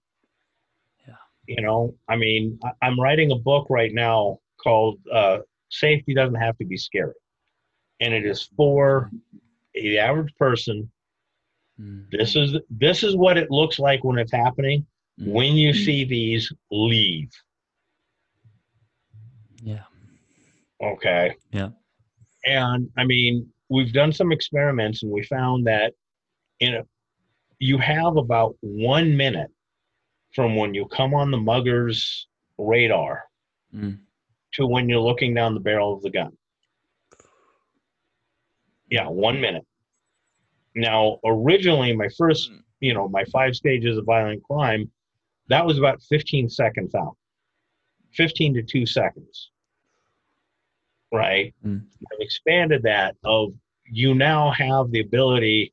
Yeah. 1.08 1.14
You 1.46 1.62
know, 1.62 1.94
I 2.08 2.16
mean, 2.16 2.58
I'm 2.82 3.00
writing 3.00 3.32
a 3.32 3.36
book 3.36 3.66
right 3.70 3.92
now 3.92 4.38
called 4.62 4.98
uh, 5.12 5.38
Safety 5.70 6.14
Doesn't 6.14 6.34
Have 6.36 6.56
to 6.58 6.64
Be 6.64 6.76
Scary. 6.76 7.14
And 8.00 8.12
it 8.14 8.24
is 8.26 8.42
for 8.56 9.10
the 9.74 9.98
average 9.98 10.34
person. 10.36 10.90
Mm, 11.80 12.10
This 12.10 12.36
is 12.36 12.56
this 12.70 13.02
is 13.02 13.16
what 13.16 13.36
it 13.36 13.50
looks 13.50 13.78
like 13.78 14.04
when 14.04 14.18
it's 14.18 14.32
happening. 14.32 14.86
mm, 15.20 15.32
When 15.32 15.54
you 15.56 15.72
see 15.72 16.04
these, 16.04 16.52
leave. 16.70 17.30
Yeah. 19.62 19.84
Okay. 20.82 21.34
Yeah. 21.50 21.70
And 22.44 22.90
I 22.98 23.04
mean, 23.04 23.48
we've 23.70 23.92
done 23.92 24.12
some 24.12 24.32
experiments 24.32 25.02
and 25.02 25.10
we 25.10 25.22
found 25.24 25.66
that 25.66 25.94
in 26.60 26.74
a, 26.74 26.82
you 27.58 27.78
have 27.78 28.16
about 28.16 28.54
one 28.60 29.16
minute 29.16 29.50
from 30.34 30.56
when 30.56 30.74
you 30.74 30.86
come 30.86 31.14
on 31.14 31.30
the 31.30 31.38
mugger's 31.38 32.26
radar 32.58 33.24
Mm, 33.74 33.98
to 34.54 34.66
when 34.66 34.88
you're 34.88 35.00
looking 35.00 35.34
down 35.34 35.54
the 35.54 35.60
barrel 35.60 35.94
of 35.94 36.02
the 36.02 36.10
gun. 36.10 36.36
Yeah, 38.90 39.08
one 39.08 39.40
minute. 39.40 39.66
Now, 40.74 41.18
originally, 41.24 41.94
my 41.94 42.08
first, 42.16 42.50
you 42.80 42.94
know, 42.94 43.08
my 43.08 43.24
five 43.24 43.54
stages 43.54 43.96
of 43.96 44.04
violent 44.04 44.42
crime, 44.42 44.90
that 45.48 45.64
was 45.64 45.78
about 45.78 46.02
15 46.02 46.48
seconds 46.48 46.94
out, 46.94 47.16
15 48.14 48.54
to 48.54 48.62
two 48.62 48.86
seconds. 48.86 49.50
Right? 51.12 51.54
Mm. 51.64 51.84
I've 52.12 52.20
expanded 52.20 52.82
that 52.82 53.16
of 53.24 53.52
you 53.86 54.14
now 54.14 54.50
have 54.50 54.90
the 54.90 55.00
ability. 55.00 55.72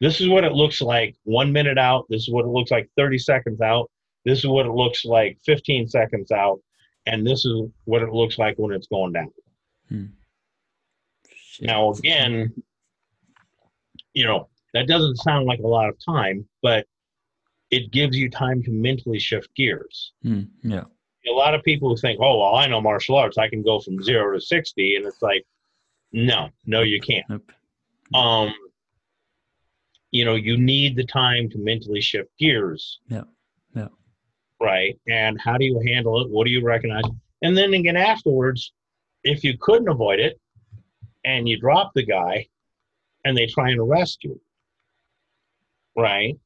This 0.00 0.20
is 0.20 0.28
what 0.28 0.44
it 0.44 0.52
looks 0.52 0.80
like 0.80 1.14
one 1.24 1.52
minute 1.52 1.78
out. 1.78 2.06
This 2.08 2.22
is 2.22 2.30
what 2.30 2.44
it 2.44 2.48
looks 2.48 2.70
like 2.70 2.88
30 2.96 3.18
seconds 3.18 3.60
out. 3.60 3.90
This 4.24 4.38
is 4.38 4.46
what 4.46 4.66
it 4.66 4.72
looks 4.72 5.04
like 5.04 5.38
15 5.44 5.88
seconds 5.88 6.30
out. 6.30 6.60
And 7.06 7.26
this 7.26 7.44
is 7.44 7.62
what 7.84 8.02
it 8.02 8.12
looks 8.12 8.38
like 8.38 8.56
when 8.56 8.72
it's 8.72 8.86
going 8.86 9.12
down. 9.12 9.32
shit. 11.26 11.66
Now, 11.66 11.90
again, 11.90 12.52
you 14.14 14.24
know, 14.24 14.48
that 14.74 14.86
doesn't 14.86 15.16
sound 15.16 15.46
like 15.46 15.60
a 15.60 15.66
lot 15.66 15.88
of 15.88 15.96
time, 16.04 16.46
but 16.62 16.86
it 17.70 17.90
gives 17.90 18.16
you 18.16 18.30
time 18.30 18.62
to 18.62 18.70
mentally 18.70 19.18
shift 19.18 19.54
gears. 19.54 20.12
Mm, 20.24 20.48
yeah. 20.62 20.84
A 21.28 21.32
lot 21.32 21.54
of 21.54 21.62
people 21.62 21.88
who 21.88 21.96
think, 21.96 22.20
oh, 22.20 22.38
well, 22.38 22.54
I 22.54 22.66
know 22.66 22.80
martial 22.80 23.16
arts, 23.16 23.38
I 23.38 23.48
can 23.48 23.62
go 23.62 23.80
from 23.80 24.02
zero 24.02 24.34
to 24.34 24.40
60. 24.40 24.96
And 24.96 25.06
it's 25.06 25.22
like, 25.22 25.44
no, 26.12 26.50
no, 26.66 26.82
you 26.82 27.00
can't. 27.00 27.24
Nope. 27.28 27.52
Um, 28.14 28.52
you 30.10 30.24
know, 30.24 30.34
you 30.34 30.58
need 30.58 30.96
the 30.96 31.06
time 31.06 31.48
to 31.50 31.58
mentally 31.58 32.00
shift 32.00 32.30
gears. 32.38 33.00
Yeah, 33.08 33.22
yeah. 33.74 33.88
Right. 34.62 34.98
And 35.08 35.40
how 35.40 35.56
do 35.56 35.64
you 35.64 35.82
handle 35.86 36.22
it? 36.22 36.30
What 36.30 36.44
do 36.46 36.52
you 36.52 36.64
recognize? 36.64 37.04
And 37.42 37.56
then 37.56 37.74
again, 37.74 37.96
afterwards, 37.96 38.72
if 39.24 39.42
you 39.42 39.58
couldn't 39.60 39.88
avoid 39.88 40.20
it 40.20 40.40
and 41.24 41.48
you 41.48 41.58
drop 41.58 41.92
the 41.94 42.04
guy 42.04 42.46
and 43.24 43.36
they 43.36 43.46
try 43.46 43.70
and 43.70 43.80
arrest 43.80 44.22
you, 44.22 44.40
right? 45.96 46.36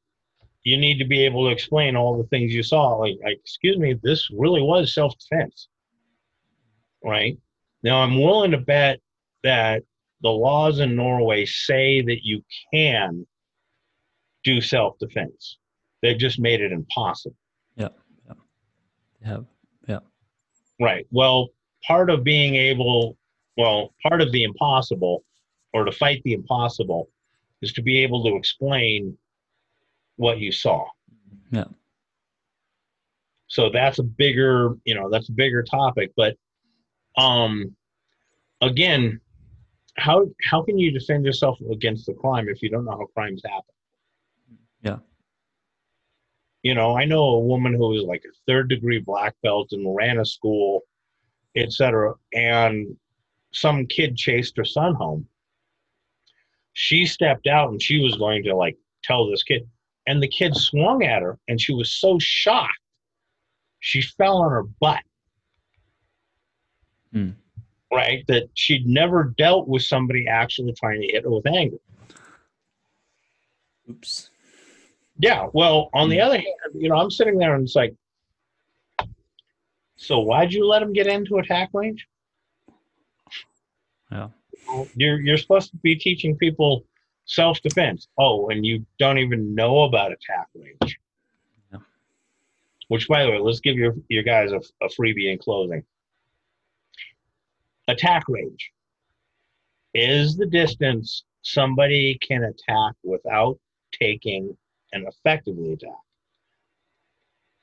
You 0.62 0.78
need 0.78 0.98
to 0.98 1.04
be 1.04 1.24
able 1.24 1.46
to 1.46 1.52
explain 1.52 1.94
all 1.94 2.16
the 2.16 2.28
things 2.28 2.54
you 2.54 2.62
saw. 2.62 2.94
Like, 2.94 3.16
like 3.22 3.38
excuse 3.38 3.76
me, 3.76 3.94
this 4.02 4.28
really 4.30 4.62
was 4.62 4.94
self 4.94 5.12
defense, 5.18 5.68
right? 7.04 7.36
Now, 7.82 8.02
I'm 8.02 8.20
willing 8.20 8.50
to 8.52 8.58
bet 8.58 8.98
that 9.44 9.82
the 10.22 10.30
laws 10.30 10.80
in 10.80 10.96
Norway 10.96 11.44
say 11.44 12.00
that 12.02 12.24
you 12.24 12.42
can 12.72 13.26
do 14.42 14.60
self 14.60 14.98
defense. 14.98 15.58
They've 16.02 16.18
just 16.18 16.40
made 16.40 16.62
it 16.62 16.72
impossible. 16.72 17.36
Yeah. 19.26 19.40
Yeah. 19.88 19.98
Right. 20.80 21.06
Well, 21.10 21.48
part 21.86 22.10
of 22.10 22.24
being 22.24 22.54
able, 22.54 23.16
well, 23.56 23.92
part 24.02 24.20
of 24.20 24.32
the 24.32 24.44
impossible 24.44 25.24
or 25.72 25.84
to 25.84 25.92
fight 25.92 26.22
the 26.24 26.32
impossible 26.32 27.10
is 27.62 27.72
to 27.74 27.82
be 27.82 27.98
able 27.98 28.24
to 28.24 28.36
explain 28.36 29.16
what 30.16 30.38
you 30.38 30.52
saw. 30.52 30.86
Yeah. 31.50 31.64
So 33.48 33.70
that's 33.70 33.98
a 33.98 34.02
bigger, 34.02 34.76
you 34.84 34.94
know, 34.94 35.08
that's 35.10 35.28
a 35.28 35.32
bigger 35.32 35.62
topic, 35.62 36.12
but 36.16 36.36
um 37.16 37.74
again, 38.60 39.20
how 39.96 40.26
how 40.42 40.62
can 40.62 40.78
you 40.78 40.90
defend 40.90 41.24
yourself 41.24 41.58
against 41.70 42.06
the 42.06 42.14
crime 42.14 42.48
if 42.48 42.62
you 42.62 42.68
don't 42.68 42.84
know 42.84 42.92
how 42.92 43.06
crimes 43.14 43.42
happen? 43.44 43.75
You 46.66 46.74
know, 46.74 46.98
I 46.98 47.04
know 47.04 47.22
a 47.22 47.38
woman 47.38 47.74
who 47.74 47.90
was 47.90 48.02
like 48.02 48.24
a 48.24 48.34
third 48.44 48.68
degree 48.68 48.98
black 48.98 49.36
belt 49.40 49.68
and 49.70 49.94
ran 49.94 50.18
a 50.18 50.24
school, 50.24 50.82
etc. 51.54 52.14
And 52.34 52.96
some 53.52 53.86
kid 53.86 54.16
chased 54.16 54.56
her 54.56 54.64
son 54.64 54.96
home. 54.96 55.28
She 56.72 57.06
stepped 57.06 57.46
out 57.46 57.70
and 57.70 57.80
she 57.80 58.02
was 58.02 58.16
going 58.16 58.42
to 58.42 58.56
like 58.56 58.76
tell 59.04 59.30
this 59.30 59.44
kid, 59.44 59.70
and 60.08 60.20
the 60.20 60.26
kid 60.26 60.56
swung 60.56 61.04
at 61.04 61.22
her, 61.22 61.38
and 61.46 61.60
she 61.60 61.72
was 61.72 61.92
so 61.92 62.18
shocked, 62.18 62.72
she 63.78 64.02
fell 64.02 64.38
on 64.38 64.50
her 64.50 64.64
butt. 64.64 65.04
Hmm. 67.12 67.30
Right, 67.92 68.24
that 68.26 68.48
she'd 68.54 68.88
never 68.88 69.32
dealt 69.38 69.68
with 69.68 69.84
somebody 69.84 70.26
actually 70.26 70.72
trying 70.72 71.00
to 71.02 71.06
hit 71.06 71.22
her 71.22 71.30
with 71.30 71.46
anger. 71.46 71.78
Oops. 73.88 74.30
Yeah. 75.18 75.48
Well, 75.52 75.90
on 75.94 76.08
the 76.10 76.18
Mm. 76.18 76.24
other 76.26 76.36
hand, 76.38 76.56
you 76.74 76.88
know, 76.88 76.96
I'm 76.96 77.10
sitting 77.10 77.38
there 77.38 77.54
and 77.54 77.64
it's 77.64 77.76
like, 77.76 77.94
so 79.96 80.20
why'd 80.20 80.52
you 80.52 80.66
let 80.66 80.82
him 80.82 80.92
get 80.92 81.06
into 81.06 81.38
attack 81.38 81.70
range? 81.72 82.06
Yeah. 84.12 84.28
You're 84.94 85.20
you're 85.20 85.38
supposed 85.38 85.70
to 85.70 85.76
be 85.78 85.96
teaching 85.96 86.36
people 86.36 86.84
self 87.24 87.60
defense. 87.62 88.08
Oh, 88.18 88.48
and 88.50 88.64
you 88.66 88.84
don't 88.98 89.18
even 89.18 89.54
know 89.54 89.82
about 89.84 90.12
attack 90.12 90.48
range. 90.54 90.98
Yeah. 91.72 91.78
Which, 92.88 93.08
by 93.08 93.24
the 93.24 93.30
way, 93.30 93.38
let's 93.38 93.60
give 93.60 93.76
your 93.76 93.94
your 94.08 94.22
guys 94.22 94.52
a, 94.52 94.60
a 94.84 94.88
freebie 94.88 95.32
in 95.32 95.38
closing. 95.38 95.82
Attack 97.88 98.24
range 98.28 98.72
is 99.94 100.36
the 100.36 100.46
distance 100.46 101.24
somebody 101.42 102.18
can 102.18 102.42
attack 102.44 102.94
without 103.02 103.58
taking 103.92 104.56
and 104.96 105.06
effectively 105.06 105.72
attack. 105.72 105.90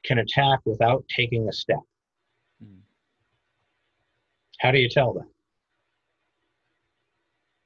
Can 0.05 0.19
attack 0.19 0.59
without 0.65 1.03
taking 1.13 1.47
a 1.49 1.53
step. 1.53 1.79
Mm. 2.63 2.79
How 4.59 4.71
do 4.71 4.77
you 4.77 4.89
tell 4.89 5.13
that? 5.13 5.27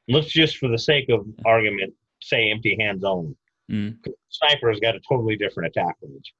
Let's 0.08 0.28
just, 0.28 0.58
for 0.58 0.70
the 0.70 0.78
sake 0.78 1.10
of 1.10 1.26
argument, 1.46 1.94
say 2.22 2.50
empty 2.50 2.78
hands 2.80 3.04
only. 3.04 3.36
Mm. 3.72 3.98
Sniper's 4.30 4.80
got 4.80 4.96
a 4.96 5.00
totally 5.08 5.36
different 5.36 5.76
attack 5.76 5.96
range. 6.02 6.34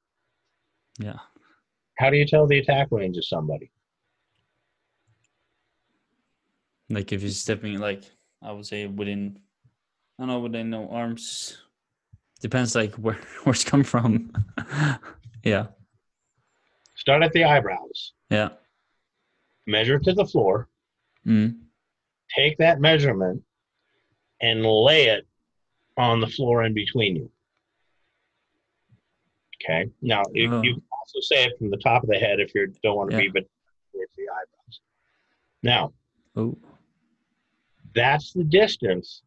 Yeah. 1.00 1.20
How 1.98 2.10
do 2.10 2.18
you 2.18 2.26
tell 2.26 2.48
the 2.48 2.60
attack 2.60 2.88
range 2.92 3.18
of 3.18 3.26
somebody? 3.26 3.72
Like 6.90 7.12
if 7.12 7.22
you're 7.22 7.32
stepping, 7.32 7.80
like 7.80 8.04
I 8.42 8.52
would 8.52 8.66
say 8.66 8.86
within, 8.86 9.40
I 10.18 10.22
don't 10.22 10.28
know, 10.30 10.40
within 10.40 10.70
no 10.70 10.88
arms. 10.90 11.58
Depends, 12.40 12.76
like 12.76 12.94
where 12.96 13.16
where 13.44 13.54
it's 13.54 13.64
come 13.64 13.84
from. 13.84 14.32
yeah. 15.44 15.68
Start 16.96 17.24
at 17.24 17.32
the 17.34 17.44
eyebrows, 17.44 18.14
Yeah. 18.30 18.50
measure 19.66 20.00
to 20.00 20.14
the 20.14 20.26
floor, 20.26 20.68
Mm. 21.26 21.60
take 22.36 22.58
that 22.58 22.80
measurement, 22.80 23.44
and 24.42 24.66
lay 24.66 25.08
it 25.08 25.28
on 25.98 26.20
the 26.22 26.28
floor 26.28 26.64
in 26.64 26.74
between 26.74 27.16
you. 27.16 27.32
Okay. 29.64 29.90
Now 30.02 30.22
you, 30.34 30.54
Oh. 30.54 30.62
you 30.62 30.74
can 30.76 30.84
also 30.92 31.20
say 31.22 31.46
it 31.46 31.58
from 31.58 31.70
the 31.72 31.78
top 31.78 32.04
of 32.04 32.10
the 32.10 32.18
head 32.18 32.40
if 32.40 32.54
you 32.56 32.68
don't 32.84 32.96
want 32.96 33.12
to 33.12 33.18
be, 33.18 33.26
Yeah. 33.26 33.30
but 33.34 33.44
towards 33.92 34.16
the 34.16 34.24
eyebrows. 34.30 34.80
Now 35.64 35.94
Oh. 36.36 36.58
that's 37.94 38.32
the 38.34 38.44
distance 38.44 39.24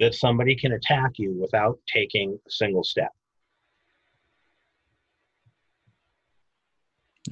that 0.00 0.14
somebody 0.14 0.56
can 0.56 0.72
attack 0.72 1.12
you 1.16 1.32
without 1.32 1.78
taking 1.86 2.38
a 2.46 2.50
single 2.50 2.82
step. 2.82 3.10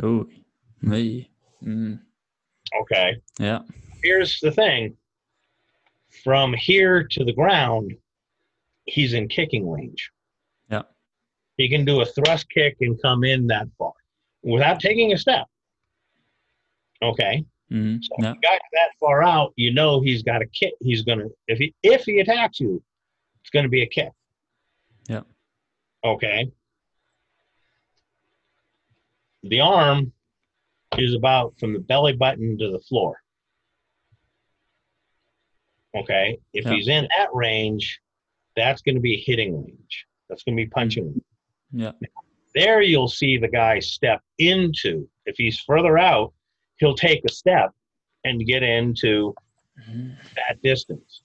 Oh, 0.03 0.27
me. 0.83 1.31
Mm. 1.64 1.99
Okay. 2.83 3.16
Yeah. 3.39 3.61
Here's 4.03 4.39
the 4.41 4.53
thing 4.53 4.97
from 6.23 6.53
here 6.53 7.05
to 7.05 7.25
the 7.25 7.33
ground, 7.33 7.95
he's 8.85 9.14
in 9.14 9.29
kicking 9.29 9.69
range. 9.69 10.11
Yeah. 10.71 10.83
He 11.57 11.69
can 11.69 11.85
do 11.85 12.01
a 12.01 12.07
thrust 12.07 12.49
kick 12.51 12.77
and 12.81 13.01
come 13.03 13.25
in 13.25 13.47
that 13.49 13.66
far 13.79 13.93
without 14.43 14.81
taking 14.81 15.12
a 15.12 15.19
step. 15.19 15.47
Okay. 17.03 17.45
Mm. 17.71 18.03
So 18.03 18.14
Yeah. 18.21 18.33
if 18.33 18.41
got 18.41 18.61
that 18.73 18.91
far 18.99 19.23
out, 19.23 19.53
you 19.57 19.73
know 19.73 20.01
he's 20.01 20.23
got 20.23 20.41
a 20.43 20.47
kick. 20.47 20.73
He's 20.81 21.03
gonna 21.03 21.27
if 21.49 21.59
he 21.59 21.75
if 21.83 22.05
he 22.05 22.21
attacks 22.21 22.61
you, 22.61 22.83
it's 23.43 23.51
gonna 23.51 23.69
be 23.69 23.83
a 23.83 23.87
kick. 23.87 24.11
Yeah. 25.09 25.23
Okay. 26.05 26.51
The 29.43 29.61
arm 29.61 30.12
is 30.97 31.14
about 31.14 31.55
from 31.59 31.73
the 31.75 31.79
belly 31.79 32.14
button 32.14 32.59
to 32.59 32.71
the 32.71 32.81
floor. 32.81 33.21
Okay. 35.95 36.39
If 36.53 36.64
Yeah. 36.64 36.75
he's 36.75 36.89
in 36.89 37.09
that 37.16 37.33
range, 37.35 38.01
that's 38.57 38.83
going 38.83 38.95
to 38.97 39.01
be 39.01 39.16
hitting 39.16 39.62
range. 39.64 40.07
That's 40.29 40.43
going 40.43 40.57
to 40.57 40.62
be 40.64 40.69
punching. 40.69 41.23
Yeah. 41.73 41.93
There 42.55 42.83
you'll 42.83 43.09
see 43.09 43.37
the 43.39 43.49
guy 43.49 43.79
step 43.79 44.23
into. 44.39 45.09
If 45.27 45.37
he's 45.37 45.61
further 45.61 45.97
out, 45.99 46.33
he'll 46.79 46.95
take 46.95 47.24
a 47.24 47.29
step 47.33 47.70
and 48.24 48.45
get 48.47 48.62
into 48.62 49.35
Mhm. 49.89 50.16
that 50.37 50.61
distance. 50.62 51.22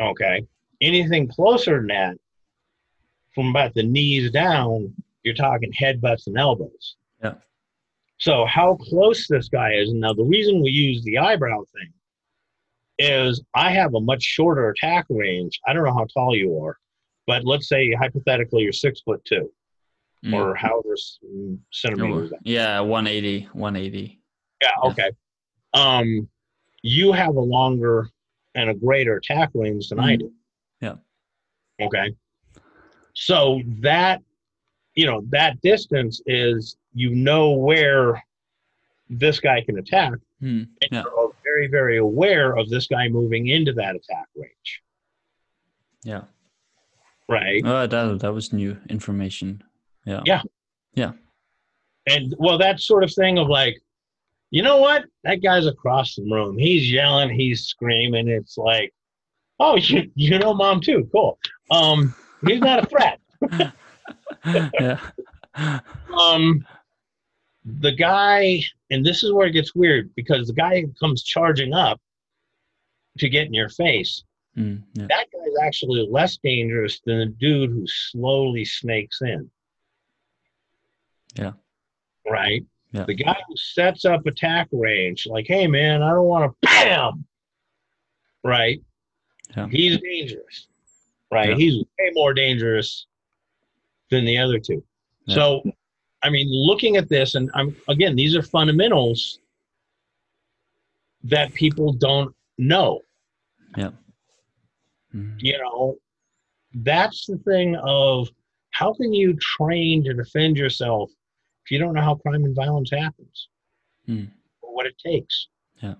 Okay. 0.00 0.46
Anything 0.80 1.28
closer 1.28 1.76
than 1.78 1.88
that, 1.88 2.16
from 3.34 3.48
about 3.48 3.74
the 3.74 3.82
knees 3.82 4.30
down, 4.30 4.94
you're 5.22 5.34
talking 5.34 5.72
headbutts 5.72 6.26
and 6.26 6.36
elbows. 6.38 6.96
Yeah. 7.22 7.34
So 8.18 8.44
how 8.46 8.76
close 8.76 9.26
this 9.28 9.48
guy 9.48 9.74
is. 9.74 9.92
Now 9.92 10.12
the 10.12 10.24
reason 10.24 10.62
we 10.62 10.70
use 10.70 11.02
the 11.04 11.18
eyebrow 11.18 11.64
thing 11.74 11.92
is 12.98 13.42
I 13.54 13.70
have 13.72 13.94
a 13.94 14.00
much 14.00 14.22
shorter 14.22 14.70
attack 14.70 15.06
range. 15.10 15.58
I 15.66 15.72
don't 15.72 15.84
know 15.84 15.94
how 15.94 16.06
tall 16.06 16.34
you 16.36 16.58
are, 16.62 16.78
but 17.26 17.44
let's 17.44 17.68
say 17.68 17.92
hypothetically 17.92 18.62
you're 18.62 18.72
six 18.72 19.00
foot 19.00 19.24
two 19.24 19.52
Mm. 20.24 20.34
or 20.34 20.54
however 20.54 20.92
s- 20.92 21.18
centimeters. 21.72 22.32
Yeah, 22.44 22.80
180, 22.80 23.48
180. 23.52 24.20
Yeah, 24.60 24.68
Yeah. 24.82 24.90
okay. 24.90 25.10
Um, 25.72 26.28
you 26.82 27.12
have 27.12 27.36
a 27.36 27.40
longer 27.40 28.08
and 28.54 28.68
a 28.70 28.74
greater 28.74 29.16
attack 29.16 29.50
range 29.54 29.88
than 29.88 29.98
I 30.00 30.16
Mhm. 30.16 30.18
do. 30.18 30.32
Yeah. 30.82 30.96
Okay. 31.80 32.14
So 33.14 33.62
that, 33.80 34.22
you 34.94 35.06
know, 35.06 35.22
that 35.30 35.60
distance 35.62 36.20
is 36.26 36.76
you 36.92 37.10
know 37.14 37.52
where 37.52 38.22
this 39.08 39.40
guy 39.40 39.60
can 39.62 39.78
attack, 39.78 40.12
Mm. 40.42 40.68
and 40.82 40.90
Yeah. 40.92 41.02
you're 41.04 41.32
very, 41.44 41.66
very 41.68 41.96
aware 41.98 42.56
of 42.56 42.68
this 42.68 42.86
guy 42.88 43.08
moving 43.08 43.46
into 43.48 43.72
that 43.74 43.96
attack 43.96 44.26
range, 44.34 44.82
Yeah. 46.04 46.24
right? 47.28 47.62
Oh, 47.64 47.86
that 47.86 48.18
that 48.20 48.34
was 48.34 48.52
new 48.52 48.76
information. 48.88 49.62
Yeah. 50.04 50.20
Yeah. 50.24 50.42
Yeah. 50.94 51.12
And 52.06 52.34
well, 52.38 52.58
that 52.58 52.80
sort 52.80 53.04
of 53.04 53.12
thing 53.12 53.38
of 53.38 53.48
like, 53.48 53.76
you 54.50 54.62
know 54.62 54.78
what? 54.78 55.04
That 55.24 55.42
guy's 55.42 55.66
across 55.66 56.16
the 56.16 56.22
room. 56.30 56.58
He's 56.58 56.90
yelling, 56.90 57.30
he's 57.30 57.64
screaming. 57.64 58.28
It's 58.28 58.56
like, 58.58 58.92
oh, 59.60 59.76
you, 59.80 60.10
you 60.14 60.38
know 60.38 60.54
mom 60.54 60.80
too. 60.80 61.08
Cool. 61.12 61.38
Um, 61.70 62.14
he's 62.46 62.60
not 62.60 62.84
a 62.84 62.86
threat. 62.86 63.20
yeah. 64.80 64.98
Um, 66.18 66.64
the 67.64 67.92
guy, 67.92 68.62
and 68.90 69.04
this 69.04 69.22
is 69.22 69.32
where 69.32 69.46
it 69.46 69.52
gets 69.52 69.74
weird 69.74 70.10
because 70.16 70.46
the 70.48 70.54
guy 70.54 70.80
who 70.80 70.92
comes 70.98 71.22
charging 71.22 71.72
up 71.74 72.00
to 73.18 73.28
get 73.28 73.46
in 73.46 73.54
your 73.54 73.68
face, 73.68 74.24
Mm, 74.58 74.82
yeah. 74.94 75.06
that 75.08 75.26
guy's 75.32 75.64
actually 75.64 76.08
less 76.10 76.36
dangerous 76.42 77.00
than 77.06 77.18
the 77.20 77.26
dude 77.26 77.70
who 77.70 77.84
slowly 77.86 78.64
snakes 78.64 79.22
in. 79.22 79.48
Yeah. 81.36 81.52
Right? 82.28 82.64
Yeah. 82.92 83.04
The 83.04 83.14
guy 83.14 83.36
who 83.46 83.56
sets 83.56 84.04
up 84.04 84.26
attack 84.26 84.68
range, 84.72 85.26
like, 85.26 85.46
hey 85.46 85.66
man, 85.66 86.02
I 86.02 86.10
don't 86.10 86.26
want 86.26 86.50
to 86.50 86.56
bam. 86.68 87.24
Right? 88.44 88.80
Yeah. 89.56 89.68
He's 89.68 89.98
dangerous. 90.00 90.66
Right? 91.32 91.50
Yeah. 91.50 91.56
He's 91.56 91.76
way 91.98 92.10
more 92.14 92.34
dangerous 92.34 93.06
than 94.10 94.24
the 94.24 94.38
other 94.38 94.58
two. 94.58 94.82
Yeah. 95.26 95.34
So 95.34 95.62
I 96.22 96.30
mean, 96.30 96.48
looking 96.50 96.96
at 96.96 97.08
this, 97.08 97.34
and 97.34 97.50
I'm 97.54 97.74
again, 97.88 98.16
these 98.16 98.36
are 98.36 98.42
fundamentals 98.42 99.38
that 101.24 101.52
people 101.54 101.92
don't 101.92 102.34
know. 102.58 103.00
Mm, 105.14 105.36
You 105.38 105.58
know, 105.58 105.96
that's 106.74 107.26
the 107.26 107.36
thing 107.38 107.76
of 107.76 108.28
how 108.70 108.92
can 108.94 109.12
you 109.12 109.34
train 109.40 110.04
to 110.04 110.14
defend 110.14 110.56
yourself 110.56 111.10
if 111.64 111.70
you 111.70 111.78
don't 111.78 111.94
know 111.94 112.02
how 112.02 112.14
crime 112.16 112.44
and 112.44 112.54
violence 112.54 112.90
happens 112.90 113.48
Hmm. 114.06 114.24
or 114.62 114.74
what 114.74 114.86
it 114.86 114.96
takes? 115.04 115.48
Yeah. 115.82 115.94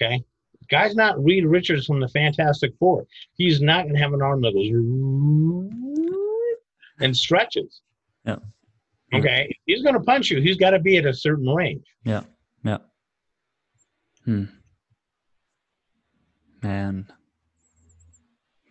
Okay. 0.00 0.22
Guy's 0.70 0.94
not 0.94 1.22
Reed 1.22 1.46
Richards 1.46 1.86
from 1.86 1.98
the 2.00 2.08
Fantastic 2.08 2.72
Four. 2.78 3.06
He's 3.34 3.60
not 3.60 3.84
going 3.84 3.94
to 3.94 4.00
have 4.00 4.12
an 4.12 4.20
arm 4.22 4.42
that 4.42 4.52
goes 4.52 5.70
and 7.00 7.16
stretches. 7.16 7.80
Yeah. 8.24 8.36
Okay. 9.14 9.46
If 9.48 9.56
he's 9.64 9.82
going 9.82 9.94
to 9.94 10.00
punch 10.00 10.30
you. 10.30 10.40
He's 10.42 10.56
got 10.58 10.70
to 10.70 10.78
be 10.78 10.98
at 10.98 11.06
a 11.06 11.14
certain 11.14 11.48
range. 11.48 11.86
Yeah. 12.04 12.24
Yeah. 12.64 12.78
Hmm. 14.24 14.44
Man. 16.62 17.06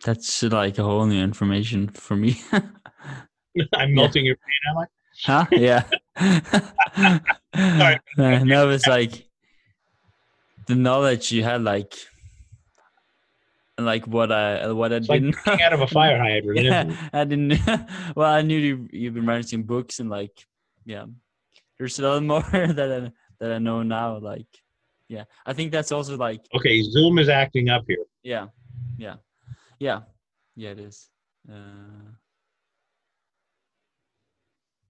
That's 0.06 0.44
like 0.44 0.78
a 0.78 0.84
whole 0.84 1.06
new 1.08 1.22
information 1.24 1.88
for 1.90 2.16
me. 2.16 2.40
I'm 3.74 3.94
melting 3.96 4.26
your 4.26 4.36
brain, 4.36 4.72
am 4.72 4.78
I? 4.78 4.86
Huh? 5.24 5.46
Yeah. 5.52 5.84
Uh, 6.16 7.20
no, 8.18 8.70
it's 8.70 8.88
like 8.88 9.26
the 10.68 10.76
knowledge 10.76 11.32
you 11.32 11.44
had, 11.44 11.64
like, 11.64 11.94
like 13.80 14.08
what 14.08 14.32
I 14.32 14.72
what 14.72 14.92
I 14.92 14.98
It's 14.98 15.10
like 15.10 15.22
didn't. 15.22 15.36
drinking 15.44 15.64
out 15.66 15.74
of 15.74 15.82
a 15.82 15.88
fire 15.88 16.18
hydrant. 16.18 16.60
yeah, 16.66 17.10
I 17.14 17.24
didn't. 17.26 17.60
well, 18.16 18.32
I 18.34 18.42
knew 18.42 18.58
you 18.58 18.88
you've 18.92 19.14
been 19.14 19.26
writing 19.26 19.44
some 19.48 19.64
books 19.64 20.00
and 20.00 20.10
like, 20.10 20.34
yeah, 20.86 21.06
there's 21.78 22.00
a 22.00 22.08
lot 22.08 22.24
more 22.24 22.42
that 22.52 22.80
I 22.92 23.12
that 23.40 23.52
I 23.54 23.60
know 23.60 23.84
now. 23.84 24.18
Like, 24.18 24.48
yeah, 25.10 25.26
I 25.46 25.54
think 25.54 25.72
that's 25.72 25.92
also 25.92 26.18
like, 26.18 26.42
Okay, 26.56 26.82
Zoom 26.82 27.20
is 27.20 27.30
acting 27.30 27.70
up 27.70 27.84
here. 27.88 28.04
yeah, 28.24 28.48
yeah, 28.98 29.16
yeah, 29.80 30.02
yeah. 30.56 30.70
It 30.72 30.80
is. 30.80 31.10
Uh, 31.50 32.12